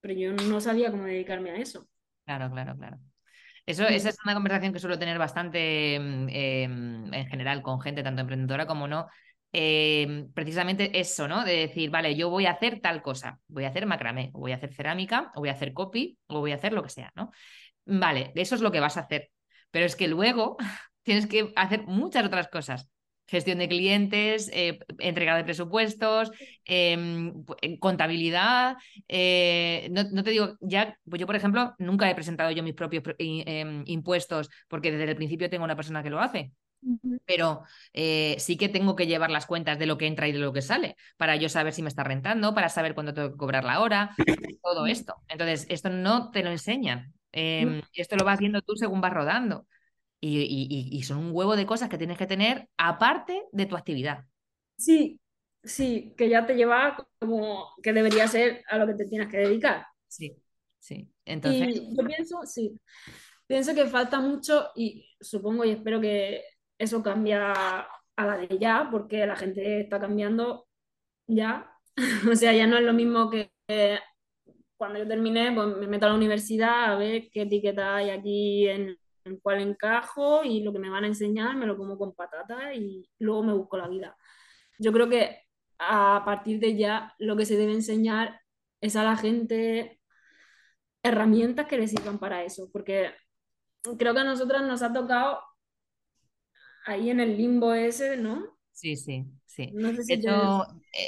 pero 0.00 0.14
yo 0.14 0.32
no 0.32 0.60
sabía 0.60 0.90
cómo 0.90 1.04
dedicarme 1.04 1.50
a 1.50 1.56
eso. 1.56 1.88
Claro, 2.24 2.50
claro, 2.50 2.76
claro. 2.76 2.98
Eso, 3.64 3.86
esa 3.86 4.08
es 4.08 4.18
una 4.24 4.34
conversación 4.34 4.72
que 4.72 4.80
suelo 4.80 4.98
tener 4.98 5.18
bastante 5.18 5.98
mm, 6.00 6.28
em, 6.30 7.14
en 7.14 7.26
general 7.28 7.62
con 7.62 7.80
gente, 7.80 8.02
tanto 8.02 8.22
emprendedora 8.22 8.66
como 8.66 8.88
no. 8.88 9.08
Em, 9.52 10.32
precisamente 10.32 10.98
eso, 10.98 11.28
¿no? 11.28 11.44
De 11.44 11.56
decir, 11.56 11.90
vale, 11.90 12.16
yo 12.16 12.30
voy 12.30 12.46
a 12.46 12.52
hacer 12.52 12.80
tal 12.80 13.02
cosa, 13.02 13.38
voy 13.48 13.64
a 13.64 13.68
hacer 13.68 13.86
macramé, 13.86 14.30
o 14.32 14.40
voy 14.40 14.52
a 14.52 14.56
hacer 14.56 14.72
cerámica, 14.72 15.30
o 15.34 15.40
voy 15.40 15.50
a 15.50 15.52
hacer 15.52 15.72
copy, 15.74 16.18
o 16.26 16.40
voy 16.40 16.52
a 16.52 16.56
hacer 16.56 16.72
lo 16.72 16.82
que 16.82 16.88
sea, 16.88 17.12
¿no? 17.14 17.30
Vale, 17.84 18.32
eso 18.34 18.54
es 18.54 18.60
lo 18.62 18.72
que 18.72 18.80
vas 18.80 18.96
a 18.96 19.00
hacer. 19.00 19.30
Pero 19.70 19.86
es 19.86 19.96
que 19.96 20.08
luego 20.08 20.56
tienes 21.02 21.26
que 21.26 21.52
hacer 21.56 21.84
muchas 21.86 22.24
otras 22.24 22.48
cosas 22.48 22.88
gestión 23.32 23.58
de 23.58 23.68
clientes, 23.68 24.50
eh, 24.52 24.78
entrega 24.98 25.36
de 25.36 25.44
presupuestos, 25.44 26.30
em, 26.66 27.32
contabilidad. 27.80 28.76
Eh, 29.08 29.88
no, 29.90 30.22
te 30.22 30.30
digo, 30.30 30.56
ya, 30.60 30.98
pues 31.08 31.18
yo, 31.18 31.26
por 31.26 31.36
ejemplo, 31.36 31.74
nunca 31.78 32.10
he 32.10 32.14
presentado 32.14 32.50
yo 32.50 32.62
mis 32.62 32.74
propios 32.74 33.02
em, 33.18 33.84
impuestos 33.86 34.50
porque 34.68 34.92
desde 34.92 35.10
el 35.10 35.16
principio 35.16 35.48
tengo 35.48 35.64
una 35.64 35.76
persona 35.76 36.02
que 36.02 36.10
lo 36.10 36.20
hace. 36.20 36.52
Pero 37.26 37.62
eh, 37.92 38.36
sí 38.38 38.56
que 38.56 38.68
tengo 38.68 38.96
que 38.96 39.06
llevar 39.06 39.30
las 39.30 39.46
cuentas 39.46 39.78
de 39.78 39.86
lo 39.86 39.98
que 39.98 40.06
entra 40.06 40.28
y 40.28 40.32
de 40.32 40.38
lo 40.38 40.52
que 40.52 40.62
sale, 40.62 40.96
para 41.16 41.36
yo 41.36 41.48
saber 41.48 41.72
si 41.72 41.82
me 41.82 41.88
está 41.88 42.04
rentando, 42.04 42.54
para 42.54 42.68
saber 42.68 42.94
cuándo 42.94 43.14
tengo 43.14 43.30
que 43.30 43.36
cobrar 43.36 43.64
la 43.64 43.80
hora, 43.80 44.14
todo 44.62 44.86
esto. 44.86 45.14
Entonces, 45.28 45.66
esto 45.68 45.90
no 45.90 46.30
te 46.30 46.42
lo 46.42 46.50
enseñan. 46.50 47.12
Em, 47.32 47.82
esto 47.94 48.16
lo 48.16 48.24
vas 48.24 48.38
viendo 48.38 48.62
tú 48.62 48.76
según 48.76 49.00
vas 49.00 49.12
rodando. 49.12 49.66
Y, 50.20 51.02
son 51.02 51.18
un 51.18 51.30
huevo 51.32 51.56
de 51.56 51.66
cosas 51.66 51.88
que 51.88 51.98
tienes 51.98 52.16
que 52.16 52.26
tener 52.26 52.68
aparte 52.76 53.42
de 53.50 53.66
tu 53.66 53.76
actividad. 53.76 54.24
Sí, 54.76 55.20
sí, 55.64 56.14
que 56.16 56.28
ya 56.28 56.46
te 56.46 56.54
lleva 56.54 56.96
como 57.18 57.74
que 57.82 57.92
debería 57.92 58.28
ser 58.28 58.62
a 58.68 58.78
lo 58.78 58.86
que 58.86 58.94
te 58.94 59.06
tienes 59.06 59.28
que 59.28 59.38
dedicar. 59.38 59.86
Sí, 60.06 60.36
sí. 60.78 61.10
Entonces... 61.24 61.76
Y 61.76 61.96
yo 61.96 62.06
pienso, 62.06 62.40
sí, 62.44 62.78
pienso 63.46 63.74
que 63.74 63.86
falta 63.86 64.20
mucho 64.20 64.70
y 64.76 65.04
supongo 65.20 65.64
y 65.64 65.70
espero 65.70 66.00
que 66.00 66.42
eso 66.82 67.02
cambia 67.02 67.52
a 68.16 68.26
la 68.26 68.36
de 68.36 68.58
ya, 68.58 68.88
porque 68.90 69.26
la 69.26 69.36
gente 69.36 69.80
está 69.80 70.00
cambiando 70.00 70.66
ya. 71.26 71.70
o 72.30 72.34
sea, 72.36 72.52
ya 72.52 72.66
no 72.66 72.78
es 72.78 72.84
lo 72.84 72.92
mismo 72.92 73.30
que 73.30 73.52
cuando 74.76 74.98
yo 74.98 75.06
terminé, 75.06 75.52
pues 75.52 75.76
me 75.76 75.86
meto 75.86 76.06
a 76.06 76.10
la 76.10 76.16
universidad 76.16 76.92
a 76.92 76.96
ver 76.96 77.30
qué 77.30 77.42
etiqueta 77.42 77.96
hay 77.96 78.10
aquí 78.10 78.68
en 78.68 78.98
cuál 79.40 79.60
encajo 79.60 80.42
y 80.44 80.62
lo 80.62 80.72
que 80.72 80.80
me 80.80 80.90
van 80.90 81.04
a 81.04 81.06
enseñar 81.06 81.56
me 81.56 81.66
lo 81.66 81.76
como 81.76 81.96
con 81.96 82.14
patata 82.14 82.74
y 82.74 83.08
luego 83.20 83.42
me 83.44 83.52
busco 83.52 83.76
la 83.76 83.88
vida. 83.88 84.16
Yo 84.78 84.92
creo 84.92 85.08
que 85.08 85.42
a 85.78 86.22
partir 86.24 86.60
de 86.60 86.76
ya 86.76 87.14
lo 87.18 87.36
que 87.36 87.46
se 87.46 87.56
debe 87.56 87.72
enseñar 87.72 88.40
es 88.80 88.96
a 88.96 89.04
la 89.04 89.16
gente 89.16 90.00
herramientas 91.02 91.66
que 91.66 91.78
le 91.78 91.88
sirvan 91.88 92.18
para 92.18 92.44
eso, 92.44 92.70
porque 92.72 93.12
creo 93.98 94.14
que 94.14 94.20
a 94.20 94.24
nosotras 94.24 94.62
nos 94.62 94.82
ha 94.82 94.92
tocado 94.92 95.40
ahí 96.84 97.10
en 97.10 97.20
el 97.20 97.36
limbo 97.36 97.74
ese, 97.74 98.16
¿no? 98.16 98.58
Sí, 98.72 98.96
sí, 98.96 99.26
sí. 99.46 99.70
No 99.74 99.92
sé 99.94 100.04
si 100.04 100.12
eh, 100.14 100.62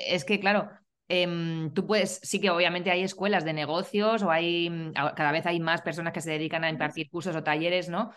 es 0.08 0.24
que, 0.24 0.38
claro, 0.38 0.70
em, 1.08 1.72
tú 1.72 1.86
puedes, 1.86 2.20
sí 2.22 2.40
que 2.40 2.50
obviamente 2.50 2.90
hay 2.90 3.02
escuelas 3.02 3.44
de 3.44 3.52
negocios 3.52 4.22
o 4.22 4.30
hay, 4.30 4.70
mm, 4.70 4.92
cada 4.92 5.32
vez 5.32 5.46
hay 5.46 5.60
más 5.60 5.82
personas 5.82 6.12
que 6.12 6.20
se 6.20 6.30
dedican 6.30 6.64
a 6.64 6.70
impartir 6.70 7.10
cursos 7.10 7.34
o 7.34 7.42
talleres, 7.42 7.88
¿no? 7.88 8.12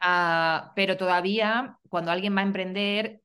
Ah, 0.00 0.72
pero 0.74 0.96
todavía 0.96 1.78
cuando 1.88 2.10
alguien 2.10 2.36
va 2.36 2.40
a 2.40 2.44
emprender, 2.44 3.22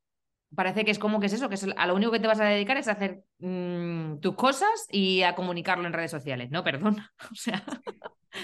parece 0.54 0.86
que 0.86 0.92
es 0.92 1.00
como 1.00 1.20
que 1.20 1.28
es 1.28 1.34
eso, 1.34 1.50
que 1.50 1.56
es 1.56 1.66
a 1.76 1.88
lo 1.88 1.96
único 1.96 2.12
que 2.12 2.20
te 2.20 2.28
vas 2.28 2.40
a 2.40 2.46
dedicar 2.46 2.78
es 2.78 2.88
a 2.88 2.94
hacer 2.94 3.24
mm, 3.40 4.20
tus 4.20 4.36
cosas 4.36 4.88
y 4.92 5.24
a 5.24 5.36
comunicarlo 5.36 5.88
en 5.88 5.94
redes 5.94 6.12
sociales. 6.12 6.52
No, 6.52 6.64
perdón. 6.64 6.98
O 7.32 7.36
sea, 7.36 7.64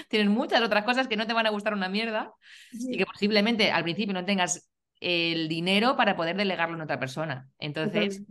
tienes 0.08 0.28
muchas 0.28 0.62
otras 0.62 0.84
cosas 0.84 1.08
que 1.08 1.16
no 1.16 1.26
te 1.26 1.32
van 1.32 1.46
a 1.46 1.50
gustar 1.50 1.74
una 1.74 1.88
mierda 1.88 2.32
y 2.72 2.96
que 2.96 3.06
posiblemente 3.06 3.70
al 3.70 3.82
principio 3.82 4.14
no 4.14 4.24
tengas 4.24 4.71
el 5.02 5.48
dinero 5.48 5.96
para 5.96 6.16
poder 6.16 6.36
delegarlo 6.36 6.76
en 6.76 6.82
otra 6.82 6.98
persona. 6.98 7.50
Entonces, 7.58 8.22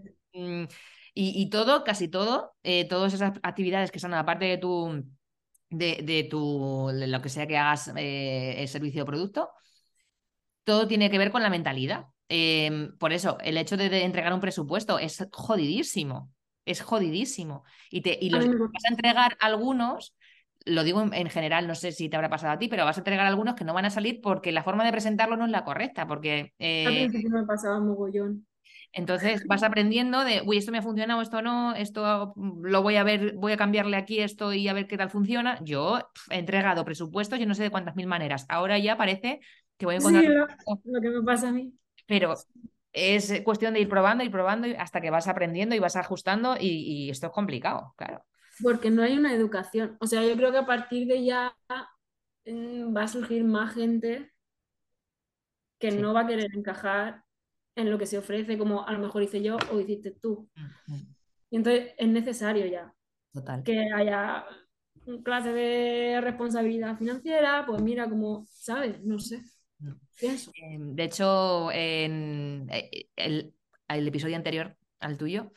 y, 1.14 1.50
todo, 1.50 1.84
casi 1.84 2.08
todo, 2.08 2.54
eh, 2.64 2.88
todas 2.88 3.14
esas 3.14 3.34
actividades 3.44 3.92
que 3.92 4.00
son 4.00 4.14
aparte 4.14 4.46
de 4.46 4.58
tu, 4.58 5.04
de, 5.70 6.28
tu, 6.30 6.90
lo 6.94 7.22
que 7.22 7.30
sea 7.30 7.48
que 7.48 7.58
hagas 7.58 7.92
eh, 7.96 8.56
el 8.58 8.68
servicio 8.68 9.04
o 9.04 9.06
producto, 9.06 9.50
todo 10.64 10.88
tiene 10.88 11.10
que 11.10 11.18
ver 11.18 11.32
con 11.32 11.44
la 11.44 11.50
mentalidad. 11.50 12.06
Em, 12.30 12.98
por 12.98 13.12
eso, 13.12 13.38
el 13.42 13.58
hecho 13.58 13.76
de, 13.76 14.04
entregar 14.04 14.34
un 14.34 14.40
presupuesto 14.40 15.00
es 15.00 15.28
jodidísimo, 15.34 16.32
es 16.66 16.82
jodidísimo. 16.82 17.64
Y, 17.90 18.02
te, 18.02 18.18
y 18.22 18.30
los 18.30 18.48
vas 18.48 18.86
a 18.86 18.94
entregar 18.94 19.38
algunos, 19.42 20.16
lo 20.66 20.84
digo 20.84 21.02
en, 21.02 21.30
general, 21.30 21.68
no 21.68 21.76
sé 21.76 21.92
si 21.92 22.10
te 22.10 22.16
habrá 22.16 22.30
pasado 22.30 22.54
a 22.54 22.60
ti, 22.60 22.68
pero 22.68 22.86
vas 22.86 22.98
a 22.98 23.02
entregar 23.02 23.26
algunos 23.26 23.56
que 23.56 23.64
no 23.64 23.74
van 23.74 23.86
a 23.86 23.90
salir 23.90 24.22
porque 24.22 24.52
la 24.52 24.64
forma 24.64 24.84
de 24.86 24.92
presentarlo 24.92 25.38
no 25.38 25.46
es 25.46 25.52
la 25.52 25.64
correcta, 25.64 26.08
porque... 26.08 26.54
Eh, 26.60 27.08
a 27.08 27.30
me 27.30 27.46
pasaba 27.46 27.80
mogollón. 27.80 28.46
Entonces 28.94 29.46
vas 29.48 29.64
aprendiendo 29.64 30.24
de, 30.24 30.42
uy, 30.46 30.58
esto 30.58 30.72
me 30.72 30.80
ha 30.80 30.82
funcionado, 30.82 31.22
esto 31.22 31.42
no, 31.42 31.74
esto 31.76 32.34
lo 32.36 32.82
voy 32.82 32.98
a 32.98 33.04
ver, 33.04 33.36
voy 33.36 33.54
a 33.54 33.58
cambiarle 33.58 33.96
aquí 33.96 34.20
esto 34.20 34.52
y 34.54 34.68
a 34.68 34.74
ver 34.74 34.88
qué 34.88 34.98
tal 34.98 35.10
funciona. 35.10 35.58
Yo 35.64 36.00
he 36.30 36.40
entregado 36.40 36.84
presupuestos, 36.84 37.40
yo 37.40 37.46
no 37.46 37.56
sé 37.56 37.64
de 37.64 37.70
cuántas 37.70 37.96
mil 37.96 38.08
maneras. 38.08 38.46
Ahora 38.50 38.78
ya 38.78 38.98
parece 38.98 39.40
que 39.78 39.86
voy 39.86 39.96
a 39.96 39.98
encontrar... 40.00 40.24
Sí, 40.24 40.90
lo, 40.92 41.02
que 41.02 41.10
me 41.10 41.24
pasa 41.24 41.50
a 41.50 41.52
mí. 41.54 41.74
Pero 42.06 42.36
es 42.92 43.42
cuestión 43.44 43.74
de 43.74 43.80
ir 43.80 43.88
probando, 43.88 44.24
y 44.24 44.30
probando 44.30 44.68
hasta 44.78 45.00
que 45.00 45.10
vas 45.10 45.28
aprendiendo 45.28 45.74
y 45.74 45.80
vas 45.80 45.96
ajustando 45.96 46.58
y, 46.60 47.10
esto 47.10 47.28
es 47.28 47.32
complicado, 47.32 47.94
claro. 47.96 48.26
Porque 48.62 48.90
no 48.90 49.04
hay 49.04 49.18
una 49.18 49.34
educación. 49.34 49.98
O 50.00 50.08
sea, 50.08 50.26
yo 50.26 50.36
creo 50.36 50.52
que 50.52 50.58
a 50.58 50.66
partir 50.66 51.08
de 51.08 51.24
ya 51.24 51.56
mm, 52.46 52.96
va 52.96 53.04
a 53.04 53.08
surgir 53.08 53.44
más 53.44 53.74
gente 53.74 54.32
que 55.80 55.92
no 55.92 56.14
va 56.14 56.22
a 56.22 56.28
querer 56.28 56.50
encajar 56.54 57.24
en 57.76 57.90
lo 57.90 57.98
que 57.98 58.06
se 58.06 58.18
ofrece, 58.18 58.58
como 58.58 58.86
a 58.86 58.92
lo 58.92 59.00
mejor 59.00 59.24
hice 59.24 59.42
yo 59.42 59.58
o 59.72 59.80
hiciste 59.80 60.12
tú. 60.12 60.50
Y 61.50 61.58
entonces 61.58 61.94
es 61.98 62.08
necesario 62.08 62.66
ya 62.66 62.94
que 63.64 63.90
haya 63.94 64.46
clase 65.24 65.52
de 65.52 66.22
responsabilidad 66.22 66.98
financiera, 66.98 67.64
pues 67.66 67.82
mira, 67.82 68.10
como, 68.10 68.46
¿sabes? 68.50 69.02
No 69.04 69.20
sé. 69.20 69.42
Em, 70.54 70.96
de 70.96 71.04
hecho, 71.04 71.72
en 71.72 72.68
eh, 72.70 73.10
el, 73.16 73.54
episodio 73.88 74.36
anterior 74.36 74.76
al 75.02 75.18
tuyo, 75.18 75.52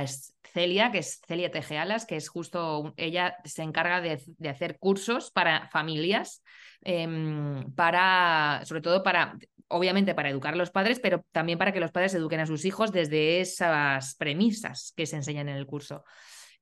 es 0.00 0.36
Celia, 0.52 0.92
que 0.92 0.98
es 0.98 1.20
Celia 1.26 1.50
Tejealas, 1.50 2.06
que 2.06 2.16
es 2.16 2.28
justo, 2.28 2.92
ella 2.96 3.36
se 3.44 3.62
encarga 3.62 4.00
de, 4.00 4.22
de 4.26 4.48
hacer 4.48 4.78
cursos 4.78 5.30
para 5.30 5.68
familias, 5.70 6.42
em, 6.82 7.72
para, 7.74 8.62
sobre 8.64 8.80
todo 8.82 9.02
para 9.02 9.36
obviamente 9.68 10.14
para 10.14 10.30
educar 10.30 10.54
a 10.54 10.56
los 10.56 10.70
padres, 10.70 11.00
pero 11.00 11.24
también 11.32 11.58
para 11.58 11.72
que 11.72 11.80
los 11.80 11.90
padres 11.90 12.14
eduquen 12.14 12.40
a 12.40 12.46
sus 12.46 12.64
hijos 12.64 12.92
desde 12.92 13.40
esas 13.40 14.14
premisas 14.14 14.92
que 14.96 15.06
se 15.06 15.16
enseñan 15.16 15.48
en 15.48 15.56
el 15.56 15.66
curso. 15.66 16.04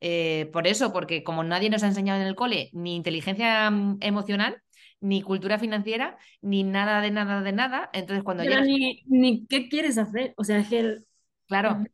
Eh, 0.01 0.51
por 0.53 0.67
eso, 0.67 0.93
porque 0.93 1.23
como 1.23 1.45
nadie 1.45 1.71
nos 1.71 1.83
ha 1.83 1.89
enseñado 1.89 2.21
en 2.21 2.27
el 2.27 2.35
cole 2.35 2.71
ni 2.73 2.97
inteligencia 2.97 3.71
mm, 3.71 3.99
emocional, 4.01 4.61
ni 5.01 5.23
cultura 5.23 5.59
financiera, 5.59 6.17
ni 6.41 6.65
nada 6.65 7.01
de 7.01 7.11
nada 7.11 7.43
de 7.43 7.53
nada, 7.53 7.91
entonces 7.93 8.25
cuando 8.25 8.45
ya 8.45 8.61
Ni, 8.61 9.03
ni, 9.07 9.47
qué 9.47 9.69
quieres 9.69 9.99
hacer, 9.99 10.33
o 10.37 10.45
sea, 10.45 10.59
es 10.59 10.69
que... 10.69 10.97
Claro, 11.53 11.85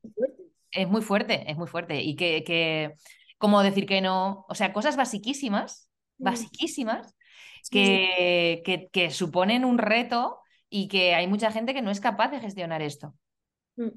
es 0.70 0.88
muy 0.88 1.02
fuerte, 1.02 1.50
es 1.50 1.56
muy 1.56 1.66
fuerte. 1.66 2.02
Y 2.02 2.16
que, 2.16 2.44
que, 2.44 2.94
como 3.38 3.62
decir 3.62 3.86
que 3.86 4.00
no, 4.00 4.46
o 4.48 4.54
sea, 4.54 4.72
cosas 4.72 4.96
basiquísimas, 4.96 5.90
basiquísimas, 6.16 7.14
que, 7.70 8.62
que, 8.64 8.88
que 8.92 9.10
suponen 9.10 9.64
un 9.64 9.78
reto 9.78 10.38
y 10.70 10.88
que 10.88 11.14
hay 11.14 11.26
mucha 11.26 11.50
gente 11.50 11.74
que 11.74 11.82
no 11.82 11.90
es 11.90 12.00
capaz 12.00 12.28
de 12.28 12.40
gestionar 12.40 12.82
esto. 12.82 13.14
Mm. 13.76 13.88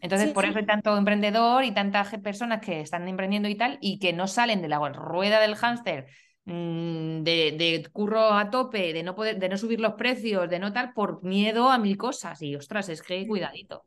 Entonces, 0.00 0.32
por 0.32 0.44
eso 0.44 0.58
hay 0.58 0.66
tanto 0.66 0.96
emprendedor 0.96 1.64
y 1.64 1.72
tantas 1.72 2.16
personas 2.18 2.60
que 2.60 2.80
están 2.80 3.08
emprendiendo 3.08 3.48
y 3.48 3.56
tal, 3.56 3.78
y 3.80 3.98
que 3.98 4.12
no 4.12 4.26
salen 4.26 4.62
de 4.62 4.68
la 4.68 4.78
rueda 4.90 5.40
del 5.40 5.56
hámster 5.56 6.06
mm, 6.44 7.22
de, 7.22 7.54
de 7.58 7.88
curro 7.92 8.32
a 8.32 8.50
tope, 8.50 8.92
de 8.92 9.02
no 9.02 9.14
poder, 9.14 9.38
de 9.38 9.48
no 9.48 9.56
subir 9.56 9.80
los 9.80 9.94
precios, 9.94 10.48
de 10.48 10.58
no 10.58 10.72
tal, 10.72 10.92
por 10.92 11.24
miedo 11.24 11.68
a 11.68 11.78
mil 11.78 11.96
cosas. 11.96 12.40
Y 12.42 12.54
ostras, 12.54 12.88
es 12.88 13.02
que 13.02 13.26
cuidadito. 13.26 13.84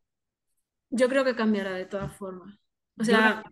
Yo 0.91 1.09
creo 1.09 1.23
que 1.25 1.35
cambiará 1.35 1.73
de 1.73 1.85
todas 1.87 2.15
formas. 2.17 2.55
O 2.99 3.03
Yo 3.03 3.05
sea, 3.05 3.43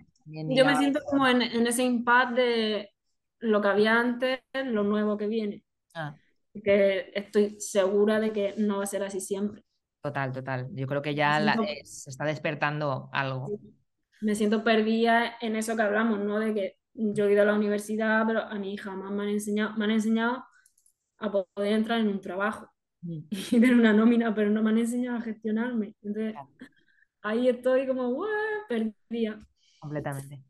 yo 0.47 0.65
me 0.65 0.75
ya- 0.75 0.77
siento 0.77 1.01
como 1.09 1.27
en, 1.27 1.41
en 1.41 1.67
ese 1.67 1.83
impasse 1.83 2.35
de 2.35 2.91
lo 3.39 3.61
que 3.61 3.69
había 3.69 3.99
antes, 3.99 4.41
lo 4.53 4.83
nuevo 4.83 5.17
que 5.17 5.27
viene. 5.27 5.65
Ah, 5.95 6.17
Que 6.63 7.11
estoy 7.15 7.59
segura 7.61 8.19
de 8.19 8.33
que 8.33 8.53
no 8.57 8.79
va 8.79 8.83
a 8.85 8.87
ser 8.87 9.03
así 9.03 9.19
siempre. 9.21 9.63
total, 10.01 10.31
total. 10.33 10.69
Yo 10.73 10.87
creo 10.87 11.01
que 11.01 11.15
Me 11.23 11.31
ya 11.31 11.39
la- 11.39 11.55
siento, 11.55 11.63
eh, 11.67 11.81
se 11.83 12.09
está 12.09 12.25
despertando 12.25 13.09
algo. 13.13 13.57
me 14.21 14.35
siento 14.35 14.63
perdida 14.63 15.33
en 15.41 15.55
eso 15.55 15.75
que 15.75 15.81
hablamos, 15.81 16.19
¿no? 16.19 16.39
De 16.39 16.53
que 16.53 16.77
yo 16.93 17.25
he 17.27 17.33
ido 17.33 17.43
a 17.43 17.45
la 17.45 17.53
universidad, 17.55 18.25
pero 18.27 18.41
a 18.41 18.55
mí 18.55 18.75
jamás 18.77 19.11
me 19.11 19.23
han 19.23 19.29
enseñado, 19.29 19.75
me 19.77 19.85
han 19.85 19.91
enseñado 19.91 20.43
a 21.19 21.31
poder 21.31 21.73
entrar 21.73 21.99
en 22.01 22.09
un 22.09 22.21
trabajo 22.21 22.71
Mm, 23.05 23.23
y 23.31 23.51
tener 23.61 23.75
una 23.75 23.93
nómina, 23.93 24.33
pero 24.35 24.49
no 24.51 24.63
me 24.63 24.71
han 24.71 24.79
enseñado 24.79 25.17
a 25.19 25.21
gestionarme. 25.21 25.95
Entonces, 26.03 26.35
claro, 26.35 26.49
ahí 27.21 27.49
estoy 27.49 27.87
como, 27.87 28.25
perdida. 28.67 29.39
completamente. 29.79 30.43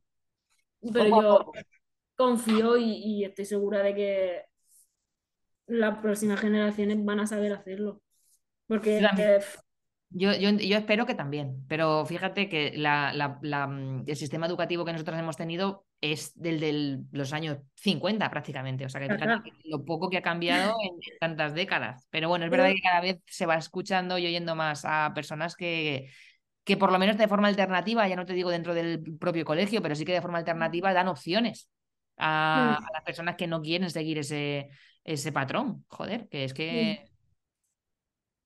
Pero 0.82 1.10
Poco 1.10 1.22
yo 1.22 1.38
poco. 1.40 1.54
confío 2.16 2.78
y, 2.78 2.92
y 3.04 3.24
estoy 3.26 3.46
segura 3.46 3.80
de 3.84 3.96
que 3.96 4.42
las 5.68 6.00
próximas 6.00 6.40
generaciones 6.40 7.04
van 7.06 7.20
a 7.20 7.28
saber 7.28 7.54
hacerlo. 7.54 7.94
Yo 7.94 8.02
Porque 8.68 9.02
Yo, 10.12 10.34
yo, 10.34 10.50
yo 10.52 10.78
espero 10.78 11.06
que 11.06 11.14
también, 11.14 11.64
pero 11.68 12.04
fíjate 12.06 12.50
que 12.50 12.72
la- 12.76 13.14
la- 13.14 13.38
la, 13.44 13.68
mm, 13.68 14.06
el 14.08 14.16
sistema 14.16 14.48
educativo 14.48 14.84
que 14.84 14.92
nosotros 14.92 15.20
hemos 15.20 15.38
tenido 15.38 15.86
es 16.02 16.32
del 16.36 16.60
de 16.60 17.00
los 17.12 17.32
años 17.32 17.60
50 17.76 18.30
prácticamente, 18.32 18.86
o 18.86 18.90
sea 18.90 19.02
que 19.02 19.10
fíjate 19.16 19.52
lo 19.66 19.86
poco 19.86 20.10
que 20.10 20.18
ha 20.18 20.24
cambiado 20.24 20.74
en 20.82 21.00
tantas 21.20 21.54
décadas. 21.54 22.08
Pero 22.10 22.28
bueno, 22.28 22.46
es 22.46 22.52
verdad 22.52 22.70
que 22.70 22.82
cada 22.82 23.02
vez 23.02 23.20
se 23.28 23.46
va 23.46 23.56
escuchando 23.56 24.18
y 24.18 24.26
oyendo 24.26 24.56
más 24.56 24.84
a 24.84 25.12
personas 25.14 25.56
que, 25.56 26.10
que 26.70 26.78
por 26.78 26.92
lo 26.94 27.00
menos 27.00 27.18
de 27.18 27.28
forma 27.28 27.50
alternativa, 27.50 28.08
ya 28.08 28.16
no 28.18 28.26
te 28.28 28.34
digo 28.34 28.52
dentro 28.52 28.74
del 28.76 29.04
propio 29.20 29.46
colegio, 29.46 29.82
pero 29.82 29.96
sí 29.96 30.06
que 30.06 30.14
de 30.14 30.22
forma 30.24 30.40
alternativa 30.40 30.94
dan 30.94 31.10
opciones 31.10 31.70
a, 32.18 32.78
a 32.78 32.94
las 32.94 33.04
personas 33.04 33.36
que 33.38 33.48
no 33.48 33.62
quieren 33.62 33.90
seguir 33.92 34.20
ese, 34.20 34.70
ese 35.06 35.32
patrón. 35.34 35.86
Joder, 35.90 36.30
que 36.30 36.46
es 36.46 36.54
que 36.54 37.10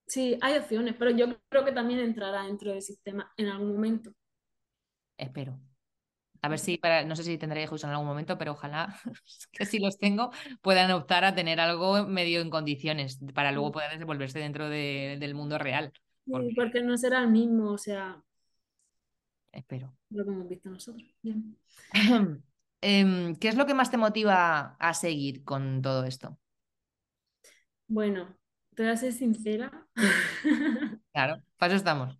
Sí, 0.07 0.37
hay 0.41 0.57
opciones, 0.57 0.95
pero 0.97 1.11
yo 1.11 1.25
creo 1.49 1.65
que 1.65 1.71
también 1.73 1.99
entrará 1.99 2.43
dentro 2.43 2.71
del 2.71 2.81
sistema 2.81 3.33
en 3.37 3.47
algún 3.47 3.73
momento. 3.73 4.13
espero. 5.17 5.59
A 6.41 6.49
ver 6.49 6.59
si, 6.59 6.77
para, 6.77 7.03
no 7.05 7.15
sé 7.15 7.23
si 7.23 7.37
tendré 7.37 7.63
hijos 7.63 7.83
en 7.83 7.91
algún 7.91 8.07
momento, 8.07 8.37
pero 8.37 8.53
ojalá 8.53 8.95
que 9.53 9.65
si 9.65 9.79
los 9.79 9.97
tengo 9.99 10.31
puedan 10.61 10.91
optar 10.91 11.25
a 11.25 11.35
tener 11.35 11.59
algo 11.59 12.05
medio 12.07 12.41
en 12.41 12.49
condiciones 12.51 13.19
para 13.35 13.51
luego 13.53 13.71
poder 13.73 13.91
desenvolverse 13.91 14.39
dentro 14.39 14.69
de- 14.69 15.17
del 15.19 15.35
mundo 15.35 15.57
real. 15.59 15.93
Sí, 16.25 16.53
Porque 16.55 16.81
no 16.81 16.97
será 16.97 17.21
el 17.21 17.29
mismo, 17.29 17.71
o 17.71 17.77
sea, 17.77 18.21
espero. 19.51 19.93
lo 20.11 20.23
que 20.25 20.31
hemos 20.31 20.47
visto 20.47 20.69
nosotros. 20.69 21.13
Bien. 21.21 21.57
Em, 22.81 23.35
¿Qué 23.37 23.47
es 23.47 23.55
lo 23.55 23.65
que 23.65 23.73
más 23.73 23.91
te 23.91 23.97
motiva 23.97 24.75
a 24.79 24.93
seguir 24.93 25.43
con 25.45 25.81
todo 25.81 26.03
esto? 26.05 26.37
Bueno, 27.87 28.37
te 28.75 28.83
voy 28.83 28.91
a 28.91 28.97
ser 28.97 29.13
sincera. 29.13 29.87
Claro, 31.11 31.41
para 31.57 31.73
eso 31.73 31.77
estamos. 31.77 32.17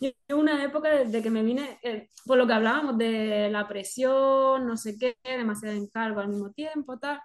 Yo 0.00 0.38
una 0.38 0.62
época 0.64 0.90
desde 0.90 1.22
que 1.22 1.30
me 1.30 1.42
vine, 1.42 1.78
eh, 1.82 2.10
por 2.26 2.36
lo 2.38 2.46
que 2.46 2.52
hablábamos 2.52 2.98
de 2.98 3.48
la 3.50 3.66
presión, 3.68 4.66
no 4.66 4.76
sé 4.76 4.98
qué, 4.98 5.16
demasiado 5.24 5.74
encargo 5.76 6.20
al 6.20 6.28
mismo 6.28 6.50
tiempo, 6.52 6.98
tal, 6.98 7.20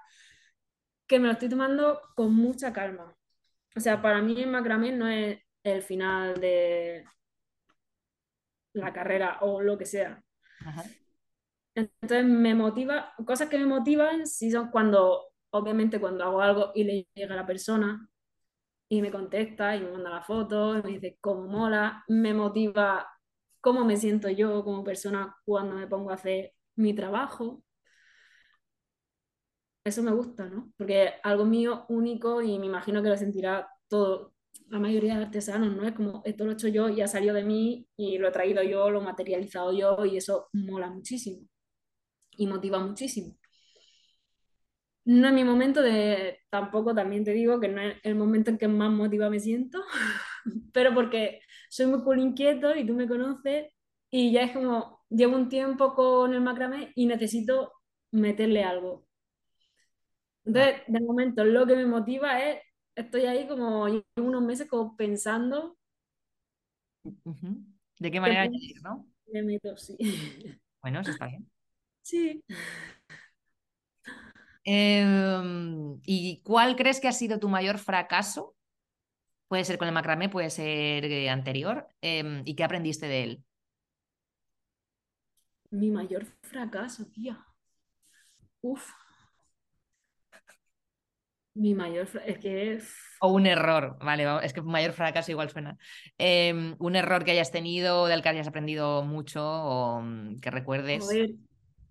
que 1.08 1.20
me 1.20 1.28
lo 1.28 1.34
estoy 1.34 1.50
tomando 1.50 2.00
con 2.16 2.34
mucha 2.34 2.72
calma. 2.74 3.14
O 3.76 3.80
sea, 3.80 4.02
para 4.02 4.22
mí 4.22 4.42
el 4.42 4.50
macramé 4.50 4.92
no 4.92 5.08
es 5.08 5.40
el 5.64 5.82
final 5.82 6.40
de 6.40 7.04
la 8.74 8.94
carrera 8.94 9.38
o 9.42 9.62
lo 9.62 9.78
que 9.78 9.86
sea. 9.86 10.24
Ajá. 10.66 10.84
Entonces 11.76 12.26
me 12.26 12.56
motiva, 12.56 13.14
cosas 13.26 13.50
que 13.50 13.58
me 13.58 13.66
motivan 13.66 14.28
sí 14.28 14.52
son 14.52 14.70
cuando, 14.70 15.32
obviamente 15.52 16.00
cuando 16.00 16.24
hago 16.26 16.42
algo 16.42 16.72
y 16.76 16.84
le 16.84 17.08
llega 17.14 17.34
a 17.34 17.38
la 17.38 17.46
persona 17.46 18.10
y 18.90 19.02
me 19.02 19.12
contesta 19.12 19.76
y 19.76 19.82
me 19.82 19.92
manda 19.92 20.10
la 20.10 20.22
foto 20.22 20.78
y 20.78 20.82
me 20.82 20.90
dice 20.90 21.18
cómo 21.22 21.48
mola, 21.48 22.04
me 22.08 22.34
motiva 22.34 23.08
cómo 23.62 23.86
me 23.86 23.98
siento 23.98 24.30
yo 24.30 24.64
como 24.64 24.84
persona 24.84 25.36
cuando 25.46 25.76
me 25.76 25.88
pongo 25.88 26.12
a 26.12 26.16
hacer 26.16 26.54
mi 26.76 26.94
trabajo. 26.94 27.64
Eso 29.90 30.04
me 30.04 30.12
gusta, 30.12 30.48
¿no? 30.48 30.72
Porque 30.78 31.14
algo 31.24 31.46
mío 31.46 31.86
único 31.90 32.42
y 32.42 32.60
me 32.60 32.68
imagino 32.68 33.02
que 33.02 33.10
lo 33.10 33.18
sentirá 33.18 33.68
todo, 33.88 34.34
la 34.70 34.80
mayoría 34.80 35.18
de 35.18 35.26
artesanos, 35.26 35.76
¿no? 35.76 35.84
Es 35.88 35.94
como 35.94 36.22
esto 36.26 36.46
lo 36.46 36.52
he 36.52 36.54
hecho 36.54 36.68
yo 36.68 36.90
y 36.90 37.02
ha 37.02 37.08
salido 37.08 37.34
de 37.34 37.44
mí 37.44 37.88
y 37.98 38.18
lo 38.20 38.28
he 38.28 38.32
traído 38.32 38.62
yo, 38.64 38.90
lo 38.92 39.02
he 39.02 39.04
materializado 39.04 39.74
yo 39.74 40.06
y 40.06 40.18
eso 40.18 40.50
mola 40.54 40.90
muchísimo 40.92 41.48
y 42.38 42.48
motiva 42.48 42.80
muchísimo. 42.80 43.36
No 45.06 45.28
es 45.28 45.34
mi 45.34 45.44
momento 45.44 45.82
de, 45.82 46.40
tampoco 46.50 46.94
también 46.94 47.24
te 47.24 47.32
digo 47.32 47.60
que 47.60 47.68
no 47.68 47.82
es 47.82 47.98
el 48.04 48.16
momento 48.16 48.52
en 48.52 48.58
que 48.60 48.68
más 48.68 48.92
motiva 48.92 49.30
me 49.30 49.40
siento, 49.40 49.84
pero 50.74 50.94
porque 50.94 51.42
soy 51.70 51.88
muy 51.88 52.04
cool 52.04 52.20
inquieto 52.20 52.76
y 52.76 52.86
tú 52.86 52.94
me 52.94 53.08
conoces 53.08 53.74
y 54.12 54.32
ya 54.32 54.44
es 54.44 54.52
como, 54.54 55.04
llevo 55.10 55.36
un 55.36 55.50
tiempo 55.50 55.96
con 55.96 56.34
el 56.34 56.42
macramé 56.42 56.92
y 56.96 57.08
necesito 57.08 57.74
meterle 58.12 58.64
algo. 58.64 59.09
Entonces, 60.50 60.82
de 60.88 61.00
momento, 61.02 61.44
lo 61.44 61.68
que 61.68 61.76
me 61.76 61.86
motiva 61.86 62.42
es, 62.42 62.60
estoy 62.96 63.26
ahí 63.26 63.48
como 63.48 63.86
unos 64.18 64.42
meses 64.42 64.68
como 64.68 64.96
pensando. 64.96 65.78
¿De 68.00 68.12
qué 68.12 68.20
manera 68.20 68.50
no? 68.82 69.08
le 69.28 69.44
meto, 69.44 69.78
sí. 69.78 69.96
Bueno, 70.82 71.02
eso 71.02 71.12
está 71.12 71.28
bien. 71.28 71.48
Sí. 72.02 72.44
Em, 74.64 76.00
¿y 76.04 76.42
cuál 76.44 76.76
crees 76.76 77.00
que 77.00 77.08
ha 77.08 77.12
sido 77.12 77.40
tu 77.40 77.48
mayor 77.48 77.78
fracaso? 77.78 78.56
Puede 79.48 79.66
ser 79.66 79.78
con 79.78 79.88
el 79.88 79.94
macramé, 79.94 80.30
puede 80.30 80.50
ser 80.50 81.06
eh, 81.06 81.30
anterior. 81.30 81.88
em, 82.02 82.42
¿y 82.46 82.56
qué 82.56 82.64
aprendiste 82.64 83.08
de 83.08 83.24
él? 83.24 83.44
Mi 85.70 85.92
mayor 85.92 86.26
fracaso, 86.42 87.06
tía. 87.06 87.46
Uf, 88.62 88.90
mi 91.56 91.74
mayor 91.74 92.08
es 92.26 92.38
que 92.40 92.80
O 93.22 93.28
un 93.34 93.46
error, 93.48 93.98
vale, 94.02 94.26
va- 94.26 94.40
es 94.44 94.54
que 94.54 94.62
mayor 94.62 94.94
fracaso 94.94 95.32
igual 95.32 95.50
suena. 95.50 95.78
Em, 96.18 96.76
un 96.80 96.96
error 96.96 97.24
que 97.26 97.32
hayas 97.32 97.52
tenido, 97.52 98.06
del 98.08 98.22
que 98.22 98.30
hayas 98.30 98.48
aprendido 98.48 99.04
mucho 99.04 99.44
o 99.44 100.02
mm, 100.02 100.40
que 100.40 100.50
A 100.50 100.52
recuerdes. 100.52 101.06
ver, 101.08 101.32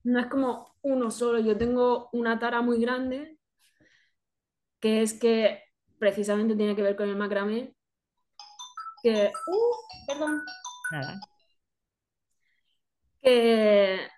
no 0.05 0.21
es 0.21 0.27
como 0.27 0.75
uno 0.83 1.11
solo. 1.11 1.39
Yo 1.41 1.57
tengo 1.59 2.09
una 2.13 2.39
tara 2.39 2.63
muy 2.63 2.81
grande 2.81 3.37
que 4.81 5.03
es 5.03 5.13
que 5.15 5.63
precisamente 5.99 6.57
tiene 6.57 6.75
que 6.77 6.83
ver 6.83 6.97
con 6.97 7.09
el 7.09 7.17
macramé. 7.17 7.75
Que, 9.03 9.31
uh, 9.47 9.75
perdón, 10.07 10.43
Nada. 10.93 11.15
que, 13.23 14.09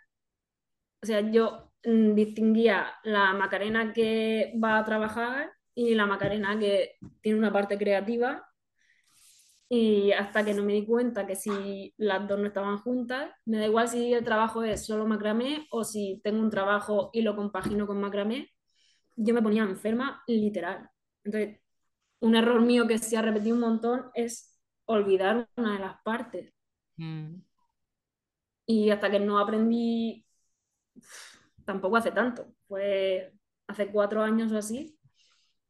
o 1.03 1.07
sea, 1.07 1.20
yo 1.30 1.69
distinguía 1.84 2.94
la 3.04 3.32
Macarena 3.34 3.92
que 3.92 4.52
va 4.62 4.78
a 4.78 4.84
trabajar 4.84 5.52
y 5.74 5.94
la 5.94 6.06
Macarena 6.06 6.58
que 6.58 6.96
tiene 7.22 7.38
una 7.38 7.52
parte 7.52 7.78
creativa. 7.78 8.46
Y 9.68 10.10
hasta 10.12 10.44
que 10.44 10.52
no 10.54 10.64
me 10.64 10.72
di 10.74 10.84
cuenta 10.86 11.26
que 11.26 11.36
si 11.36 11.94
las 11.96 12.26
dos 12.26 12.38
no 12.40 12.46
estaban 12.48 12.78
juntas, 12.78 13.30
me 13.44 13.58
da 13.58 13.66
igual 13.66 13.88
si 13.88 14.12
el 14.12 14.24
trabajo 14.24 14.64
es 14.64 14.84
solo 14.84 15.06
macramé 15.06 15.66
o 15.70 15.84
si 15.84 16.20
tengo 16.24 16.40
un 16.42 16.50
trabajo 16.50 17.10
y 17.12 17.22
lo 17.22 17.36
compagino 17.36 17.86
con 17.86 18.00
macramé, 18.00 18.48
yo 19.16 19.34
me 19.34 19.42
ponía 19.42 19.64
enferma 19.64 20.22
literal. 20.28 20.90
Entonces, 21.24 21.60
un 22.20 22.36
error 22.36 22.60
mío 22.62 22.86
que 22.88 22.98
se 22.98 23.16
ha 23.18 23.22
repetido 23.22 23.54
un 23.56 23.62
montón 23.62 24.10
es 24.14 24.60
olvidar 24.86 25.48
una 25.56 25.74
de 25.74 25.80
las 25.80 26.02
partes. 26.04 26.54
Mm, 26.98 27.42
Y 28.66 28.90
hasta 28.90 29.10
que 29.10 29.20
no 29.20 29.38
aprendí, 29.38 30.24
tampoco 31.70 31.96
hace 31.96 32.10
tanto, 32.10 32.52
fue 32.66 33.32
hace 33.68 33.92
cuatro 33.92 34.22
años 34.22 34.50
o 34.52 34.58
así, 34.58 34.98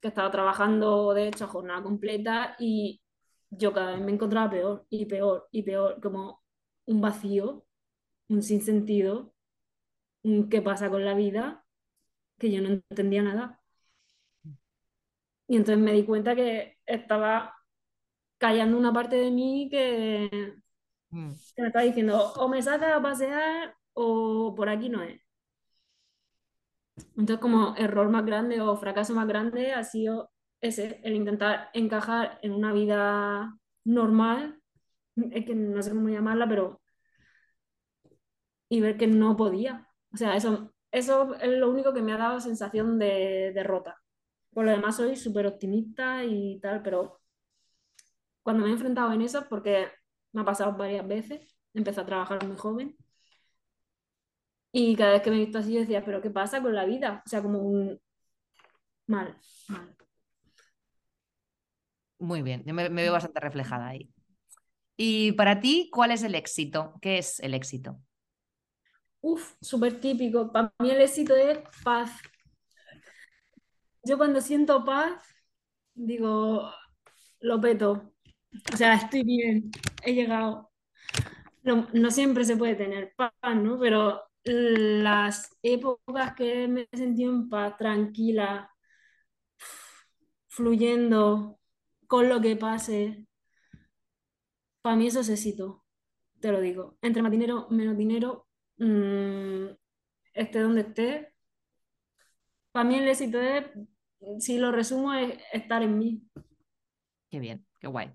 que 0.01 0.09
estaba 0.09 0.31
trabajando 0.31 1.13
de 1.15 1.29
hecho 1.29 1.45
a 1.45 1.49
jornada 1.49 1.83
completa 1.83 2.57
y 2.59 3.03
yo 3.51 3.73
cada 3.75 3.93
vez 3.93 4.01
me 4.03 4.13
encontraba 4.13 4.51
peor 4.51 4.87
y 4.89 5.05
peor 5.07 5.49
y 5.53 5.63
peor, 5.63 6.01
como 6.01 6.43
un 6.87 7.01
vacío, 7.03 7.67
un 8.29 8.43
sinsentido, 8.43 9.35
un 10.23 10.49
qué 10.49 10.63
pasa 10.63 10.89
con 10.91 11.05
la 11.05 11.15
vida, 11.15 11.67
que 12.39 12.51
yo 12.51 12.63
no 12.63 12.69
entendía 12.71 13.23
nada. 13.23 13.61
Y 15.49 15.57
entonces 15.57 15.85
me 15.85 15.93
di 15.93 16.05
cuenta 16.05 16.35
que 16.35 16.79
estaba 16.87 17.55
callando 18.39 18.79
una 18.79 18.93
parte 18.93 19.17
de 19.17 19.31
mí 19.31 19.69
que, 19.71 20.55
mm. 21.11 21.33
que 21.57 21.63
me 21.63 21.69
estaba 21.69 21.85
diciendo 21.85 22.33
o 22.35 22.49
me 22.49 22.63
sacas 22.63 22.93
a 22.95 23.03
pasear 23.03 23.77
o 23.93 24.55
por 24.57 24.69
aquí 24.71 24.89
no 24.89 25.03
es. 25.03 25.21
Entonces, 27.17 27.39
como 27.39 27.75
error 27.77 28.09
más 28.11 28.25
grande 28.27 28.61
o 28.61 28.77
fracaso 28.77 29.15
más 29.15 29.27
grande 29.29 29.73
ha 29.73 29.85
sido 29.85 30.31
ese, 30.61 31.01
el 31.05 31.15
intentar 31.15 31.71
encajar 31.75 32.39
en 32.43 32.53
una 32.53 32.73
vida 32.73 33.57
normal, 33.85 34.61
es 35.33 35.45
que 35.47 35.55
no 35.55 35.83
sé 35.83 35.91
cómo 35.91 36.09
llamarla, 36.09 36.49
pero... 36.49 36.81
y 38.69 38.81
ver 38.81 38.97
que 38.97 39.07
no 39.07 39.37
podía. 39.37 39.89
O 40.13 40.17
sea, 40.17 40.37
eso, 40.37 40.73
eso 40.91 41.35
es 41.37 41.51
lo 41.59 41.71
único 41.71 41.93
que 41.93 42.03
me 42.03 42.13
ha 42.13 42.19
dado 42.19 42.41
sensación 42.41 42.99
de 42.99 43.53
derrota. 43.55 44.01
Por 44.53 44.65
lo 44.65 44.73
demás 44.73 44.97
soy 44.97 45.17
súper 45.17 45.47
optimista 45.47 46.25
y 46.25 46.61
tal, 46.61 46.83
pero 46.83 47.21
cuando 48.43 48.65
me 48.65 48.71
he 48.71 48.73
enfrentado 48.73 49.13
en 49.13 49.23
eso, 49.23 49.47
porque 49.49 49.89
me 50.33 50.43
ha 50.43 50.45
pasado 50.45 50.77
varias 50.77 51.07
veces, 51.07 51.57
empecé 51.75 52.01
a 52.01 52.07
trabajar 52.07 52.45
muy 52.47 52.57
joven, 52.57 52.97
y 54.73 54.97
cada 54.97 55.13
vez 55.13 55.23
que 55.23 55.31
me 55.31 55.37
he 55.37 55.41
visto 55.41 55.59
así, 55.59 55.73
yo 55.75 55.81
decía, 55.81 56.05
pero 56.05 56.21
¿qué 56.23 56.31
pasa 56.31 56.63
con 56.63 56.75
la 56.75 56.85
vida? 56.85 57.23
O 57.25 57.29
sea, 57.29 57.43
como 57.43 57.59
un... 57.61 58.01
Mal, 59.07 59.37
mal. 59.69 59.97
Muy 62.19 62.43
bien, 62.43 62.63
yo 62.67 62.75
me, 62.75 62.89
me 62.91 63.03
veo 63.03 63.13
bastante 63.13 63.41
reflejada 63.41 63.89
ahí. 63.89 64.11
Y 64.97 65.33
para 65.33 65.61
ti, 65.61 65.89
¿cuál 65.93 66.11
es 66.11 66.23
el 66.23 66.35
éxito? 66.35 66.95
¿Qué 67.01 67.19
es 67.19 67.41
el 67.41 67.55
éxito? 67.55 67.99
Uf, 69.23 69.55
súper 69.61 70.01
típico. 70.01 70.53
Para 70.53 70.73
mí 70.79 70.91
el 70.91 71.01
éxito 71.01 71.35
es 71.37 71.59
paz. 71.83 72.11
Yo 74.03 74.19
cuando 74.19 74.41
siento 74.41 74.85
paz, 74.85 75.23
digo, 75.95 76.71
lo 77.41 77.61
peto. 77.61 78.13
O 78.73 78.77
sea, 78.77 78.95
estoy 78.95 79.23
bien, 79.25 79.71
he 80.03 80.15
llegado. 80.15 80.71
No, 81.63 81.89
no 81.93 82.11
siempre 82.11 82.45
se 82.45 82.57
puede 82.57 82.75
tener 82.75 83.15
paz, 83.17 83.33
¿no? 83.57 83.79
Pero 83.79 84.23
las 84.51 85.57
épocas 85.63 86.35
que 86.35 86.69
me 86.69 86.89
he 86.91 86.97
sentido 86.97 87.33
en 87.33 87.49
paz, 87.49 87.77
tranquila, 87.77 88.71
fluyendo 90.49 91.61
con 92.07 92.29
lo 92.29 92.41
que 92.41 92.57
pase, 92.57 93.27
para 94.83 94.97
mí 94.97 95.07
eso 95.07 95.21
es 95.21 95.29
éxito, 95.29 95.85
te 96.41 96.51
lo 96.51 96.61
digo. 96.61 96.99
Entre 97.03 97.23
más 97.23 97.31
dinero, 97.31 97.69
menos 97.71 97.97
dinero, 97.97 98.49
mmm, 98.79 99.67
esté 100.35 100.61
donde 100.61 100.81
esté. 100.83 101.35
Para 102.73 102.89
mí 102.89 102.97
el 102.97 103.09
éxito 103.09 103.41
es, 103.41 103.67
si 104.39 104.59
lo 104.59 104.73
resumo, 104.73 105.13
es 105.15 105.39
estar 105.53 105.83
en 105.83 105.99
mí. 105.99 106.23
Qué 107.31 107.39
bien, 107.39 107.67
qué 107.79 107.87
guay. 107.87 108.13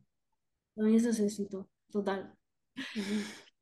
Para 0.73 0.87
mí 0.87 0.95
eso 0.97 1.09
es 1.09 1.19
éxito, 1.19 1.69
total. 1.91 2.35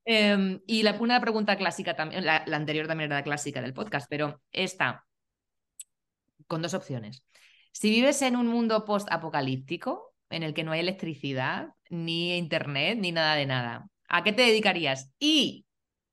Eh, 0.06 0.60
y 0.68 0.84
la, 0.84 0.94
una 1.00 1.22
pregunta 1.22 1.56
clásica 1.56 1.96
también, 1.96 2.26
la, 2.26 2.44
la, 2.46 2.58
anterior 2.58 2.88
también 2.88 3.10
era 3.10 3.20
la 3.20 3.24
clásica 3.24 3.62
del 3.62 3.74
podcast, 3.74 4.08
pero 4.10 4.42
esta, 4.52 5.06
con 6.48 6.62
dos 6.62 6.74
opciones. 6.74 7.24
Si 7.72 7.90
vives 7.90 8.22
en 8.22 8.36
un 8.36 8.48
mundo 8.48 8.86
post-apocalíptico, 8.86 10.14
en 10.30 10.44
el 10.44 10.54
que 10.54 10.64
no 10.64 10.72
hay 10.72 10.82
electricidad, 10.82 11.70
ni 11.90 12.38
internet, 12.38 12.98
ni 13.00 13.12
nada 13.12 13.36
de 13.36 13.46
nada, 13.46 13.88
¿a 14.08 14.24
qué 14.24 14.34
te 14.34 14.44
dedicarías? 14.44 15.12
Y 15.20 15.66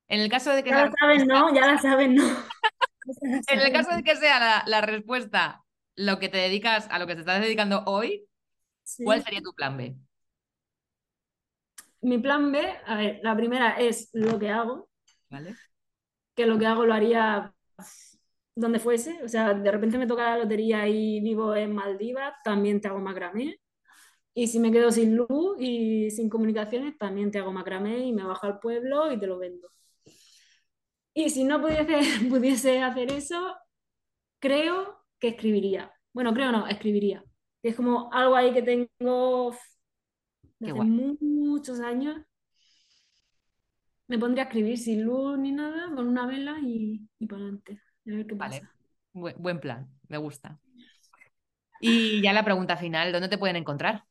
en 0.07 0.21
el 0.21 0.29
caso 0.29 0.51
de 0.51 0.63
que... 0.63 0.69
Ya 0.69 0.85
la 0.85 0.91
saben, 0.91 1.27
¿no? 1.27 1.53
Ya 1.53 1.67
la 1.67 1.77
saben, 1.77 2.15
¿no? 2.15 2.23
en 3.47 3.59
el 3.59 3.71
caso 3.71 3.95
de 3.95 4.03
que 4.03 4.15
sea 4.15 4.39
la, 4.39 4.63
la, 4.65 4.81
respuesta 4.81 5.63
lo 5.95 6.19
que 6.19 6.29
te 6.29 6.37
dedicas, 6.37 6.87
a 6.89 6.99
lo 6.99 7.07
que 7.07 7.15
te 7.15 7.21
estás 7.21 7.41
dedicando 7.41 7.83
hoy, 7.85 8.25
sí. 8.83 9.03
¿cuál 9.03 9.23
sería 9.23 9.41
tu 9.41 9.53
plan 9.53 9.77
B? 9.77 9.95
Mi 12.01 12.17
plan 12.17 12.51
B, 12.51 12.61
a 12.85 12.95
ver, 12.95 13.19
la 13.23 13.35
primera 13.35 13.71
es 13.79 14.09
lo 14.13 14.39
que 14.39 14.49
hago. 14.49 14.89
Vale. 15.29 15.55
Que 16.35 16.45
lo 16.45 16.57
que 16.57 16.65
hago 16.65 16.85
lo 16.85 16.93
haría 16.93 17.53
donde 18.55 18.79
fuese. 18.79 19.23
O 19.23 19.27
sea, 19.27 19.53
de 19.53 19.71
repente 19.71 19.97
me 19.97 20.07
toca 20.07 20.31
la 20.31 20.43
lotería 20.43 20.87
y 20.87 21.19
vivo 21.21 21.55
en 21.55 21.73
Maldivas, 21.73 22.33
también 22.43 22.81
te 22.81 22.87
hago 22.87 22.99
macramé. 22.99 23.59
Y 24.33 24.47
si 24.47 24.59
me 24.59 24.71
quedo 24.71 24.91
sin 24.91 25.15
luz 25.15 25.57
y 25.59 26.09
sin 26.11 26.29
comunicaciones, 26.29 26.97
también 26.97 27.31
te 27.31 27.39
hago 27.39 27.51
macramé 27.51 27.99
y 27.99 28.13
me 28.13 28.23
bajo 28.23 28.47
al 28.47 28.59
pueblo 28.59 29.11
y 29.11 29.19
te 29.19 29.27
lo 29.27 29.37
vendo. 29.39 29.69
Y 31.13 31.29
si 31.29 31.43
no 31.43 31.61
pudiese, 31.61 31.99
pudiese 32.29 32.81
hacer 32.81 33.11
eso, 33.11 33.55
creo 34.39 35.03
que 35.19 35.29
escribiría. 35.29 35.93
Bueno, 36.13 36.33
creo 36.33 36.51
no, 36.51 36.67
escribiría. 36.67 37.23
Es 37.63 37.75
como 37.75 38.11
algo 38.13 38.35
ahí 38.35 38.53
que 38.53 38.63
tengo 38.63 39.55
hace 40.65 40.79
muchos 41.21 41.79
años. 41.81 42.21
Me 44.07 44.19
pondría 44.19 44.43
a 44.43 44.47
escribir 44.47 44.77
sin 44.77 45.03
luz 45.03 45.39
ni 45.39 45.51
nada, 45.51 45.89
con 45.95 46.07
una 46.07 46.27
vela 46.27 46.57
y, 46.61 47.07
y 47.17 47.25
para 47.27 47.41
adelante. 47.41 47.81
A 48.07 48.11
ver 48.11 48.27
qué 48.27 48.35
Vale. 48.35 48.59
pasa. 48.59 48.75
Bu- 49.13 49.35
buen 49.37 49.59
plan, 49.59 49.89
me 50.07 50.17
gusta. 50.17 50.59
Y 51.81 52.21
ya 52.21 52.31
la 52.33 52.45
pregunta 52.45 52.77
final, 52.77 53.11
¿dónde 53.11 53.27
te 53.29 53.37
pueden 53.37 53.55
encontrar? 53.57 54.05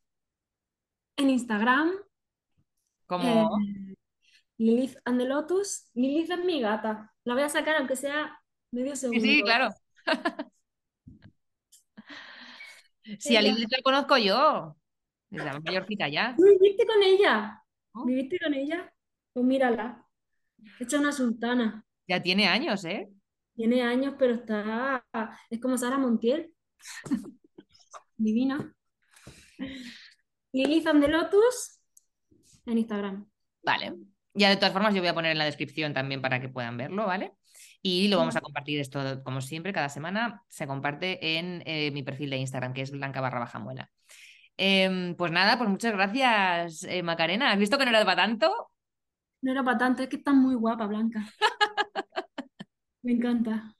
En 1.16 1.30
Instagram, 1.30 1.92
Como 3.07 3.26
eh, 3.26 3.96
Lilith 4.59 4.96
and 5.05 5.18
the 5.20 5.26
Lotus. 5.26 5.90
Lilith 5.94 6.30
es 6.30 6.44
mi 6.44 6.61
gata. 6.61 7.12
La 7.24 7.34
voy 7.34 7.42
a 7.42 7.48
sacar 7.48 7.76
aunque 7.76 7.96
sea 7.96 8.40
medio 8.72 8.96
Sí, 8.96 8.96
segundo. 8.96 9.20
sí, 9.20 9.42
claro. 9.42 9.70
Sí, 13.18 13.36
a. 13.36 13.40
Lilith 13.42 13.70
la 13.70 13.82
conozco 13.82 14.16
yo. 14.18 14.76
Desde 15.31 15.45
la 15.45 15.61
mayorcita 15.61 16.09
ya. 16.09 16.35
¿Tú 16.37 16.45
viviste 16.45 16.87
con 16.87 17.03
ella? 17.03 17.62
¿Viviste 18.05 18.39
con 18.39 18.53
ella? 18.53 18.93
Pues 19.33 19.47
mírala. 19.47 20.05
Hecha 20.78 20.99
una 20.99 21.12
sultana. 21.12 21.85
Ya 22.07 22.22
tiene 22.22 22.49
años, 22.49 22.85
¿eh? 22.85 23.09
Tiene 23.55 23.83
años, 23.83 24.14
pero 24.18 24.35
está. 24.35 25.05
Es 25.49 25.61
como 25.61 25.78
Sara 25.78 25.99
Montiel. 25.99 26.53
Divina. 28.16 28.74
Lilith 30.53 30.87
and 30.87 31.03
the 31.03 31.09
Lotus 31.09 31.81
en 32.66 32.78
Instagram. 32.78 33.31
Vale. 33.62 33.95
Ya 34.35 34.49
de 34.49 34.57
todas 34.57 34.72
formas 34.72 34.95
yo 34.95 35.01
voy 35.01 35.09
a 35.09 35.14
poner 35.14 35.33
en 35.33 35.39
la 35.39 35.45
descripción 35.45 35.93
también 35.93 36.20
para 36.22 36.41
que 36.41 36.49
puedan 36.49 36.76
verlo, 36.76 37.07
¿vale? 37.07 37.33
Y 37.83 38.09
lo 38.09 38.18
vamos 38.18 38.37
a 38.37 38.41
compartir 38.41 38.78
esto, 38.78 39.22
como 39.24 39.41
siempre, 39.41 39.72
cada 39.72 39.89
semana 39.89 40.43
se 40.49 40.66
comparte 40.66 41.39
en 41.39 41.62
eh, 41.66 41.91
mi 41.93 42.03
perfil 42.03 42.31
de 42.31 42.37
Instagram, 42.37 42.74
que 42.74 42.83
es 42.83 42.91
blanca 42.91 43.20
barra 43.20 43.41
baja 43.41 43.59
muela. 43.59 43.91
Eh, 44.62 45.14
pues 45.16 45.32
nada, 45.32 45.56
pues 45.56 45.70
muchas 45.70 45.92
gracias, 45.92 46.84
eh, 46.84 47.02
Macarena. 47.02 47.50
¿Has 47.50 47.58
visto 47.58 47.78
que 47.78 47.84
no 47.84 47.90
era 47.90 48.04
para 48.04 48.22
tanto? 48.22 48.70
No 49.42 49.52
era 49.52 49.64
para 49.64 49.78
tanto, 49.78 50.02
es 50.02 50.08
que 50.11 50.16
está 50.16 50.32
muy 50.34 50.54
guapa, 50.54 50.86
Blanca. 50.86 51.24
Me 53.02 53.12
encanta. 53.12 53.74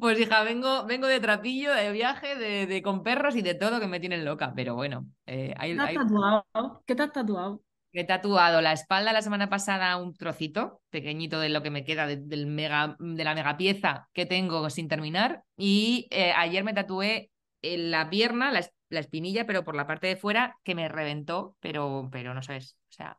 Pues 0.00 0.18
hija, 0.18 0.42
vengo, 0.42 0.86
vengo 0.86 1.06
de 1.06 1.20
trapillo, 1.20 1.74
de 1.74 1.92
viaje, 1.92 2.36
de, 2.36 2.66
de 2.66 2.82
con 2.82 3.02
perros 3.02 3.36
y 3.36 3.42
de 3.42 3.54
todo 3.54 3.78
que 3.80 3.86
me 3.86 4.00
tienen 4.00 4.24
loca, 4.24 4.54
pero 4.56 4.74
bueno, 4.74 5.06
eh, 5.26 5.52
hay, 5.58 5.72
¿Qué 5.72 5.76
te 5.76 5.82
has 5.82 5.88
hay- 5.90 5.94
tatuado? 5.96 6.82
¿Qué 6.86 6.94
te 6.94 7.02
has 7.02 7.12
tatuado? 7.12 7.62
he 7.92 8.04
tatuado 8.04 8.60
la 8.60 8.72
espalda 8.72 9.12
la 9.12 9.22
semana 9.22 9.48
pasada 9.48 9.96
un 9.96 10.14
trocito 10.14 10.80
pequeñito 10.90 11.40
de 11.40 11.48
lo 11.48 11.62
que 11.62 11.70
me 11.70 11.84
queda 11.84 12.06
de, 12.06 12.16
del 12.16 12.46
mega, 12.46 12.96
de 13.00 13.24
la 13.24 13.34
mega 13.34 13.56
pieza 13.56 14.08
que 14.12 14.24
tengo 14.24 14.70
sin 14.70 14.88
terminar 14.88 15.42
y 15.56 16.06
eh, 16.10 16.32
ayer 16.36 16.62
me 16.64 16.74
tatué 16.74 17.30
en 17.62 17.90
la 17.90 18.08
pierna, 18.08 18.52
la, 18.52 18.60
la 18.90 19.00
espinilla, 19.00 19.46
pero 19.46 19.64
por 19.64 19.74
la 19.76 19.86
parte 19.86 20.06
de 20.06 20.16
fuera 20.16 20.58
que 20.64 20.74
me 20.74 20.88
reventó, 20.88 21.56
pero, 21.60 22.08
pero 22.12 22.34
no 22.34 22.42
sabes, 22.42 22.76
o 22.90 22.92
sea, 22.92 23.18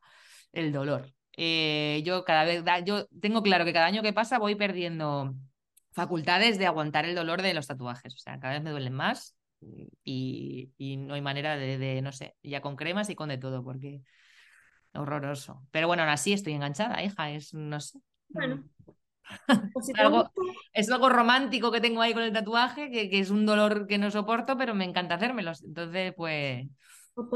el 0.52 0.72
dolor. 0.72 1.14
Eh, 1.38 2.02
yo 2.06 2.26
cada 2.26 2.44
vez, 2.44 2.64
da- 2.66 2.80
yo 2.80 3.08
tengo 3.22 3.42
claro 3.44 3.66
que 3.66 3.74
cada 3.74 3.86
año 3.86 4.02
que 4.02 4.14
pasa 4.14 4.40
voy 4.40 4.56
perdiendo 4.56 5.34
facultades 5.92 6.58
de 6.60 6.66
aguantar 6.68 7.06
el 7.06 7.16
dolor 7.16 7.42
de 7.42 7.54
los 7.54 7.68
tatuajes, 7.68 8.14
o 8.16 8.18
sea, 8.18 8.40
cada 8.40 8.54
vez 8.56 8.64
me 8.64 8.72
duelen 8.72 8.94
más 8.94 9.36
y, 10.04 10.72
y 10.78 10.98
no 10.98 11.14
hay 11.16 11.22
manera 11.22 11.56
de, 11.58 11.78
de, 11.78 12.02
no 12.02 12.12
sé, 12.12 12.36
ya 12.44 12.62
con 12.62 12.76
cremas 12.76 13.10
y 13.10 13.16
con 13.16 13.30
de 13.30 13.38
todo, 13.38 13.64
porque 13.64 14.02
horroroso. 14.94 15.64
Pero 15.72 15.88
bueno, 15.88 16.04
aún 16.04 16.12
así 16.12 16.34
estoy 16.34 16.54
enganchada, 16.54 17.04
hija, 17.04 17.32
es, 17.32 17.54
no 17.54 17.80
sé. 17.80 18.00
Bueno, 18.30 18.64
si 19.82 19.92
Es 19.92 20.00
algo, 20.00 20.24
gusta, 20.24 20.42
es 20.74 20.92
algo 20.92 21.10
romántico 21.10 21.72
que 21.72 21.82
tengo 21.82 22.02
ahí 22.02 22.14
con 22.14 22.24
el 22.24 22.34
tatuaje, 22.34 22.90
que, 22.92 23.10
que 23.10 23.20
es 23.20 23.30
un 23.30 23.46
dolor 23.46 23.88
que 23.88 23.98
no 23.98 24.12
soporto, 24.12 24.58
pero 24.58 24.74
me 24.74 24.86
encanta 24.86 25.16
hacérmelos. 25.16 25.64
Entonces, 25.64 26.14
pues, 26.16 26.68
pues 27.14 27.28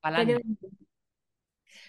para 0.00 0.18
adelante. 0.18 0.48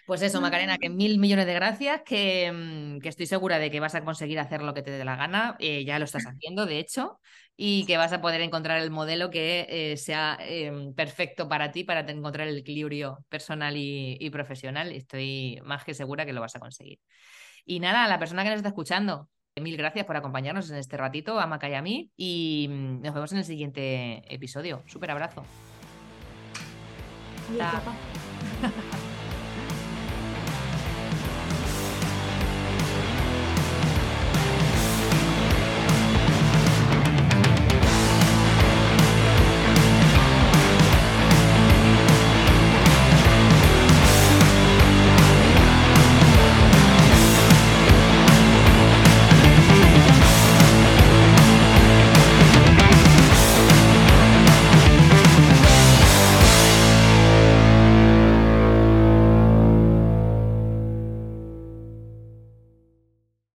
Pues 0.05 0.22
eso, 0.24 0.41
Macarena, 0.41 0.78
que 0.78 0.89
mil 0.89 1.20
millones 1.20 1.45
de 1.45 1.53
gracias, 1.53 2.01
que, 2.03 2.51
mm, 2.51 2.99
que 2.99 3.10
estoy 3.10 3.28
segura 3.28 3.60
de 3.60 3.70
que 3.72 3.80
vas 3.80 3.95
a 3.95 4.03
conseguir 4.03 4.39
hacer 4.39 4.62
lo 4.64 4.74
que 4.74 4.82
te 4.82 4.91
dé 4.91 5.05
la 5.05 5.16
gana, 5.16 5.55
eh, 5.60 5.86
ya 5.86 5.99
lo 5.99 6.05
estás 6.05 6.26
haciendo, 6.26 6.66
de 6.66 6.80
hecho, 6.80 7.20
y 7.55 7.86
que 7.86 7.97
vas 7.97 8.12
a 8.14 8.22
poder 8.22 8.41
encontrar 8.41 8.82
el 8.82 8.89
modelo 8.91 9.30
que 9.30 9.68
eh, 9.70 9.97
sea 9.97 10.38
eh, 10.41 10.72
perfecto 10.95 11.47
para 11.47 11.72
ti, 11.72 11.84
para 11.84 12.01
encontrar 12.10 12.47
el 12.47 12.57
equilibrio 12.57 13.24
personal 13.30 13.78
y, 13.78 14.18
y 14.20 14.30
profesional. 14.32 14.91
Estoy 14.91 15.60
más 15.64 15.84
que 15.84 15.93
segura 15.93 16.26
que 16.26 16.34
lo 16.34 16.41
vas 16.41 16.55
a 16.55 16.60
conseguir. 16.60 16.99
Y 17.70 17.80
nada, 17.80 18.03
a 18.03 18.07
la 18.07 18.17
persona 18.17 18.41
que 18.41 18.49
nos 18.49 18.57
está 18.57 18.70
escuchando, 18.70 19.30
mil 19.61 19.78
gracias 19.78 20.03
por 20.07 20.17
acompañarnos 20.17 20.72
en 20.72 20.78
este 20.78 20.97
ratito, 20.97 21.39
a 21.39 21.45
Maca 21.45 21.70
y 21.70 21.76
a 21.76 21.84
mí, 21.84 22.09
y 22.17 22.67
mm, 22.67 23.01
nos 23.03 23.13
vemos 23.13 23.32
en 23.32 23.38
el 23.38 23.45
siguiente 23.45 24.24
episodio. 24.34 24.82
Súper 24.88 25.11
abrazo. 25.11 25.43
Adiós. 27.51 27.84